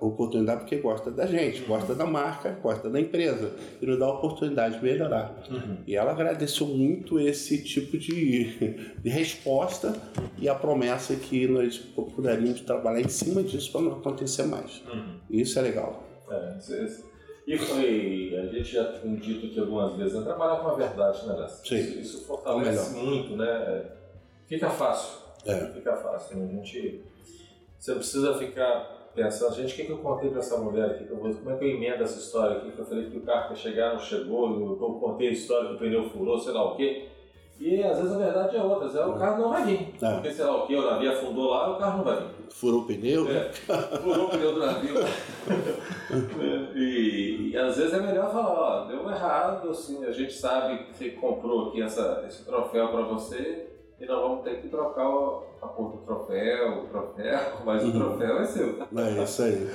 oportunidade 0.00 0.60
porque 0.60 0.76
gosta 0.76 1.10
da 1.10 1.26
gente, 1.26 1.60
uhum. 1.60 1.68
gosta 1.68 1.94
da 1.94 2.06
marca, 2.06 2.58
gosta 2.62 2.88
da 2.88 2.98
empresa, 2.98 3.52
e 3.82 3.84
nos 3.84 3.98
dá 3.98 4.06
a 4.06 4.12
oportunidade 4.12 4.78
de 4.78 4.82
melhorar. 4.82 5.36
Uhum. 5.50 5.76
E 5.86 5.94
ela 5.94 6.12
agradeceu 6.12 6.66
muito 6.66 7.20
esse 7.20 7.62
tipo 7.62 7.98
de, 7.98 8.94
de 8.98 9.10
resposta 9.10 9.94
e 10.38 10.48
a 10.48 10.54
promessa 10.54 11.14
que 11.14 11.46
nós 11.46 11.76
procuraríamos 11.76 12.62
trabalhar 12.62 13.02
em 13.02 13.08
cima 13.08 13.42
disso 13.42 13.70
para 13.70 13.82
não 13.82 13.92
acontecer 13.92 14.44
mais. 14.44 14.82
Uhum. 14.90 15.18
Isso 15.28 15.58
é 15.58 15.62
legal. 15.62 16.02
É, 16.30 16.56
é 16.70 16.88
e 17.46 17.56
foi, 17.56 18.36
a 18.36 18.46
gente 18.46 18.64
já 18.64 18.84
tem 18.92 19.14
dito 19.14 19.46
aqui 19.46 19.60
algumas 19.60 19.94
vezes, 19.96 20.16
é 20.16 20.22
trabalhar 20.22 20.56
com 20.56 20.68
a 20.68 20.74
verdade, 20.74 21.26
né? 21.26 21.46
Sim. 21.48 21.76
Isso, 21.76 21.98
isso 22.00 22.24
fortalece 22.26 22.96
muito, 22.96 23.36
né? 23.36 23.84
Fica 24.46 24.68
fácil. 24.68 25.18
É. 25.44 25.66
Fica 25.66 25.96
fácil. 25.96 26.38
Né? 26.38 26.48
A 26.50 26.56
gente. 26.56 27.04
Você 27.78 27.94
precisa 27.94 28.36
ficar 28.36 29.10
pensando, 29.14 29.54
gente, 29.54 29.72
o 29.72 29.76
que, 29.76 29.84
que 29.84 29.92
eu 29.92 29.98
contei 29.98 30.28
para 30.28 30.40
essa 30.40 30.58
mulher 30.58 30.90
aqui? 30.90 31.04
Como 31.04 31.28
é 31.28 31.56
que 31.56 31.64
eu 31.64 31.68
emendo 31.68 32.02
essa 32.02 32.18
história 32.18 32.56
aqui? 32.58 32.72
Que 32.72 32.78
eu 32.80 32.84
falei 32.84 33.10
que 33.10 33.16
o 33.16 33.22
carro 33.22 33.50
ia 33.50 33.56
chegar, 33.56 33.92
não 33.92 34.00
chegou, 34.00 34.60
eu 34.60 34.76
contei 34.76 35.28
a 35.28 35.32
história 35.32 35.70
do 35.70 35.78
pneu 35.78 36.10
furou, 36.10 36.38
sei 36.38 36.52
lá 36.52 36.72
o 36.72 36.76
quê. 36.76 37.08
E 37.58 37.82
às 37.82 37.98
vezes 37.98 38.12
a 38.12 38.18
verdade 38.18 38.56
é 38.56 38.62
outra, 38.62 38.86
às 38.86 38.92
vezes, 38.92 39.08
o 39.08 39.14
carro 39.14 39.42
não 39.42 39.50
vai 39.50 39.64
vir. 39.64 39.94
É. 40.02 40.12
Porque 40.12 40.30
sei 40.30 40.44
lá 40.44 40.56
o 40.56 40.66
que, 40.66 40.76
o 40.76 40.90
navio 40.90 41.12
afundou 41.12 41.50
lá, 41.50 41.72
o 41.72 41.78
carro 41.78 41.98
não 41.98 42.04
vai 42.04 42.16
vir. 42.16 42.26
Furou 42.50 42.80
o 42.80 42.86
pneu? 42.86 43.26
É, 43.30 43.50
furou 44.02 44.26
o 44.26 44.30
pneu 44.30 44.54
do 44.54 44.60
navio. 44.60 44.94
e, 46.76 47.50
e, 47.52 47.56
às 47.56 47.76
vezes 47.76 47.94
é 47.94 48.00
melhor 48.00 48.30
falar, 48.30 48.52
ó, 48.52 48.84
deu 48.84 49.08
errado, 49.08 49.70
assim, 49.70 50.04
a 50.04 50.12
gente 50.12 50.34
sabe 50.34 50.84
que 50.84 50.96
você 50.96 51.10
comprou 51.10 51.68
aqui 51.68 51.82
essa, 51.82 52.24
esse 52.26 52.44
troféu 52.44 52.88
para 52.88 53.02
você 53.02 53.75
e 53.98 54.04
nós 54.04 54.20
vamos 54.20 54.44
ter 54.44 54.60
que 54.60 54.68
trocar 54.68 55.06
a 55.62 55.68
cor 55.68 55.92
do 55.92 55.98
troféu, 55.98 56.84
o 56.84 56.86
troféu, 56.86 57.40
mas 57.64 57.82
o 57.82 57.92
troféu 57.92 58.40
é 58.40 58.44
seu. 58.44 58.78
É 58.94 59.22
isso 59.22 59.42
aí. 59.42 59.70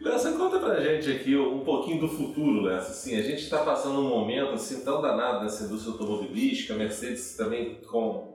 Lessa, 0.00 0.32
conta 0.32 0.58
pra 0.58 0.80
gente 0.80 1.10
aqui 1.10 1.36
um 1.36 1.60
pouquinho 1.60 2.00
do 2.00 2.08
futuro, 2.08 2.62
Lessa. 2.62 2.90
Assim, 2.90 3.16
a 3.16 3.22
gente 3.22 3.42
está 3.42 3.58
passando 3.58 4.00
um 4.00 4.08
momento 4.08 4.54
assim, 4.54 4.84
tão 4.84 5.00
danado 5.00 5.44
nessa 5.44 5.64
indústria 5.64 5.92
automobilística, 5.92 6.74
a 6.74 6.76
Mercedes 6.76 7.36
também 7.36 7.78
com 7.88 8.34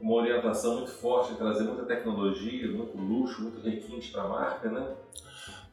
uma 0.00 0.14
orientação 0.14 0.76
muito 0.76 0.92
forte, 0.92 1.34
trazer 1.34 1.64
muita 1.64 1.84
tecnologia, 1.84 2.68
muito 2.70 2.96
luxo, 2.96 3.42
muito 3.42 3.60
requinte 3.60 4.12
para 4.12 4.22
a 4.22 4.28
marca, 4.28 4.70
né? 4.70 4.86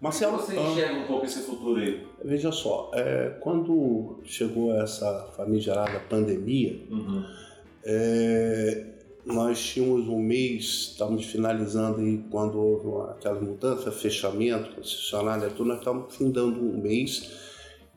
Marcelo, 0.02 0.38
você 0.38 0.60
enxerga 0.60 1.00
um 1.00 1.08
pouco 1.08 1.26
esse 1.26 1.42
futuro 1.42 1.80
aí? 1.80 2.06
Veja 2.24 2.52
só, 2.52 2.92
é, 2.94 3.38
quando 3.40 4.20
chegou 4.26 4.74
essa 4.76 5.32
famigerada 5.36 6.00
pandemia, 6.02 6.84
uhum 6.90 7.47
é, 7.90 8.84
nós 9.26 9.64
tínhamos 9.64 10.10
um 10.10 10.20
mês, 10.20 10.90
estamos 10.92 11.26
finalizando 11.26 12.02
aí 12.02 12.22
quando 12.30 12.60
houve 12.60 13.12
aquela 13.12 13.40
mudança, 13.40 13.92
fechamento, 13.92 14.76
concessionária, 14.76 15.50
tudo, 15.50 15.70
nós 15.70 15.80
estamos 15.80 16.14
findando 16.14 16.60
um 16.60 16.82
mês 16.82 17.48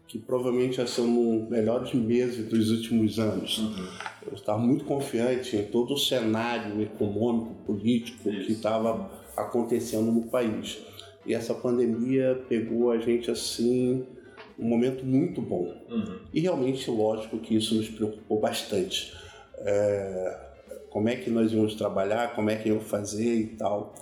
que 0.07 0.19
provavelmente 0.19 0.77
vai 0.77 0.87
ser 0.87 1.03
um 1.03 1.41
dos 1.41 1.49
melhores 1.49 1.93
meses 1.93 2.49
dos 2.49 2.71
últimos 2.71 3.19
anos. 3.19 3.59
Uhum. 3.59 3.87
Eu 4.27 4.35
estava 4.35 4.59
muito 4.59 4.85
confiante 4.85 5.57
em 5.57 5.65
todo 5.65 5.95
o 5.95 5.99
cenário 5.99 6.81
econômico, 6.83 7.55
político 7.67 8.29
Isso. 8.29 8.47
que 8.47 8.53
estava 8.53 9.11
acontecendo 9.37 10.11
no 10.11 10.23
país. 10.23 10.79
E 11.27 11.35
essa 11.35 11.55
pandemia 11.55 12.45
pegou 12.49 12.91
a 12.91 12.99
gente 12.99 13.31
assim 13.31 14.05
um 14.59 14.69
momento 14.69 15.05
muito 15.05 15.41
bom. 15.41 15.75
Uhum. 15.89 16.19
E 16.35 16.41
realmente, 16.41 16.91
lógico 16.91 17.39
que 17.39 17.55
isso 17.57 17.75
nos 17.75 17.89
preocupou 17.89 18.41
bastante 18.41 19.13
é, 19.61 20.39
como 20.91 21.09
é 21.09 21.17
que 21.17 21.31
nós 21.31 21.53
íamos 21.53 21.75
trabalhar, 21.75 22.35
como 22.35 22.51
é 22.51 22.57
que 22.57 22.69
íamos 22.69 22.85
fazer 22.85 23.35
e 23.35 23.47
tal. 23.57 23.95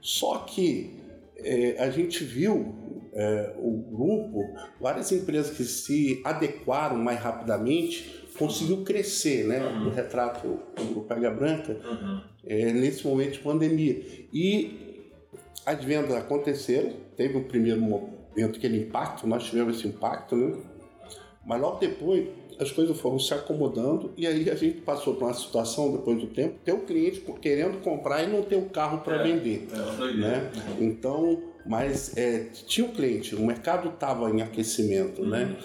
Só 0.00 0.38
que 0.40 1.00
é, 1.38 1.76
a 1.78 1.90
gente 1.90 2.22
viu 2.22 2.74
é, 3.12 3.54
o 3.58 3.70
grupo, 3.70 4.54
várias 4.80 5.10
empresas 5.12 5.56
que 5.56 5.64
se 5.64 6.20
adequaram 6.24 6.96
mais 6.96 7.20
rapidamente, 7.20 8.24
conseguiu 8.36 8.82
crescer, 8.82 9.46
né? 9.46 9.64
Uhum. 9.64 9.86
O 9.86 9.90
retrato 9.90 10.60
do 10.76 10.84
Grupo 10.92 11.12
Águia 11.12 11.30
Branca, 11.30 11.72
uhum. 11.84 12.20
é, 12.44 12.72
nesse 12.72 13.06
momento 13.06 13.34
de 13.34 13.38
pandemia. 13.38 14.02
E 14.32 15.10
as 15.64 15.82
vendas 15.82 16.14
aconteceram, 16.14 16.92
teve 17.16 17.38
o 17.38 17.44
primeiro 17.44 17.80
momento, 17.80 18.58
aquele 18.58 18.78
impacto, 18.78 19.26
nós 19.26 19.44
tivemos 19.44 19.78
esse 19.78 19.86
impacto, 19.86 20.34
né? 20.34 20.56
Mas 21.46 21.60
logo 21.60 21.78
depois 21.78 22.26
as 22.58 22.70
coisas 22.70 22.98
foram 23.00 23.18
se 23.18 23.32
acomodando 23.34 24.12
e 24.16 24.26
aí 24.26 24.48
a 24.48 24.54
gente 24.54 24.80
passou 24.80 25.14
por 25.14 25.24
uma 25.24 25.34
situação 25.34 25.92
depois 25.92 26.20
do 26.20 26.26
tempo, 26.28 26.56
ter 26.64 26.72
o 26.72 26.80
cliente 26.80 27.20
querendo 27.40 27.82
comprar 27.82 28.22
e 28.22 28.26
não 28.26 28.42
ter 28.42 28.56
o 28.56 28.66
carro 28.66 28.98
para 28.98 29.16
É, 29.16 29.22
vender. 29.22 29.68
É, 29.72 30.12
Né? 30.14 30.50
Então, 30.80 31.42
mas 31.66 32.16
é, 32.16 32.48
tinha 32.66 32.86
o 32.86 32.92
cliente, 32.92 33.34
o 33.34 33.44
mercado 33.44 33.88
estava 33.88 34.30
em 34.30 34.42
aquecimento, 34.42 35.24
né? 35.24 35.56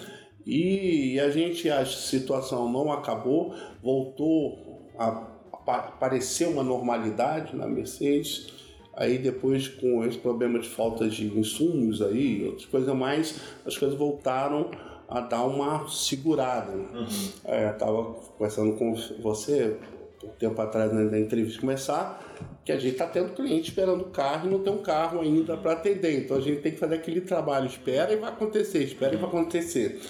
E 0.46 1.20
a 1.20 1.30
gente, 1.30 1.68
a 1.68 1.84
situação 1.84 2.70
não 2.72 2.90
acabou, 2.90 3.54
voltou 3.82 4.90
a 4.98 5.28
aparecer 5.66 6.48
uma 6.48 6.62
normalidade 6.62 7.54
na 7.54 7.66
Mercedes. 7.66 8.48
Aí 8.94 9.18
depois, 9.18 9.68
com 9.68 10.04
esse 10.04 10.18
problema 10.18 10.58
de 10.58 10.68
falta 10.68 11.08
de 11.08 11.26
insumos 11.26 12.02
aí, 12.02 12.44
outras 12.44 12.66
coisas 12.66 12.94
mais, 12.96 13.40
as 13.64 13.76
coisas 13.76 13.96
voltaram 13.96 14.70
a 15.10 15.20
dar 15.20 15.44
uma 15.44 15.88
segurada. 15.88 16.72
Uhum. 16.72 17.06
É, 17.44 17.70
estava 17.70 18.04
conversando 18.04 18.76
com 18.76 18.94
você 19.20 19.76
um 20.22 20.28
tempo 20.28 20.60
atrás 20.60 20.92
né, 20.92 21.06
da 21.06 21.18
entrevista 21.18 21.60
começar, 21.60 22.22
que 22.64 22.70
a 22.70 22.78
gente 22.78 22.92
está 22.92 23.06
tendo 23.06 23.32
cliente 23.32 23.70
esperando 23.70 24.02
o 24.02 24.10
carro 24.10 24.48
e 24.48 24.52
não 24.52 24.60
tem 24.60 24.72
um 24.72 24.82
carro 24.82 25.20
ainda 25.20 25.56
para 25.56 25.72
atender. 25.72 26.24
Então 26.24 26.36
a 26.36 26.40
gente 26.40 26.60
tem 26.60 26.72
que 26.72 26.78
fazer 26.78 26.94
aquele 26.94 27.22
trabalho, 27.22 27.66
espera 27.66 28.12
e 28.12 28.16
vai 28.16 28.30
acontecer, 28.30 28.84
espera 28.84 29.14
e 29.14 29.18
vai 29.18 29.28
acontecer. 29.28 30.00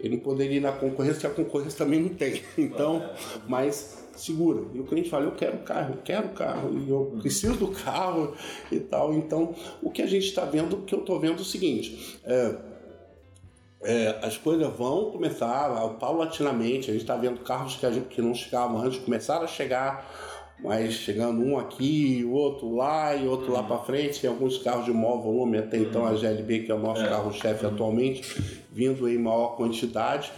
Ele 0.00 0.16
não 0.16 0.22
poderia 0.22 0.56
ir 0.56 0.60
na 0.60 0.72
concorrência, 0.72 1.28
porque 1.28 1.40
a 1.40 1.44
concorrência 1.44 1.78
também 1.78 2.00
não 2.00 2.10
tem. 2.10 2.42
Então, 2.56 3.08
mas 3.46 4.08
segura. 4.16 4.62
E 4.74 4.80
o 4.80 4.84
cliente 4.84 5.10
fala, 5.10 5.26
eu 5.26 5.32
quero 5.32 5.56
o 5.56 5.62
carro, 5.62 5.94
eu 5.94 6.02
quero 6.02 6.26
o 6.28 6.32
carro, 6.32 6.76
e 6.76 6.88
eu 6.88 7.16
preciso 7.20 7.54
do 7.54 7.68
carro 7.68 8.34
e 8.70 8.80
tal. 8.80 9.12
Então, 9.14 9.54
o 9.82 9.90
que 9.90 10.02
a 10.02 10.06
gente 10.06 10.26
está 10.26 10.44
vendo, 10.44 10.76
o 10.76 10.82
que 10.82 10.94
eu 10.94 11.00
estou 11.00 11.18
vendo 11.20 11.38
é 11.38 11.42
o 11.42 11.44
seguinte, 11.44 12.18
é, 12.24 12.54
é, 13.82 14.18
as 14.22 14.36
coisas 14.36 14.68
vão 14.76 15.10
começar 15.10 15.68
paulatinamente. 16.00 16.90
A 16.90 16.92
gente 16.92 17.02
está 17.02 17.16
vendo 17.16 17.40
carros 17.40 17.76
que, 17.76 17.86
a 17.86 17.90
gente, 17.90 18.08
que 18.08 18.20
não 18.20 18.34
chegavam 18.34 18.82
antes 18.82 18.98
começaram 18.98 19.44
a 19.44 19.48
chegar, 19.48 20.04
mas 20.62 20.92
chegando 20.94 21.40
um 21.44 21.56
aqui, 21.58 22.24
o 22.26 22.32
outro 22.32 22.74
lá 22.74 23.14
e 23.14 23.26
outro 23.26 23.52
lá 23.52 23.62
para 23.62 23.78
frente. 23.78 24.20
Tem 24.20 24.28
alguns 24.28 24.58
carros 24.58 24.84
de 24.84 24.92
maior 24.92 25.18
volume, 25.20 25.58
até 25.58 25.76
então 25.78 26.04
a 26.04 26.14
GLB, 26.14 26.60
que 26.60 26.72
é 26.72 26.74
o 26.74 26.78
nosso 26.78 27.02
É. 27.02 27.08
carro-chefe 27.08 27.64
atualmente, 27.66 28.60
vindo 28.72 29.08
em 29.08 29.18
maior 29.18 29.56
quantidade. 29.56 30.32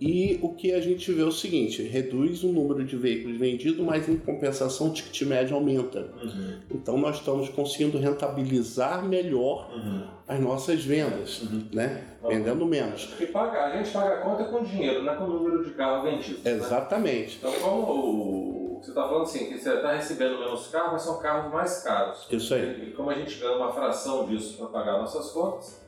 E 0.00 0.38
o 0.42 0.50
que 0.50 0.72
a 0.72 0.80
gente 0.80 1.10
vê 1.12 1.22
é 1.22 1.24
o 1.24 1.32
seguinte: 1.32 1.82
reduz 1.82 2.44
o 2.44 2.48
número 2.48 2.84
de 2.84 2.96
veículos 2.96 3.36
vendidos, 3.36 3.84
mas 3.84 4.08
em 4.08 4.16
compensação 4.16 4.88
o 4.88 4.92
ticket 4.92 5.22
médio 5.22 5.56
aumenta. 5.56 6.08
Uhum. 6.22 6.58
Então 6.72 6.96
nós 6.98 7.16
estamos 7.16 7.48
conseguindo 7.48 7.98
rentabilizar 7.98 9.04
melhor 9.04 9.70
Uhum. 9.74 10.02
as 10.28 10.38
nossas 10.40 10.84
vendas, 10.84 11.42
né? 11.72 12.04
Vendendo 12.28 12.64
menos. 12.66 13.06
Porque 13.06 13.26
paga, 13.26 13.64
a 13.66 13.76
gente 13.76 13.90
paga 13.90 14.14
a 14.14 14.20
conta 14.20 14.44
com 14.44 14.62
dinheiro, 14.62 15.02
não 15.02 15.12
é 15.12 15.16
com 15.16 15.24
o 15.24 15.28
número 15.32 15.64
de 15.64 15.70
carro 15.70 16.02
vendido. 16.02 16.38
né? 16.44 16.50
Exatamente. 16.52 17.38
Então, 17.38 17.52
como 17.60 17.82
o, 17.82 18.57
você 18.80 18.90
está 18.90 19.02
falando 19.02 19.22
assim, 19.22 19.46
que 19.46 19.58
você 19.58 19.74
está 19.74 19.92
recebendo 19.92 20.38
menos 20.38 20.68
carros, 20.68 20.92
mas 20.92 21.02
são 21.02 21.18
carros 21.18 21.52
mais 21.52 21.82
caros. 21.82 22.26
Isso 22.30 22.54
aí. 22.54 22.88
E 22.88 22.92
como 22.92 23.10
a 23.10 23.14
gente 23.14 23.38
ganha 23.38 23.56
uma 23.56 23.72
fração 23.72 24.26
disso 24.26 24.56
para 24.56 24.66
pagar 24.66 24.98
nossas 24.98 25.30
contas, 25.30 25.80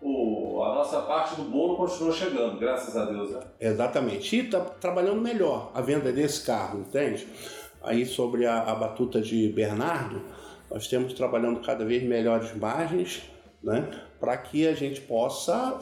o, 0.00 0.62
a 0.62 0.74
nossa 0.74 1.00
parte 1.02 1.34
do 1.36 1.44
bolo 1.44 1.76
continua 1.76 2.12
chegando, 2.12 2.58
graças 2.58 2.96
a 2.96 3.06
Deus. 3.06 3.30
Né? 3.30 3.40
Exatamente. 3.58 4.36
E 4.36 4.40
está 4.40 4.60
trabalhando 4.60 5.20
melhor 5.20 5.70
a 5.74 5.80
venda 5.80 6.12
desse 6.12 6.44
carro, 6.44 6.80
entende? 6.80 7.26
Aí 7.82 8.04
sobre 8.04 8.46
a, 8.46 8.62
a 8.62 8.74
batuta 8.74 9.20
de 9.20 9.48
Bernardo, 9.48 10.22
nós 10.70 10.88
temos 10.88 11.12
trabalhando 11.14 11.60
cada 11.60 11.84
vez 11.84 12.02
melhores 12.02 12.54
margens, 12.54 13.22
né? 13.62 13.88
Para 14.20 14.36
que 14.36 14.66
a 14.66 14.74
gente 14.74 15.00
possa 15.00 15.78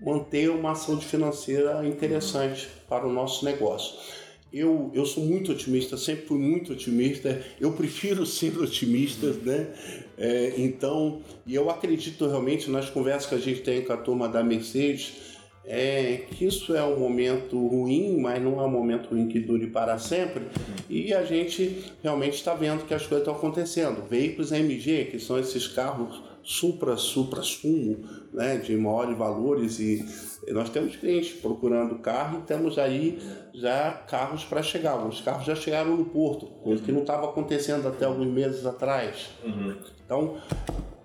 manter 0.00 0.50
uma 0.50 0.74
saúde 0.74 1.04
financeira 1.04 1.86
interessante 1.86 2.68
para 2.88 3.06
o 3.06 3.12
nosso 3.12 3.44
negócio. 3.44 3.98
Eu, 4.52 4.90
eu 4.92 5.06
sou 5.06 5.24
muito 5.24 5.52
otimista, 5.52 5.96
sempre 5.96 6.26
fui 6.26 6.38
muito 6.38 6.72
otimista. 6.72 7.40
Eu 7.60 7.72
prefiro 7.72 8.26
ser 8.26 8.58
otimista, 8.58 9.32
né? 9.44 9.68
É, 10.18 10.54
então, 10.58 11.20
e 11.46 11.54
eu 11.54 11.70
acredito 11.70 12.26
realmente 12.26 12.70
nas 12.70 12.90
conversas 12.90 13.28
que 13.28 13.34
a 13.34 13.38
gente 13.38 13.60
tem 13.60 13.82
com 13.82 13.92
a 13.92 13.96
turma 13.96 14.28
da 14.28 14.42
Mercedes, 14.42 15.30
é 15.64 16.24
que 16.30 16.44
isso 16.44 16.74
é 16.74 16.82
um 16.82 16.98
momento 16.98 17.56
ruim, 17.66 18.18
mas 18.18 18.42
não 18.42 18.60
é 18.60 18.64
um 18.64 18.70
momento 18.70 19.10
ruim 19.10 19.28
que 19.28 19.38
dure 19.38 19.68
para 19.68 19.98
sempre. 19.98 20.42
E 20.88 21.14
a 21.14 21.24
gente 21.24 21.84
realmente 22.02 22.34
está 22.34 22.54
vendo 22.54 22.84
que 22.86 22.94
as 22.94 23.06
coisas 23.06 23.20
estão 23.20 23.34
acontecendo. 23.34 24.02
Veículos 24.08 24.52
AMG, 24.52 25.06
que 25.10 25.20
são 25.20 25.38
esses 25.38 25.68
carros 25.68 26.20
supra, 26.42 26.96
supra, 26.96 27.42
sumo, 27.42 28.04
né, 28.32 28.56
de 28.56 28.76
maiores 28.76 29.16
valores 29.16 29.78
e 29.80 30.04
nós 30.48 30.70
temos 30.70 30.96
clientes 30.96 31.32
procurando 31.40 31.98
carro 31.98 32.38
e 32.38 32.42
temos 32.42 32.78
aí 32.78 33.20
já 33.54 33.92
carros 33.92 34.44
para 34.44 34.62
chegar. 34.62 34.92
Alguns 34.92 35.20
carros 35.20 35.44
já 35.44 35.54
chegaram 35.54 35.96
no 35.96 36.04
porto, 36.04 36.46
coisa 36.46 36.82
que 36.82 36.92
não 36.92 37.02
estava 37.02 37.28
acontecendo 37.28 37.86
até 37.86 38.04
alguns 38.04 38.28
meses 38.28 38.64
atrás. 38.64 39.30
Uhum. 39.44 39.76
Então, 40.04 40.38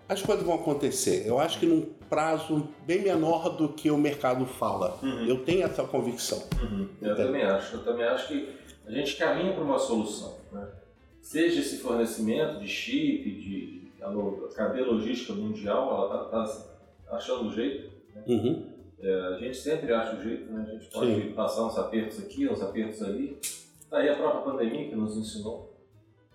as 0.08 0.22
coisas 0.22 0.46
vão 0.46 0.56
acontecer. 0.56 1.24
Eu 1.26 1.40
acho 1.40 1.60
que 1.60 1.66
num 1.66 1.82
prazo 2.10 2.70
bem 2.86 3.02
menor 3.02 3.50
do 3.58 3.70
que 3.70 3.90
o 3.90 3.98
mercado 3.98 4.46
fala. 4.46 4.98
Uhum. 5.02 5.26
Eu 5.26 5.44
tenho 5.44 5.64
essa 5.64 5.84
convicção. 5.84 6.44
Uhum. 6.62 6.88
Eu 7.02 7.16
também 7.16 7.44
acho. 7.44 7.76
Eu 7.76 7.84
também 7.84 8.06
acho 8.06 8.28
que 8.28 8.50
a 8.86 8.92
gente 8.92 9.18
caminha 9.18 9.54
para 9.54 9.64
uma 9.64 9.80
solução. 9.80 10.38
Né? 10.52 10.68
Seja 11.22 11.60
esse 11.60 11.78
fornecimento 11.78 12.60
de 12.60 12.68
chip, 12.68 13.32
de 13.32 13.92
a, 14.02 14.10
a 14.10 14.54
cadeia 14.56 14.86
logística 14.86 15.34
mundial, 15.34 16.10
ela 16.12 16.26
está 16.26 16.75
achando 17.10 17.50
o 17.50 17.52
jeito. 17.54 17.92
Uhum. 18.28 18.74
É, 19.00 19.22
a 19.28 19.38
gente 19.38 19.58
sempre 19.58 19.94
acha 19.94 20.16
o 20.18 20.22
jeito, 20.24 20.52
né? 20.52 20.66
A 20.68 20.72
gente 20.74 20.90
pode 20.92 21.14
Sim. 21.16 21.34
passar 21.34 21.66
uns 21.68 21.78
apertos 21.78 22.24
aqui, 22.24 22.48
uns 22.50 22.62
apertos 22.62 23.02
ali. 23.04 23.38
Tá 23.90 23.98
aí 23.98 24.10
a 24.10 24.16
própria 24.16 24.42
pandemia 24.42 24.90
que 24.90 24.96
nos 24.96 25.16
ensinou. 25.18 25.74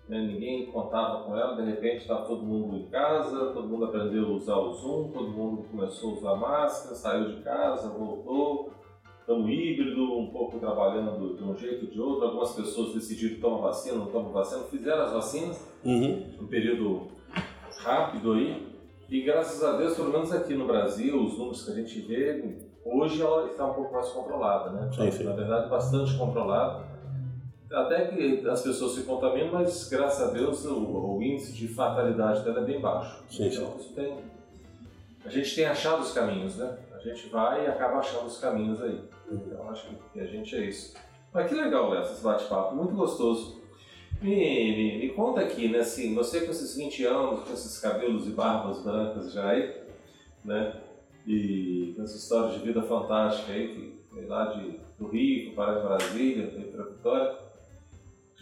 né? 0.07 0.19
Ninguém 0.25 0.65
contava 0.71 1.23
com 1.23 1.35
ela, 1.35 1.55
de 1.55 1.63
repente 1.69 2.01
estava 2.01 2.25
todo 2.25 2.43
mundo 2.43 2.77
em 2.77 2.89
casa, 2.89 3.51
todo 3.53 3.67
mundo 3.67 3.85
aprendeu 3.85 4.25
a 4.25 4.31
usar 4.31 4.55
o 4.57 4.73
Zoom, 4.73 5.11
todo 5.11 5.29
mundo 5.29 5.63
começou 5.69 6.11
a 6.11 6.13
usar 6.13 6.35
máscara, 6.35 6.95
saiu 6.95 7.35
de 7.35 7.41
casa, 7.43 7.89
voltou. 7.89 8.71
Estamos 9.19 9.49
híbrido, 9.49 10.17
um 10.17 10.27
pouco 10.31 10.59
trabalhando 10.59 11.37
de 11.37 11.43
um 11.43 11.55
jeito 11.55 11.85
ou 11.85 11.91
de 11.91 12.01
outro. 12.01 12.25
Algumas 12.25 12.53
pessoas 12.55 12.93
decidiram 12.93 13.39
tomar 13.39 13.67
vacina, 13.67 13.97
não 13.97 14.07
tomam 14.07 14.31
vacina, 14.31 14.63
fizeram 14.63 15.03
as 15.03 15.13
vacinas 15.13 15.71
Uhum. 15.85 16.25
um 16.41 16.47
período 16.47 17.07
rápido 17.77 18.33
aí. 18.33 18.67
E 19.11 19.21
graças 19.23 19.61
a 19.61 19.73
Deus, 19.73 19.93
pelo 19.93 20.09
menos 20.09 20.31
aqui 20.31 20.53
no 20.53 20.65
Brasil, 20.65 21.21
os 21.21 21.37
números 21.37 21.65
que 21.65 21.71
a 21.71 21.75
gente 21.75 21.99
vê, 21.99 22.57
hoje 22.85 23.21
ela 23.21 23.51
está 23.51 23.65
um 23.65 23.73
pouco 23.73 23.93
mais 23.93 24.07
controlada, 24.07 24.69
né? 24.69 24.89
Sim, 24.89 25.11
sim. 25.11 25.23
Na 25.25 25.33
verdade, 25.33 25.69
bastante 25.69 26.17
controlada. 26.17 26.85
Até 27.69 28.05
que 28.07 28.47
as 28.47 28.61
pessoas 28.61 28.93
se 28.93 29.03
contaminam, 29.03 29.51
mas 29.51 29.89
graças 29.89 30.29
a 30.29 30.31
Deus 30.31 30.63
o, 30.63 31.17
o 31.17 31.21
índice 31.21 31.51
de 31.51 31.67
fatalidade 31.67 32.41
dela 32.45 32.61
é 32.61 32.63
bem 32.63 32.79
baixo. 32.79 33.21
Sim, 33.29 33.47
então, 33.47 33.75
isso 33.77 33.93
tem... 33.93 34.17
a 35.25 35.29
gente 35.29 35.55
tem 35.55 35.65
achado 35.65 36.01
os 36.01 36.13
caminhos, 36.13 36.55
né? 36.55 36.77
A 36.93 36.99
gente 36.99 37.27
vai 37.27 37.65
e 37.65 37.67
acaba 37.67 37.97
achando 37.97 38.27
os 38.27 38.39
caminhos 38.39 38.81
aí. 38.81 38.97
Então, 39.29 39.69
acho 39.69 39.89
que 40.13 40.21
a 40.21 40.25
gente 40.25 40.55
é 40.55 40.61
isso. 40.61 40.95
Mas 41.33 41.49
que 41.49 41.55
legal, 41.55 41.89
Léo, 41.89 42.03
esse 42.03 42.23
bate-papo, 42.23 42.75
muito 42.75 42.95
gostoso. 42.95 43.60
Me, 44.21 44.35
me, 44.35 44.97
me 44.99 45.09
conta 45.09 45.41
aqui, 45.41 45.67
né, 45.67 45.79
assim, 45.79 46.13
você 46.13 46.41
com 46.41 46.51
esses 46.51 46.75
20 46.75 47.03
anos, 47.05 47.43
com 47.43 47.53
esses 47.53 47.79
cabelos 47.79 48.27
e 48.27 48.31
barbas 48.31 48.83
brancas 48.83 49.33
já 49.33 49.49
aí, 49.49 49.73
né, 50.45 50.79
e 51.25 51.93
com 51.95 52.03
essa 52.03 52.17
história 52.17 52.57
de 52.57 52.63
vida 52.63 52.81
fantástica 52.83 53.51
aí, 53.51 53.67
que 53.69 54.01
veio 54.13 54.27
lá 54.27 54.45
de, 54.53 54.79
do 54.99 55.07
Rio, 55.07 55.55
para 55.55 55.79
Brasília, 55.79 56.51
veio 56.55 56.71
para 56.71 56.85
Vitória. 56.85 57.51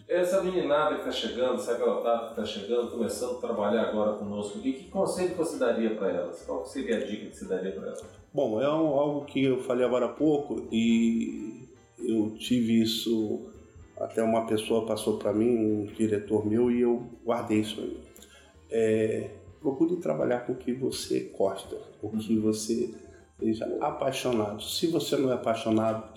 Essa 0.07 0.41
meninada 0.41 0.95
que 0.95 1.01
está 1.01 1.11
chegando, 1.11 1.55
essa 1.55 1.77
garotada 1.77 2.25
que 2.25 2.41
está 2.41 2.45
chegando, 2.45 2.89
começando 2.89 3.37
a 3.37 3.41
trabalhar 3.41 3.83
agora 3.83 4.13
conosco 4.13 4.57
aqui, 4.57 4.73
que 4.73 4.89
conselho 4.89 5.35
você 5.35 5.59
daria 5.59 5.95
para 5.95 6.09
elas? 6.09 6.43
Qual 6.45 6.65
seria 6.65 6.97
a 6.97 7.05
dica 7.05 7.27
que 7.27 7.37
você 7.37 7.45
daria 7.45 7.71
para 7.71 7.87
elas? 7.89 8.03
Bom, 8.33 8.59
é 8.59 8.65
algo 8.65 9.25
que 9.25 9.43
eu 9.43 9.59
falei 9.59 9.85
agora 9.85 10.07
há 10.07 10.09
pouco 10.09 10.67
e 10.71 11.69
eu 11.99 12.35
tive 12.39 12.81
isso, 12.81 13.51
até 13.99 14.23
uma 14.23 14.45
pessoa 14.45 14.85
passou 14.85 15.17
para 15.17 15.33
mim, 15.33 15.57
um 15.57 15.85
diretor 15.85 16.45
meu, 16.45 16.71
e 16.71 16.81
eu 16.81 17.09
guardei 17.25 17.59
isso 17.59 17.81
aí. 17.81 17.99
É, 18.71 19.29
procure 19.59 19.97
trabalhar 19.97 20.45
com 20.45 20.53
o 20.53 20.55
que 20.55 20.73
você 20.73 21.31
gosta, 21.37 21.75
com 21.99 22.07
o 22.07 22.17
que 22.17 22.37
você 22.37 22.93
seja 23.39 23.65
apaixonado. 23.81 24.61
Se 24.63 24.87
você 24.87 25.17
não 25.17 25.31
é 25.31 25.35
apaixonado 25.35 26.13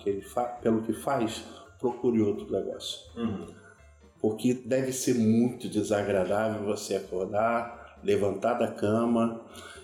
pelo 0.61 0.81
que 0.81 0.93
faz, 0.93 1.43
procure 1.79 2.21
outro 2.21 2.49
negócio. 2.51 2.99
Porque 4.21 4.53
deve 4.53 4.93
ser 4.93 5.15
muito 5.15 5.67
desagradável 5.67 6.65
você 6.65 6.95
acordar, 6.95 7.99
levantar 8.01 8.53
da 8.53 8.67
cama 8.67 9.41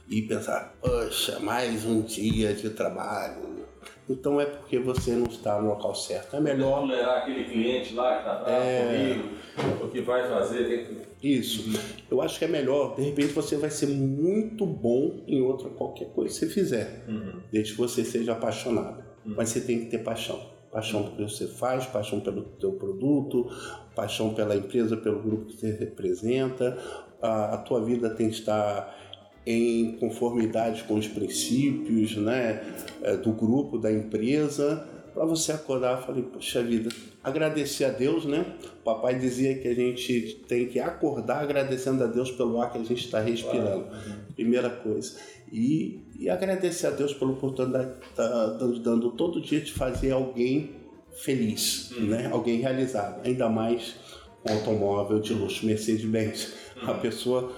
e 0.08 0.22
pensar, 0.22 0.74
poxa, 0.82 1.40
mais 1.40 1.86
um 1.86 2.02
dia 2.02 2.54
de 2.54 2.70
trabalho. 2.70 3.59
Então 4.10 4.42
é 4.42 4.46
porque 4.46 4.80
você 4.80 5.12
não 5.12 5.28
está 5.28 5.62
no 5.62 5.70
local 5.70 5.94
certo. 5.94 6.36
É 6.36 6.40
melhor 6.40 6.82
tolerar 6.82 7.20
aquele 7.20 7.44
cliente 7.46 7.94
lá 7.94 8.14
que 8.14 8.20
está 8.20 8.36
bravo 8.36 8.60
É. 8.62 9.14
comigo, 9.14 9.84
o 9.86 9.88
que 9.90 10.02
vai 10.02 10.28
fazer, 10.28 11.08
isso. 11.22 11.70
Eu 12.10 12.22
acho 12.22 12.40
que 12.40 12.46
é 12.46 12.48
melhor, 12.48 12.96
de 12.96 13.04
repente 13.04 13.28
você 13.34 13.56
vai 13.58 13.70
ser 13.70 13.88
muito 13.88 14.66
bom 14.66 15.22
em 15.28 15.42
outra 15.42 15.70
qualquer 15.70 16.10
coisa 16.10 16.34
que 16.34 16.40
você 16.40 16.48
fizer, 16.52 17.04
Uhum. 17.08 17.34
desde 17.52 17.74
que 17.74 17.78
você 17.78 18.04
seja 18.04 18.32
apaixonado. 18.34 19.04
mas 19.26 19.50
você 19.50 19.62
tem 19.62 19.80
que 19.82 19.86
ter 19.92 20.00
paixão. 20.00 20.40
Paixão 20.72 21.04
pelo 21.04 21.28
que 21.28 21.34
você 21.34 21.46
faz, 21.48 21.86
paixão 21.86 22.20
pelo 22.20 22.42
teu 22.44 22.72
produto, 22.72 23.48
paixão 23.96 24.34
pela 24.34 24.56
empresa, 24.56 24.96
pelo 24.98 25.22
grupo 25.22 25.46
que 25.46 25.58
você 25.58 25.72
representa. 25.72 26.78
A, 27.22 27.56
a 27.56 27.58
tua 27.58 27.84
vida 27.84 28.10
tem 28.10 28.30
que 28.30 28.36
estar 28.36 29.09
em 29.52 29.94
conformidade 29.94 30.84
com 30.84 30.94
os 30.94 31.08
princípios 31.08 32.16
né, 32.16 32.62
é, 33.02 33.18
do 33.18 33.32
grupo, 33.32 33.80
da 33.80 33.92
empresa, 33.92 34.88
para 35.12 35.26
você 35.26 35.52
acordar 35.52 36.00
e 36.00 36.06
falar, 36.06 36.22
poxa 36.22 36.62
vida, 36.62 36.90
agradecer 37.24 37.86
a 37.86 37.90
Deus, 37.90 38.26
né? 38.26 38.46
O 38.80 38.84
papai 38.84 39.18
dizia 39.18 39.58
que 39.58 39.68
a 39.68 39.74
gente 39.74 40.44
tem 40.48 40.68
que 40.68 40.80
acordar 40.80 41.42
agradecendo 41.42 42.04
a 42.04 42.08
Deus 42.08 42.30
pelo 42.30 42.62
ar 42.62 42.72
que 42.72 42.78
a 42.78 42.84
gente 42.84 43.04
está 43.06 43.20
respirando. 43.20 43.88
Primeira 44.36 44.70
coisa. 44.70 45.18
E, 45.52 46.00
e 46.20 46.30
agradecer 46.30 46.86
a 46.86 46.92
Deus 46.92 47.12
pela 47.16 47.32
oportunidade 47.32 47.96
que 48.00 48.08
está 48.08 48.46
dando 48.84 49.10
todo 49.12 49.42
dia 49.42 49.60
de 49.60 49.74
fazer 49.74 50.12
alguém 50.12 50.76
feliz, 51.12 51.90
uhum. 51.92 52.06
né? 52.06 52.30
Alguém 52.32 52.60
realizado. 52.60 53.26
Ainda 53.26 53.50
mais 53.50 53.96
com 54.44 54.54
automóvel 54.54 55.20
de 55.20 55.34
luxo, 55.34 55.66
Mercedes-Benz. 55.66 56.54
A 56.84 56.94
pessoa 56.94 57.52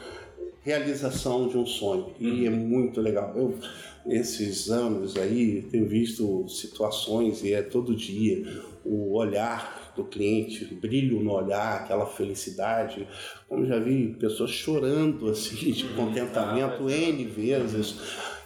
realização 0.64 1.48
de 1.48 1.58
um 1.58 1.66
sonho. 1.66 2.14
E 2.20 2.46
é 2.46 2.50
muito 2.50 3.02
legal. 3.02 3.34
Eu, 3.36 3.58
nesses 4.06 4.70
anos 4.70 5.18
aí, 5.18 5.64
tenho 5.72 5.88
visto 5.88 6.48
situações 6.50 7.44
e 7.44 7.54
é 7.54 7.62
todo 7.62 7.96
dia 7.96 8.62
o 8.84 9.14
olhar 9.14 9.94
do 9.96 10.04
cliente, 10.04 10.66
o 10.72 10.76
brilho 10.76 11.20
no 11.20 11.32
olhar, 11.32 11.82
aquela 11.82 12.06
felicidade. 12.06 13.08
Como 13.48 13.66
já 13.66 13.78
vi 13.80 14.16
pessoas 14.20 14.52
chorando 14.52 15.30
assim 15.30 15.72
de 15.72 15.84
contentamento 15.90 16.90
N 16.90 17.26
vezes, 17.26 17.96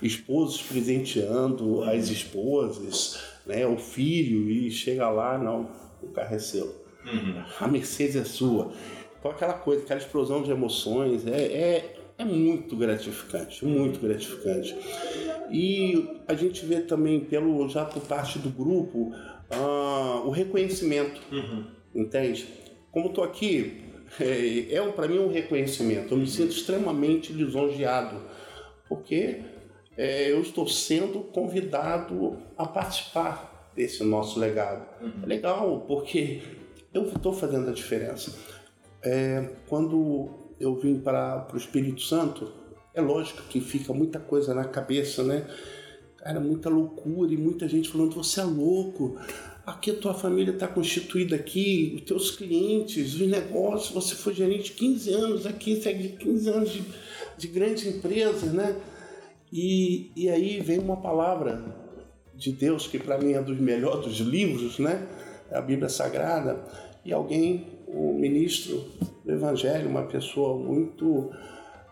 esposos 0.02 0.62
presenteando 0.62 1.84
as 1.84 2.10
esposas, 2.10 3.20
né, 3.46 3.66
o 3.66 3.78
filho, 3.78 4.50
e 4.50 4.72
chega 4.72 5.10
lá, 5.10 5.38
não, 5.38 5.70
o 6.02 6.08
carro 6.08 6.36
é 6.36 6.40
seu. 6.40 6.84
Uhum. 7.06 7.44
A 7.60 7.68
Mercedes 7.68 8.16
é 8.16 8.24
sua. 8.24 8.72
Com 9.22 9.30
aquela 9.30 9.54
coisa, 9.54 9.84
aquela 9.84 10.00
explosão 10.00 10.42
de 10.42 10.52
emoções, 10.52 11.26
é, 11.28 11.42
é 11.42 11.96
é 12.18 12.24
muito 12.24 12.76
gratificante, 12.76 13.66
muito 13.66 14.00
gratificante. 14.00 14.76
E 15.52 16.22
a 16.28 16.34
gente 16.34 16.66
vê 16.66 16.80
também, 16.80 17.20
pelo, 17.20 17.68
já 17.68 17.84
por 17.84 18.02
parte 18.04 18.40
do 18.40 18.50
grupo, 18.50 19.14
uh, 19.52 20.26
o 20.26 20.30
reconhecimento, 20.30 21.22
uhum. 21.32 21.66
entende? 21.94 22.48
Como 22.92 23.10
estou 23.10 23.24
aqui, 23.24 23.84
é, 24.20 24.74
é 24.76 24.92
para 24.92 25.08
mim 25.08 25.20
um 25.20 25.32
reconhecimento. 25.32 26.14
Eu 26.14 26.18
me 26.18 26.28
sinto 26.28 26.52
extremamente 26.52 27.34
lisonjeado, 27.34 28.22
porque 28.88 29.42
é, 29.98 30.32
eu 30.32 30.42
estou 30.42 30.68
sendo 30.68 31.20
convidado 31.20 32.38
a 32.58 32.66
participar 32.66 33.72
desse 33.76 34.04
nosso 34.04 34.40
legado. 34.40 34.88
Uhum. 35.02 35.24
É 35.24 35.26
legal, 35.26 35.84
porque 35.86 36.42
eu 36.94 37.04
estou 37.04 37.34
fazendo 37.34 37.70
a 37.70 37.74
diferença. 37.74 38.34
É, 39.04 39.50
quando 39.68 40.45
eu 40.60 40.76
vim 40.76 41.00
para 41.00 41.48
o 41.54 41.58
Espírito 41.58 42.02
Santo, 42.02 42.52
é 42.94 43.02
lógico 43.02 43.44
que 43.50 43.60
fica 43.60 43.94
muita 43.94 44.20
coisa 44.20 44.54
na 44.54 44.66
cabeça, 44.66 45.24
né? 45.24 45.46
Cara, 46.18 46.40
muita 46.40 46.70
loucura 46.70 47.34
e 47.34 47.38
muita 47.38 47.68
gente 47.68 47.90
falando: 47.90 48.16
você 48.16 48.42
é 48.42 48.44
louco, 48.44 49.18
aqui 49.66 49.92
a 49.92 49.96
tua 49.96 50.14
família 50.14 50.54
está 50.54 50.68
constituída 50.68 51.36
aqui, 51.36 51.94
os 51.96 52.02
teus 52.02 52.32
clientes, 52.32 53.14
os 53.16 53.28
negócios, 53.28 53.94
você 53.94 54.16
foi 54.16 54.34
gerente 54.34 54.72
15 54.74 55.14
anos 55.14 55.46
aqui, 55.46 55.82
segue 55.82 56.10
15 56.10 56.50
anos 56.50 56.72
de, 56.72 56.84
de 57.38 57.48
grandes 57.48 57.86
empresas, 57.86 58.54
né? 58.54 58.76
E, 59.52 60.12
e 60.16 60.30
aí 60.30 60.60
vem 60.62 60.80
uma 60.80 60.98
palavra 60.98 61.64
de 62.34 62.52
Deus 62.52 62.88
que 62.88 63.00
para 63.00 63.18
mim 63.18 63.34
é 63.34 63.42
dos 63.42 63.60
melhores 63.60 64.06
dos 64.06 64.20
livros, 64.20 64.80
né? 64.80 65.08
É 65.50 65.58
a 65.58 65.62
Bíblia 65.62 65.90
Sagrada. 65.90 66.64
E 67.04 67.14
alguém, 67.14 67.68
o 67.96 68.14
ministro 68.14 68.84
do 69.24 69.32
Evangelho, 69.32 69.90
uma 69.90 70.04
pessoa 70.04 70.58
muito 70.58 71.32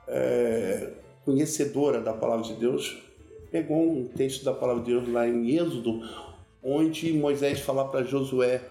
é, 0.05 0.91
conhecedora 1.23 2.01
da 2.01 2.11
palavra 2.11 2.45
de 2.45 2.55
Deus, 2.55 3.01
pegou 3.49 3.89
um 3.89 4.07
texto 4.09 4.43
da 4.43 4.53
palavra 4.53 4.83
de 4.83 4.91
Deus 4.91 5.07
lá 5.07 5.27
em 5.27 5.55
Êxodo, 5.55 6.01
onde 6.61 7.13
Moisés 7.13 7.61
fala 7.61 7.87
para 7.87 8.03
Josué, 8.03 8.61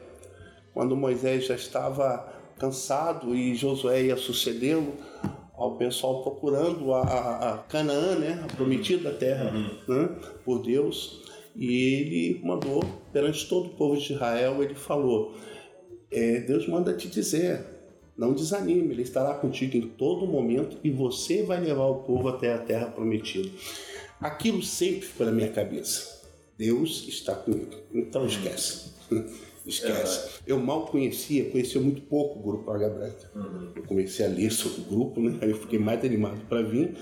quando 0.75 0.95
Moisés 0.95 1.47
já 1.47 1.55
estava 1.55 2.31
cansado 2.59 3.35
e 3.35 3.55
Josué 3.55 4.05
ia 4.05 4.17
sucedê-lo, 4.17 4.93
ao 5.55 5.77
pessoal 5.77 6.23
procurando 6.23 6.93
a, 6.93 7.01
a, 7.03 7.59
Canaã, 7.59 8.17
né, 8.17 8.45
a 8.45 8.57
prometida 8.57 9.13
terra 9.13 9.53
uhum. 9.55 9.71
né, 9.89 10.09
por 10.45 10.61
Deus, 10.61 11.23
e 11.55 11.95
ele 11.95 12.41
mandou 12.45 12.83
perante 13.13 13.49
todo 13.49 13.67
o 13.67 13.75
povo 13.75 13.97
de 13.97 14.13
Israel, 14.13 14.63
ele 14.63 14.75
falou, 14.75 15.35
é, 16.13 16.41
Deus 16.41 16.69
manda 16.69 16.93
te 16.93 17.09
dizer, 17.09 17.65
não 18.17 18.33
desanime, 18.33 18.93
Ele 18.93 19.03
estará 19.03 19.35
contigo 19.35 19.77
em 19.77 19.89
todo 19.89 20.27
momento 20.27 20.77
e 20.85 20.91
você 20.91 21.43
vai 21.43 21.61
levar 21.61 21.87
o 21.87 22.03
povo 22.03 22.29
até 22.29 22.53
a 22.53 22.59
terra 22.59 22.87
prometida. 22.87 23.51
Aquilo 24.21 24.63
sempre 24.63 25.03
ficou 25.03 25.27
na 25.27 25.33
minha 25.33 25.49
cabeça. 25.49 26.23
Deus 26.57 27.09
está 27.09 27.35
comigo. 27.35 27.75
Então 27.93 28.27
esquece. 28.27 28.93
esquece. 29.67 30.41
É 30.47 30.53
eu 30.53 30.61
mal 30.61 30.87
conhecia, 30.87 31.51
conhecia 31.51 31.81
muito 31.81 32.03
pouco 32.03 32.39
o 32.39 32.43
grupo 32.43 32.71
Água 32.71 32.89
Branca. 32.89 33.31
Uhum. 33.35 33.73
Eu 33.75 33.83
comecei 33.83 34.25
a 34.25 34.29
ler 34.29 34.53
sobre 34.53 34.83
o 34.83 34.85
grupo, 34.85 35.21
né? 35.21 35.39
aí 35.41 35.51
eu 35.51 35.57
fiquei 35.57 35.79
mais 35.79 36.05
animado 36.05 36.41
para 36.49 36.63
vir. 36.63 36.97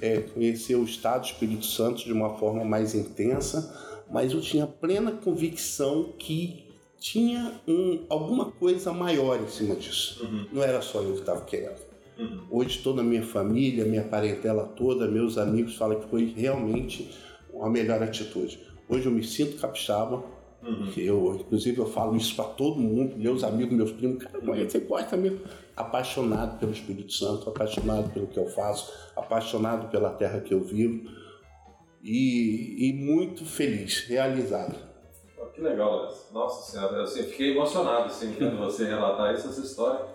É, 0.00 0.18
conhecer 0.18 0.76
o 0.76 0.84
Estado 0.84 1.22
do 1.22 1.26
Espírito 1.26 1.66
Santo 1.66 2.04
de 2.04 2.12
uma 2.12 2.38
forma 2.38 2.64
mais 2.64 2.94
intensa, 2.94 3.74
mas 4.10 4.32
eu 4.32 4.40
tinha 4.40 4.66
plena 4.66 5.10
convicção 5.10 6.14
que 6.16 6.69
tinha 7.00 7.58
um, 7.66 8.04
alguma 8.10 8.52
coisa 8.52 8.92
maior 8.92 9.40
em 9.40 9.48
cima 9.48 9.74
disso. 9.74 10.22
Uhum. 10.22 10.46
Não 10.52 10.62
era 10.62 10.82
só 10.82 11.00
eu 11.00 11.14
que 11.14 11.20
estava 11.20 11.40
querendo. 11.40 11.80
Uhum. 12.18 12.42
Hoje 12.50 12.78
toda 12.80 13.00
a 13.00 13.04
minha 13.04 13.22
família, 13.22 13.86
minha 13.86 14.04
parentela 14.04 14.64
toda, 14.64 15.08
meus 15.08 15.38
amigos 15.38 15.76
falam 15.76 15.98
que 15.98 16.08
foi 16.10 16.26
realmente 16.36 17.10
a 17.58 17.70
melhor 17.70 18.02
atitude. 18.02 18.60
Hoje 18.86 19.06
eu 19.06 19.12
me 19.12 19.24
sinto 19.24 19.56
capixaba, 19.56 20.22
uhum. 20.62 20.92
eu, 20.94 21.36
inclusive 21.40 21.78
eu 21.78 21.86
falo 21.86 22.14
isso 22.14 22.36
para 22.36 22.44
todo 22.44 22.78
mundo, 22.78 23.16
meus 23.16 23.42
amigos, 23.42 23.74
meus 23.74 23.92
primos, 23.92 24.22
cara, 24.22 24.38
você 24.38 24.80
gosta 24.80 25.16
mesmo. 25.16 25.40
Apaixonado 25.74 26.58
pelo 26.58 26.72
Espírito 26.72 27.14
Santo, 27.14 27.48
apaixonado 27.48 28.12
pelo 28.12 28.26
que 28.26 28.38
eu 28.38 28.46
faço, 28.48 28.92
apaixonado 29.16 29.90
pela 29.90 30.10
terra 30.10 30.40
que 30.40 30.52
eu 30.52 30.62
vivo 30.62 31.10
e, 32.04 32.90
e 32.90 32.92
muito 32.92 33.46
feliz, 33.46 34.00
realizado. 34.00 34.89
Que 35.54 35.60
legal, 35.60 36.12
Nossa 36.32 36.70
Senhora, 36.70 36.96
eu 36.96 37.02
assim, 37.02 37.22
fiquei 37.24 37.52
emocionado 37.52 38.06
assim, 38.06 38.32
vendo 38.38 38.56
você 38.56 38.84
relatar 38.84 39.34
essa 39.34 39.48
história, 39.60 40.06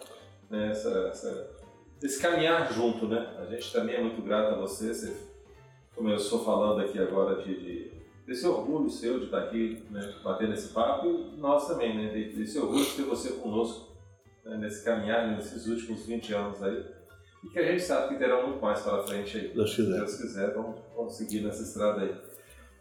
né, 0.50 0.72
essa, 0.72 0.90
essa, 1.08 1.52
esse 2.02 2.22
caminhar 2.22 2.72
junto, 2.74 3.08
né? 3.08 3.36
A 3.40 3.46
gente 3.46 3.72
também 3.72 3.96
é 3.96 4.02
muito 4.02 4.22
grato 4.22 4.56
a 4.56 4.58
você, 4.58 4.94
você 4.94 5.16
começou 5.96 6.44
falando 6.44 6.82
aqui 6.82 7.00
agora 7.00 7.42
de, 7.42 7.60
de 7.60 7.96
desse 8.26 8.48
orgulho 8.48 8.90
seu 8.90 9.20
de 9.20 9.26
estar 9.26 9.40
aqui, 9.40 9.84
né, 9.92 10.16
batendo 10.24 10.54
esse 10.54 10.70
papo, 10.70 11.08
e 11.08 11.38
nós 11.38 11.68
também, 11.68 11.96
né, 11.96 12.12
desse 12.12 12.58
orgulho 12.58 12.84
de 12.84 12.96
ter 12.96 13.04
você 13.04 13.34
conosco 13.34 13.96
né, 14.44 14.58
nesse 14.58 14.84
caminhar, 14.84 15.36
nesses 15.36 15.68
últimos 15.68 16.06
20 16.06 16.34
anos 16.34 16.64
aí, 16.64 16.86
e 17.44 17.50
que 17.50 17.60
a 17.60 17.72
gente 17.72 17.84
sabe 17.84 18.10
que 18.10 18.20
terá 18.20 18.42
muito 18.42 18.60
mais 18.60 18.82
para 18.82 19.04
frente 19.04 19.38
aí. 19.38 19.48
Deus 19.50 19.76
quiser. 19.76 19.98
Deus 19.98 20.16
quiser, 20.16 20.54
vamos, 20.54 20.80
vamos 20.96 21.16
seguir 21.16 21.42
nessa 21.42 21.62
estrada 21.62 22.02
aí. 22.02 22.16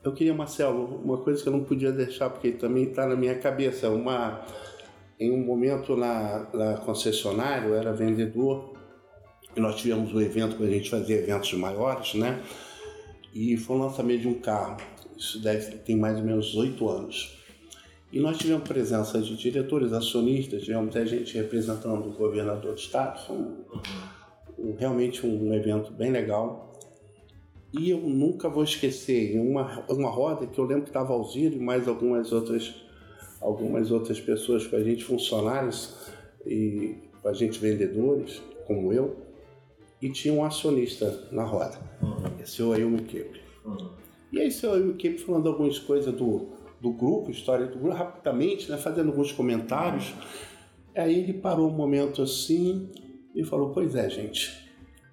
Eu 0.05 0.13
queria, 0.13 0.35
Marcelo, 0.35 1.01
uma 1.03 1.17
coisa 1.17 1.43
que 1.43 1.49
eu 1.49 1.53
não 1.53 1.65
podia 1.65 1.91
deixar, 1.91 2.29
porque 2.29 2.53
também 2.53 2.85
está 2.85 3.07
na 3.07 3.17
minha 3.17 3.37
cabeça. 3.37 3.89
Uma, 3.89 4.43
em 5.19 5.33
um 5.33 5.43
momento 5.43 5.97
na, 5.97 6.47
na 6.53 6.77
concessionária, 6.77 7.69
eu 7.69 7.75
era 7.75 7.91
vendedor, 7.91 8.75
e 9.57 9.61
nós 9.61 9.77
tivemos 9.77 10.13
um 10.13 10.21
evento 10.21 10.57
que 10.57 10.63
a 10.63 10.69
gente 10.69 10.91
fazia 10.91 11.17
eventos 11.17 11.55
maiores, 11.55 12.13
né? 12.15 12.43
E 13.33 13.57
foi 13.57 13.77
o 13.77 13.79
lançamento 13.79 14.21
de 14.21 14.29
um 14.29 14.35
carro. 14.35 14.77
Isso 15.17 15.41
deve 15.41 15.79
tem 15.79 15.97
mais 15.97 16.19
ou 16.19 16.25
menos 16.25 16.55
oito 16.55 16.87
anos. 16.87 17.39
E 18.13 18.21
nós 18.21 18.37
tivemos 18.37 18.69
presença 18.69 19.21
de 19.23 19.35
diretores, 19.37 19.93
acionistas, 19.93 20.65
tivemos 20.65 20.95
até 20.95 21.07
gente 21.07 21.35
representando 21.35 22.07
o 22.07 22.13
governador 22.13 22.75
do 22.75 22.79
estado. 22.79 23.27
Foi 23.27 23.37
um, 24.59 24.77
realmente 24.77 25.27
um 25.27 25.55
evento 25.55 25.93
bem 25.93 26.13
legal. 26.13 26.74
E 27.77 27.91
eu 27.91 27.99
nunca 27.99 28.49
vou 28.49 28.63
esquecer, 28.63 29.37
uma, 29.41 29.85
uma 29.89 30.09
roda 30.09 30.47
que 30.47 30.59
eu 30.59 30.65
lembro 30.65 30.85
que 30.85 30.91
estava 30.91 31.13
Alziro 31.13 31.57
e 31.57 31.59
mais 31.59 31.89
algumas 31.89 32.33
outras, 32.33 32.73
algumas 33.41 33.91
outras 33.91 34.21
pessoas 34.21 34.65
com 34.65 34.77
a 34.77 34.81
gente, 34.83 35.03
funcionários 35.03 35.93
e 36.47 36.95
com 37.21 37.29
a 37.29 37.33
gente 37.33 37.59
vendedores, 37.59 38.41
como 38.65 38.93
eu, 38.93 39.17
e 40.01 40.09
tinha 40.09 40.33
um 40.33 40.45
acionista 40.45 41.29
na 41.33 41.43
roda, 41.43 41.77
uhum. 42.01 42.41
esse 42.41 42.63
é 42.63 42.65
o 42.65 42.73
Ailmo 42.73 43.03
Kepe. 43.03 43.41
Uhum. 43.65 43.91
E 44.31 44.41
aí, 44.41 44.53
seu 44.53 44.75
Ailmo 44.75 44.95
Kepe 44.95 45.19
falando 45.19 45.49
algumas 45.49 45.79
coisas 45.79 46.15
do, 46.15 46.51
do 46.81 46.93
grupo, 46.93 47.31
história 47.31 47.67
do 47.67 47.79
grupo, 47.79 47.97
rapidamente, 47.97 48.71
né, 48.71 48.77
fazendo 48.77 49.09
alguns 49.09 49.33
comentários. 49.33 50.15
Aí 50.95 51.19
ele 51.19 51.33
parou 51.33 51.69
um 51.69 51.75
momento 51.75 52.23
assim 52.23 52.89
e 53.35 53.43
falou: 53.43 53.71
Pois 53.71 53.95
é, 53.95 54.09
gente, 54.09 54.53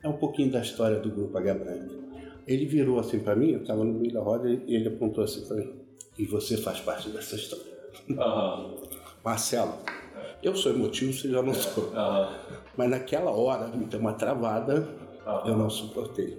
é 0.04 0.08
um 0.08 0.18
pouquinho 0.18 0.52
da 0.52 0.62
história 0.62 1.00
do 1.00 1.10
grupo 1.10 1.38
H 1.38 1.54
Branca. 1.54 2.11
Ele 2.48 2.66
virou 2.66 3.00
assim 3.00 3.20
para 3.20 3.36
mim, 3.36 3.52
eu 3.52 3.62
estava 3.62 3.84
no 3.84 3.94
meio 3.94 4.14
da 4.14 4.22
roda 4.22 4.50
e 4.50 4.76
ele 4.76 4.88
apontou 4.88 5.24
assim 5.24 5.42
para 5.46 5.58
mim: 5.58 5.72
E 6.18 6.26
você 6.26 6.58
faz 6.58 6.80
parte 6.80 7.10
dessa 7.10 7.36
história. 7.36 7.66
Aham. 8.18 8.76
Marcelo, 9.24 9.74
eu 10.42 10.56
sou 10.56 10.74
emotivo, 10.74 11.14
você 11.14 11.30
já 11.30 11.42
não 11.42 11.54
sou. 11.54 11.92
Aham. 11.94 12.36
Mas 12.76 12.90
naquela 12.90 13.32
hora 13.32 13.68
me 13.68 13.86
deu 13.86 14.00
uma 14.00 14.14
travada, 14.14 14.88
Aham. 15.26 15.50
eu 15.50 15.58
não 15.58 15.70
suportei. 15.70 16.38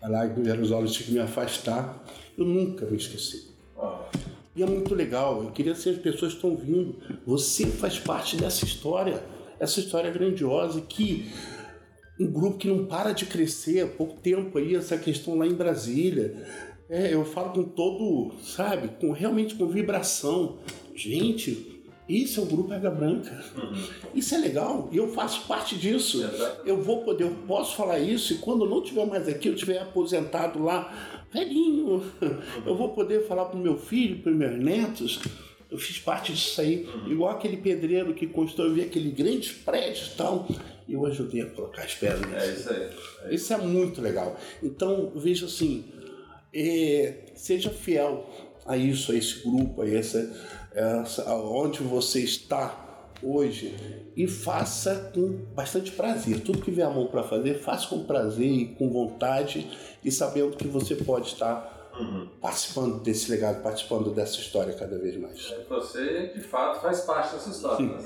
A 0.00 0.08
lágrima 0.08 0.54
nos 0.54 0.70
olhos 0.70 0.92
tive 0.92 1.06
que 1.06 1.12
me 1.12 1.20
afastar. 1.20 2.04
Eu 2.36 2.44
nunca 2.44 2.86
me 2.86 2.96
esqueci. 2.96 3.48
E 4.54 4.62
é 4.62 4.66
muito 4.66 4.94
legal. 4.94 5.42
Eu 5.42 5.50
queria 5.50 5.74
ser 5.74 5.90
as 5.90 5.98
pessoas 5.98 6.32
que 6.32 6.38
estão 6.38 6.56
vindo. 6.56 6.96
Você 7.26 7.66
faz 7.66 7.98
parte 7.98 8.36
dessa 8.36 8.64
história. 8.64 9.22
Essa 9.58 9.80
história 9.80 10.10
grandiosa 10.10 10.80
que 10.80 11.30
um 12.18 12.26
grupo 12.26 12.58
que 12.58 12.68
não 12.68 12.84
para 12.86 13.12
de 13.12 13.26
crescer 13.26 13.80
há 13.80 13.86
pouco 13.86 14.20
tempo 14.20 14.58
aí, 14.58 14.74
essa 14.74 14.98
questão 14.98 15.36
lá 15.36 15.46
em 15.46 15.54
Brasília. 15.54 16.34
É, 16.88 17.12
eu 17.12 17.24
falo 17.24 17.52
com 17.52 17.64
todo, 17.64 18.32
sabe, 18.42 18.88
com 19.00 19.12
realmente 19.12 19.54
com 19.54 19.66
vibração. 19.66 20.56
Gente, 20.94 21.78
isso 22.08 22.40
é 22.40 22.42
o 22.42 22.46
grupo 22.46 22.72
Água 22.72 22.90
Branca. 22.90 23.44
Isso 24.14 24.34
é 24.34 24.38
legal 24.38 24.88
e 24.90 24.96
eu 24.96 25.08
faço 25.08 25.46
parte 25.46 25.76
disso. 25.76 26.22
Eu 26.64 26.82
vou 26.82 27.04
poder, 27.04 27.24
eu 27.24 27.36
posso 27.46 27.76
falar 27.76 27.98
isso 27.98 28.32
e 28.32 28.38
quando 28.38 28.64
eu 28.64 28.70
não 28.70 28.82
estiver 28.82 29.06
mais 29.06 29.28
aqui, 29.28 29.48
eu 29.48 29.54
estiver 29.54 29.78
aposentado 29.78 30.62
lá, 30.62 31.26
velhinho, 31.30 32.02
eu 32.64 32.74
vou 32.74 32.88
poder 32.90 33.26
falar 33.26 33.44
para 33.44 33.58
o 33.58 33.62
meu 33.62 33.76
filho, 33.76 34.22
para 34.22 34.32
os 34.32 34.38
meus 34.38 34.58
netos. 34.58 35.20
Eu 35.70 35.76
fiz 35.76 35.98
parte 35.98 36.32
disso 36.32 36.58
aí, 36.62 36.88
igual 37.06 37.30
aquele 37.30 37.58
pedreiro 37.58 38.14
que 38.14 38.26
construiu 38.26 38.82
aquele 38.82 39.10
grandes 39.10 39.52
prédios 39.52 40.12
e 40.14 40.16
tal. 40.16 40.48
E 40.88 40.94
Eu 40.94 41.04
ajudei 41.06 41.42
a 41.42 41.46
colocar 41.50 41.82
as 41.82 41.94
pedras. 41.94 42.42
É 42.42 42.52
isso 42.52 42.70
aí. 42.70 43.34
Isso 43.34 43.52
é 43.52 43.58
muito 43.58 44.00
legal. 44.00 44.36
Então, 44.62 45.12
veja 45.14 45.46
assim, 45.46 45.84
é, 46.52 47.26
seja 47.34 47.70
fiel 47.70 48.28
a 48.66 48.76
isso, 48.76 49.12
a 49.12 49.14
esse 49.14 49.42
grupo, 49.42 49.82
a 49.82 49.88
essa, 49.88 50.34
essa, 50.72 51.28
aonde 51.28 51.82
você 51.82 52.20
está 52.20 52.86
hoje 53.22 53.74
e 54.16 54.26
faça 54.26 55.10
com 55.14 55.28
bastante 55.54 55.90
prazer. 55.90 56.40
Tudo 56.40 56.60
que 56.60 56.70
vier 56.70 56.86
a 56.86 56.90
mão 56.90 57.06
para 57.06 57.22
fazer, 57.22 57.58
faça 57.60 57.88
com 57.88 58.04
prazer 58.04 58.46
e 58.46 58.66
com 58.74 58.90
vontade 58.90 59.68
e 60.04 60.10
sabendo 60.10 60.56
que 60.56 60.66
você 60.66 60.94
pode 60.94 61.28
estar 61.28 61.76
Uhum. 61.98 62.28
participando 62.40 63.02
desse 63.02 63.28
legado, 63.28 63.60
participando 63.60 64.14
dessa 64.14 64.38
história 64.38 64.72
cada 64.72 64.96
vez 64.98 65.16
mais. 65.16 65.52
Você, 65.68 66.28
de 66.28 66.40
fato, 66.40 66.80
faz 66.80 67.00
parte 67.00 67.34
dessa 67.34 67.50
história. 67.50 67.86
Né? 67.86 68.04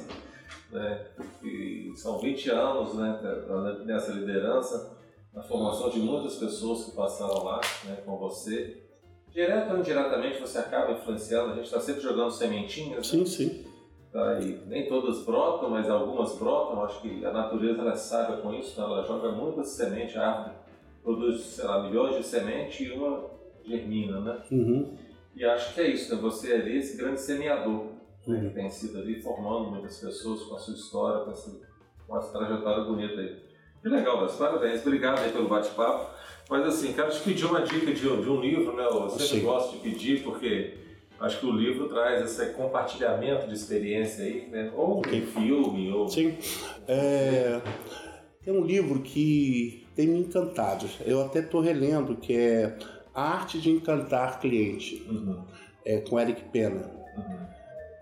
Né? 0.73 1.07
São 1.97 2.19
20 2.19 2.51
anos 2.51 2.95
né, 2.95 3.21
nessa 3.85 4.13
liderança, 4.13 4.97
na 5.33 5.43
formação 5.43 5.89
de 5.91 5.99
muitas 5.99 6.37
pessoas 6.37 6.85
que 6.85 6.97
passaram 6.97 7.43
lá 7.45 7.61
né, 7.85 8.03
com 8.05 8.17
você. 8.19 8.83
Direto 9.31 9.73
ou 9.73 9.79
indiretamente 9.79 10.41
você 10.41 10.59
acaba 10.59 10.93
influenciando, 10.93 11.53
a 11.53 11.55
gente 11.55 11.65
está 11.65 11.81
sempre 11.81 12.03
jogando 12.03 12.31
sementinhas. 12.31 13.13
né? 13.13 13.25
Sim, 13.25 13.27
sim. 13.27 13.65
Tá? 14.13 14.39
E 14.41 14.61
nem 14.67 14.89
todas 14.89 15.25
brotam, 15.25 15.71
mas 15.71 15.89
algumas 15.89 16.37
brotam. 16.39 16.85
Acho 16.85 17.01
que 17.01 17.25
a 17.25 17.33
natureza 17.33 17.81
ela 17.81 17.93
é 17.93 17.97
sábia 17.97 18.37
com 18.37 18.53
isso, 18.53 18.79
né? 18.79 18.87
ela 18.87 19.03
joga 19.05 19.33
muitas 19.33 19.69
sementes, 19.71 20.17
a 20.17 20.29
árvore 20.29 20.57
produz, 21.03 21.41
sei 21.41 21.65
lá, 21.65 21.83
milhões 21.83 22.17
de 22.17 22.23
sementes 22.23 22.87
e 22.87 22.93
uma 22.93 23.31
germina, 23.65 24.21
né? 24.21 24.43
Uhum. 24.51 24.97
E 25.35 25.45
acho 25.45 25.75
que 25.75 25.81
é 25.81 25.91
isso, 25.91 26.15
né? 26.15 26.21
Você 26.21 26.53
é 26.53 26.57
ali 26.57 26.77
esse 26.77 26.97
grande 26.97 27.21
semeador, 27.21 27.87
né? 28.27 28.39
Uhum. 28.39 28.49
que 28.49 28.55
tem 28.55 28.71
sido 28.71 28.99
ali 28.99 29.21
formando 29.21 29.71
muitas 29.71 29.99
pessoas 29.99 30.43
com 30.43 30.55
a 30.55 30.59
sua 30.59 30.75
história, 30.75 31.25
com 31.25 31.31
essa, 31.31 31.59
essa 32.19 32.33
trajetória 32.39 32.85
bonita 32.85 33.21
aí. 33.21 33.37
Que 33.83 33.89
legal, 33.89 34.21
Bas, 34.21 34.37
parabéns, 34.37 34.81
obrigado 34.87 35.19
aí 35.21 35.33
pelo 35.33 35.49
bate-papo. 35.49 36.11
Mas 36.49 36.67
assim, 36.67 36.93
quero 36.93 37.11
te 37.11 37.21
pedir 37.21 37.45
uma 37.47 37.63
dica 37.63 37.93
de, 37.93 38.01
de 38.01 38.07
um 38.09 38.41
livro, 38.41 38.77
né? 38.77 38.85
Eu 38.85 39.09
sempre 39.11 39.27
Sim. 39.27 39.41
gosto 39.41 39.73
de 39.73 39.79
pedir, 39.79 40.23
porque 40.23 40.75
acho 41.19 41.41
que 41.41 41.47
o 41.47 41.53
livro 41.53 41.89
traz 41.89 42.23
esse 42.25 42.53
compartilhamento 42.53 43.47
de 43.49 43.55
experiência 43.55 44.25
aí, 44.25 44.49
né? 44.51 44.71
Ou 44.77 45.01
um 45.01 45.03
filme, 45.27 45.91
ou... 45.93 46.09
Sim. 46.09 46.37
É, 46.87 47.61
tem 48.45 48.53
um 48.55 48.65
livro 48.65 49.01
que 49.01 49.87
tem 49.97 50.07
me 50.07 50.19
encantado. 50.21 50.87
Eu 51.05 51.23
até 51.23 51.41
estou 51.41 51.61
relendo, 51.61 52.17
que 52.17 52.37
é 52.37 52.77
A 53.15 53.23
Arte 53.35 53.61
de 53.61 53.71
Encantar 53.71 54.41
Cliente, 54.41 55.05
Uhum, 55.09 55.43
é, 55.85 55.99
com 56.01 56.19
Eric 56.21 56.43
Pena. 56.51 56.91
uhum, 57.17 57.47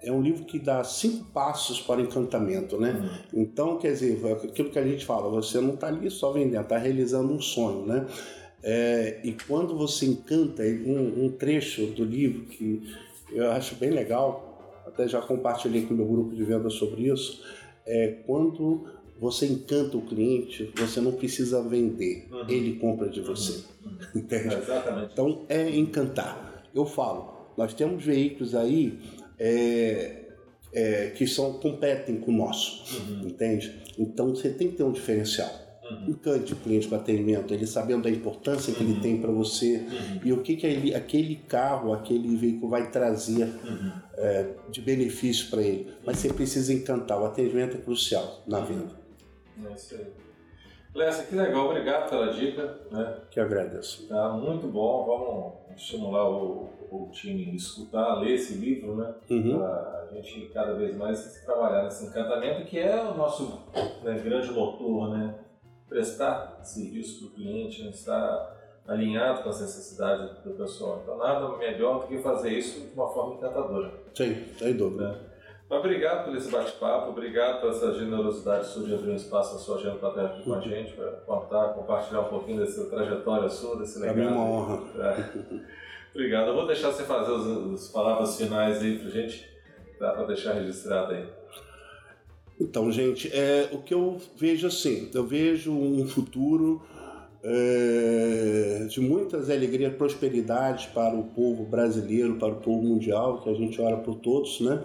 É 0.03 0.11
um 0.11 0.21
livro 0.23 0.45
que 0.45 0.59
dá 0.59 0.83
cinco 0.83 1.27
passos 1.27 1.81
para 1.81 2.01
o 2.01 2.03
encantamento, 2.05 2.79
né? 2.81 2.93
uhum. 3.35 3.43
Então, 3.43 3.77
quer 3.79 3.93
dizer, 3.93 4.19
é 4.25 4.33
aquilo 4.33 4.71
que 4.71 4.79
a 4.79 4.85
gente 4.87 5.05
fala, 5.05 5.29
você 5.29 5.61
não 5.61 5.75
está 5.75 5.89
ali 5.89 6.11
só 6.11 6.33
vendendo, 6.33 6.63
está 6.63 6.79
realizando 6.79 7.33
um 7.33 7.41
sonho, 7.41 7.85
né? 7.87 8.07
É, 8.63 9.21
e 9.25 9.33
quando 9.47 9.77
você 9.77 10.07
encanta, 10.07 10.63
um, 10.63 11.25
um 11.27 11.31
trecho 11.33 11.87
do 11.87 12.05
livro 12.05 12.45
que 12.47 12.83
eu 13.33 13.51
acho 13.53 13.75
bem 13.77 13.91
legal, 13.91 14.83
até 14.87 15.07
já 15.09 15.21
compartilhei 15.21 15.83
com 15.87 15.95
o 15.95 15.97
meu 15.97 16.07
grupo 16.07 16.35
de 16.35 16.45
venda 16.45 16.69
sobre 16.71 17.11
isso, 17.11 17.43
é 17.87 18.09
quando 18.27 18.87
você 19.19 19.47
encanta 19.47 19.97
o 19.97 20.03
cliente, 20.03 20.71
você 20.77 21.01
não 21.01 21.13
precisa 21.13 21.63
vender, 21.63 22.27
Uhum. 22.31 22.45
ele 22.49 22.77
compra 22.77 23.09
de 23.09 23.21
você, 23.21 23.65
entende? 24.15 24.55
É, 24.55 24.59
exatamente. 24.59 25.13
Então 25.13 25.43
é 25.49 25.69
encantar. 25.77 26.65
Eu 26.75 26.85
falo, 26.87 27.53
nós 27.57 27.75
temos 27.75 28.05
veículos 28.05 28.55
aí 28.55 28.99
é, 29.41 30.27
é, 30.73 31.07
que 31.17 31.27
são 31.27 31.55
competem 31.55 32.21
com 32.21 32.31
o 32.31 32.35
nosso, 32.35 33.01
Uhum, 33.01 33.27
entende? 33.29 33.83
Então 33.99 34.29
você 34.35 34.51
tem 34.51 34.69
que 34.71 34.77
ter 34.77 34.85
um 34.85 34.93
diferencial. 34.93 35.51
uhum, 35.91 36.11
Encante 36.11 36.53
o 36.53 36.57
cliente 36.57 36.87
com 36.87 36.95
atendimento, 36.95 37.53
ele 37.53 37.67
sabendo 37.67 38.03
da 38.05 38.11
importância 38.11 38.73
que 38.73 38.85
Uhum. 38.85 38.91
ele 38.91 39.01
tem 39.01 39.21
para 39.21 39.33
você 39.33 39.79
uhum, 39.79 40.21
e 40.25 40.33
o 40.33 40.43
que, 40.43 40.55
que 40.57 40.67
ele- 40.67 40.95
aquele 40.95 41.35
carro, 41.37 41.93
aquele 41.93 42.37
veículo 42.37 42.69
vai 42.71 42.91
trazer 42.91 43.45
uhum. 43.45 43.93
é, 44.17 44.47
de 44.71 44.81
benefício 44.83 45.49
para 45.51 45.63
ele. 45.63 45.93
Mas 46.07 46.19
você 46.19 46.33
precisa 46.33 46.73
encantar, 46.73 47.21
o 47.21 47.25
atendimento 47.25 47.77
é 47.77 47.81
crucial 47.81 48.43
na 48.47 48.61
venda. 48.61 48.93
É 49.69 49.73
isso 49.75 49.95
aí. 49.97 50.07
Lessa, 50.95 51.23
que 51.25 51.35
legal, 51.37 51.67
obrigado 51.71 52.11
pela 52.11 52.33
dica, 52.33 52.81
né? 52.91 53.17
Que 53.31 53.39
agradeço. 53.41 54.07
Tá 54.09 54.33
muito 54.33 54.67
bom, 54.67 55.05
vamos 55.07 55.81
estimular 55.81 56.29
o, 56.29 56.69
o 56.91 57.11
time 57.11 57.55
escutar, 57.55 58.21
ler 58.21 58.35
esse 58.35 58.55
livro, 58.55 58.97
né? 58.97 59.15
Uhum. 59.31 59.59
Para 59.59 60.09
a 60.11 60.15
gente 60.15 60.51
cada 60.53 60.75
vez 60.75 60.97
mais 60.97 61.43
trabalhar 61.45 61.85
nesse 61.85 62.07
encantamento, 62.07 62.67
que 62.67 62.79
é 62.79 63.03
o 63.03 63.15
nosso 63.17 63.61
né, 64.03 64.19
grande 64.19 64.51
motor, 64.53 65.11
né? 65.11 65.35
Prestar 65.89 66.61
serviço 66.63 67.21
para 67.21 67.29
o 67.29 67.31
cliente, 67.35 67.83
né? 67.83 67.91
estar 67.91 68.57
alinhado 68.87 69.43
com 69.43 69.49
as 69.49 69.61
necessidades 69.61 70.39
do 70.43 70.51
pessoal. 70.53 71.01
Então, 71.03 71.17
nada 71.19 71.57
melhor 71.57 72.01
do 72.01 72.07
que 72.07 72.19
fazer 72.19 72.51
isso 72.51 72.81
de 72.89 72.95
uma 72.95 73.09
forma 73.09 73.35
encantadora. 73.35 73.93
Sim, 74.15 74.37
sem 74.57 74.77
dúvida. 74.77 75.09
Né? 75.09 75.19
Mas 75.69 75.79
obrigado 75.79 76.25
por 76.25 76.37
esse 76.37 76.51
bate-papo, 76.51 77.11
obrigado 77.11 77.61
por 77.61 77.71
essa 77.71 77.95
generosidade 77.95 78.67
sua 78.67 78.83
de 78.83 78.93
abrir 78.93 79.13
um 79.13 79.15
espaço 79.15 79.55
na 79.55 79.61
sua 79.61 79.77
agenda 79.77 79.97
para 79.97 80.09
estar 80.09 80.25
aqui 80.27 80.43
com 80.43 80.55
a 80.55 80.61
gente, 80.61 80.93
para 80.95 81.13
contar, 81.13 81.69
compartilhar 81.75 82.23
um 82.23 82.29
pouquinho 82.29 82.59
dessa 82.59 82.91
trajetória 82.91 83.49
sua, 83.49 83.79
desse 83.79 84.01
legado. 84.01 84.21
é 84.21 84.27
uma 84.27 84.43
honra. 84.43 84.83
É. 84.99 85.71
Obrigado. 86.15 86.49
Eu 86.49 86.55
vou 86.55 86.67
deixar 86.67 86.91
você 86.93 87.05
fazer 87.05 87.33
as, 87.33 87.83
as 87.83 87.89
palavras 87.89 88.37
finais 88.37 88.83
aí 88.83 88.99
pra 88.99 89.11
gente, 89.11 89.49
dá 89.99 90.13
para 90.13 90.25
deixar 90.25 90.55
registrado 90.55 91.13
aí. 91.13 91.27
Então, 92.61 92.91
gente, 92.93 93.29
é, 93.35 93.71
o 93.73 93.79
que 93.79 93.95
eu 93.95 94.21
vejo 94.37 94.67
assim, 94.67 95.11
eu 95.15 95.25
vejo 95.25 95.73
um 95.73 96.07
futuro 96.07 96.83
é, 97.43 98.87
de 98.89 99.01
muitas 99.01 99.49
alegrias, 99.49 99.95
prosperidades 99.95 100.87
para 100.87 101.15
o 101.15 101.25
povo 101.25 101.65
brasileiro, 101.65 102.37
para 102.37 102.53
o 102.53 102.57
povo 102.57 102.83
mundial, 102.83 103.41
que 103.41 103.49
a 103.49 103.55
gente 103.55 103.81
ora 103.81 103.97
por 103.97 104.17
todos, 104.17 104.61
né? 104.61 104.85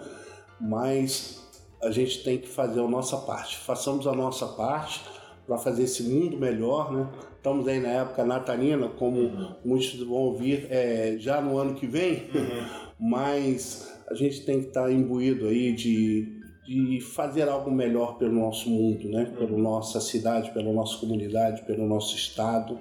Mas 0.58 1.46
a 1.82 1.90
gente 1.90 2.24
tem 2.24 2.38
que 2.38 2.48
fazer 2.48 2.80
a 2.80 2.88
nossa 2.88 3.18
parte. 3.18 3.58
Façamos 3.58 4.06
a 4.06 4.12
nossa 4.12 4.46
parte 4.46 5.02
para 5.46 5.58
fazer 5.58 5.84
esse 5.84 6.02
mundo 6.02 6.38
melhor, 6.38 6.90
né? 6.90 7.06
Estamos 7.46 7.68
aí 7.68 7.78
na 7.78 7.90
época 7.90 8.24
natalina, 8.24 8.88
como 8.88 9.54
muitos 9.64 10.00
vão 10.00 10.16
ouvir 10.16 10.66
é, 10.68 11.14
já 11.16 11.40
no 11.40 11.56
ano 11.58 11.76
que 11.76 11.86
vem, 11.86 12.24
mas 12.98 13.96
a 14.10 14.14
gente 14.14 14.44
tem 14.44 14.62
que 14.62 14.66
estar 14.66 14.90
imbuído 14.90 15.46
aí 15.46 15.70
de, 15.70 16.40
de 16.66 17.00
fazer 17.00 17.48
algo 17.48 17.70
melhor 17.70 18.18
pelo 18.18 18.32
nosso 18.32 18.68
mundo, 18.68 19.08
né? 19.08 19.32
Pela 19.38 19.56
nossa 19.56 20.00
cidade, 20.00 20.50
pela 20.50 20.72
nossa 20.72 20.98
comunidade, 20.98 21.62
pelo 21.62 21.86
nosso 21.86 22.16
estado. 22.16 22.80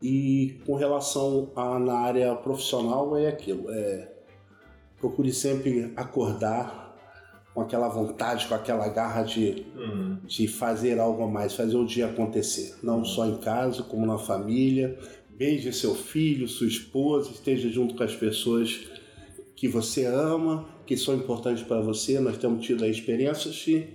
E 0.00 0.60
com 0.64 0.76
relação 0.76 1.50
a 1.56 1.76
na 1.80 1.94
área 1.94 2.32
profissional 2.36 3.16
é 3.16 3.26
aquilo, 3.26 3.68
é 3.72 4.08
procure 5.00 5.32
sempre 5.32 5.92
acordar 5.96 6.89
com 7.54 7.60
aquela 7.60 7.88
vontade, 7.88 8.46
com 8.46 8.54
aquela 8.54 8.88
garra 8.88 9.22
de, 9.22 9.66
Uhum. 9.76 10.18
de 10.24 10.46
fazer 10.46 10.98
algo 11.00 11.22
a 11.24 11.26
mais, 11.28 11.54
fazer 11.54 11.76
o 11.76 11.84
dia 11.84 12.06
acontecer, 12.06 12.76
não 12.82 13.04
só 13.04 13.26
em 13.26 13.38
casa, 13.38 13.82
como 13.82 14.06
na 14.06 14.18
família. 14.18 14.98
Beije 15.30 15.72
seu 15.72 15.94
filho, 15.94 16.46
sua 16.46 16.66
esposa, 16.68 17.30
esteja 17.30 17.68
junto 17.68 17.94
com 17.94 18.02
as 18.04 18.14
pessoas 18.14 18.80
que 19.56 19.66
você 19.66 20.04
ama, 20.06 20.68
que 20.86 20.96
são 20.96 21.14
importantes 21.14 21.62
para 21.62 21.80
você. 21.80 22.20
Nós 22.20 22.36
temos 22.38 22.64
tido 22.64 22.84
aí 22.84 22.90
experiências 22.90 23.54
de 23.54 23.88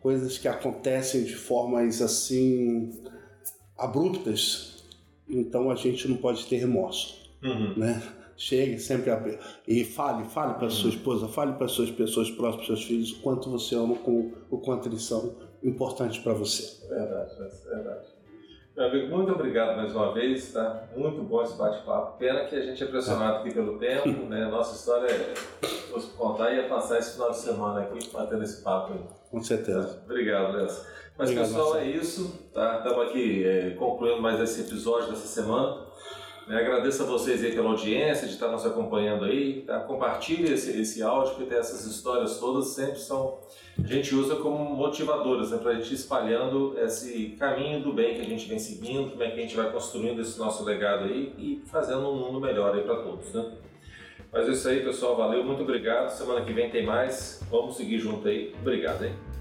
coisas 0.00 0.38
que 0.38 0.48
acontecem 0.48 1.24
de 1.24 1.34
formas 1.34 2.00
assim 2.00 2.90
abruptas, 3.76 4.84
então 5.28 5.70
a 5.70 5.74
gente 5.74 6.06
não 6.08 6.16
pode 6.16 6.46
ter 6.46 6.56
remorso, 6.56 7.16
Uhum. 7.42 7.74
né? 7.76 8.02
Chegue 8.36 8.78
sempre 8.78 9.10
a... 9.10 9.22
e 9.66 9.84
fale, 9.84 10.24
fale 10.24 10.54
para 10.54 10.70
sua 10.70 10.90
esposa, 10.90 11.28
fale 11.28 11.52
para 11.52 11.68
suas 11.68 11.90
pessoas 11.90 12.30
próximas, 12.30 12.66
seus 12.66 12.84
filhos, 12.84 13.12
o 13.12 13.22
quanto 13.22 13.50
você 13.50 13.74
ama, 13.74 13.94
com, 13.96 14.32
o 14.50 14.58
quanto 14.58 14.88
eles 14.88 15.02
são 15.02 15.34
importantes 15.62 16.18
para 16.18 16.32
você. 16.32 16.86
Verdade, 16.88 17.34
verdade. 17.64 18.22
Meu 18.74 18.86
amigo, 18.86 19.14
muito 19.14 19.32
obrigado 19.32 19.76
mais 19.76 19.94
uma 19.94 20.14
vez, 20.14 20.50
tá? 20.50 20.88
Muito 20.96 21.22
bom 21.22 21.42
esse 21.42 21.58
bate-papo. 21.58 22.16
Pena 22.18 22.46
que 22.46 22.56
a 22.56 22.60
gente 22.62 22.82
é 22.82 22.86
pressionado 22.86 23.38
aqui 23.38 23.52
pelo 23.52 23.78
tempo, 23.78 24.08
né? 24.26 24.46
Nossa 24.46 24.74
história, 24.74 25.12
é, 25.12 25.34
se 25.66 25.92
fosse 25.92 26.10
contar, 26.12 26.52
ia 26.54 26.68
passar 26.68 26.98
esse 26.98 27.12
final 27.12 27.30
de 27.30 27.36
semana 27.36 27.82
aqui 27.82 28.10
batendo 28.10 28.42
esse 28.42 28.62
papo 28.62 28.94
aí. 28.94 29.00
Com 29.30 29.42
certeza. 29.42 30.02
Obrigado, 30.06 30.56
Léo. 30.56 30.66
Mas 31.18 31.28
Obrigado, 31.28 31.48
pessoal, 31.48 31.70
Marcelo. 31.74 31.84
é 31.84 31.96
isso, 31.96 32.50
tá? 32.54 32.78
Estamos 32.78 33.08
aqui 33.08 33.44
é, 33.44 33.70
concluindo 33.70 34.22
mais 34.22 34.40
esse 34.40 34.62
episódio 34.62 35.10
dessa 35.10 35.26
semana. 35.26 35.91
Eu 36.48 36.58
agradeço 36.58 37.04
a 37.04 37.06
vocês 37.06 37.42
aí 37.44 37.52
pela 37.52 37.70
audiência, 37.70 38.26
de 38.26 38.34
estar 38.34 38.48
nos 38.48 38.66
acompanhando 38.66 39.24
aí. 39.24 39.62
Tá? 39.62 39.80
Compartilhe 39.80 40.52
esse, 40.52 40.80
esse 40.80 41.02
áudio, 41.02 41.36
porque 41.36 41.54
essas 41.54 41.86
histórias 41.86 42.38
todas 42.38 42.68
sempre 42.68 42.98
são. 42.98 43.38
A 43.82 43.86
gente 43.86 44.14
usa 44.14 44.36
como 44.36 44.58
motivadoras, 44.74 45.50
né? 45.50 45.58
para 45.58 45.70
a 45.70 45.74
gente 45.74 45.92
ir 45.92 45.94
espalhando 45.94 46.76
esse 46.78 47.36
caminho 47.38 47.80
do 47.80 47.92
bem 47.92 48.16
que 48.16 48.20
a 48.20 48.24
gente 48.24 48.48
vem 48.48 48.58
seguindo, 48.58 49.10
como 49.10 49.22
é 49.22 49.30
que 49.30 49.38
a 49.38 49.42
gente 49.42 49.56
vai 49.56 49.70
construindo 49.70 50.20
esse 50.20 50.38
nosso 50.38 50.64
legado 50.64 51.04
aí 51.04 51.32
e 51.38 51.62
fazendo 51.66 52.08
um 52.08 52.16
mundo 52.16 52.40
melhor 52.40 52.74
aí 52.74 52.82
para 52.82 52.96
todos. 52.96 53.32
Né? 53.32 53.52
Mas 54.32 54.48
é 54.48 54.50
isso 54.50 54.68
aí, 54.68 54.84
pessoal. 54.84 55.16
Valeu, 55.16 55.44
muito 55.44 55.62
obrigado. 55.62 56.10
Semana 56.10 56.44
que 56.44 56.52
vem 56.52 56.70
tem 56.70 56.84
mais. 56.84 57.40
Vamos 57.50 57.76
seguir 57.76 57.98
junto 57.98 58.26
aí. 58.26 58.54
Obrigado, 58.60 59.04
hein? 59.04 59.31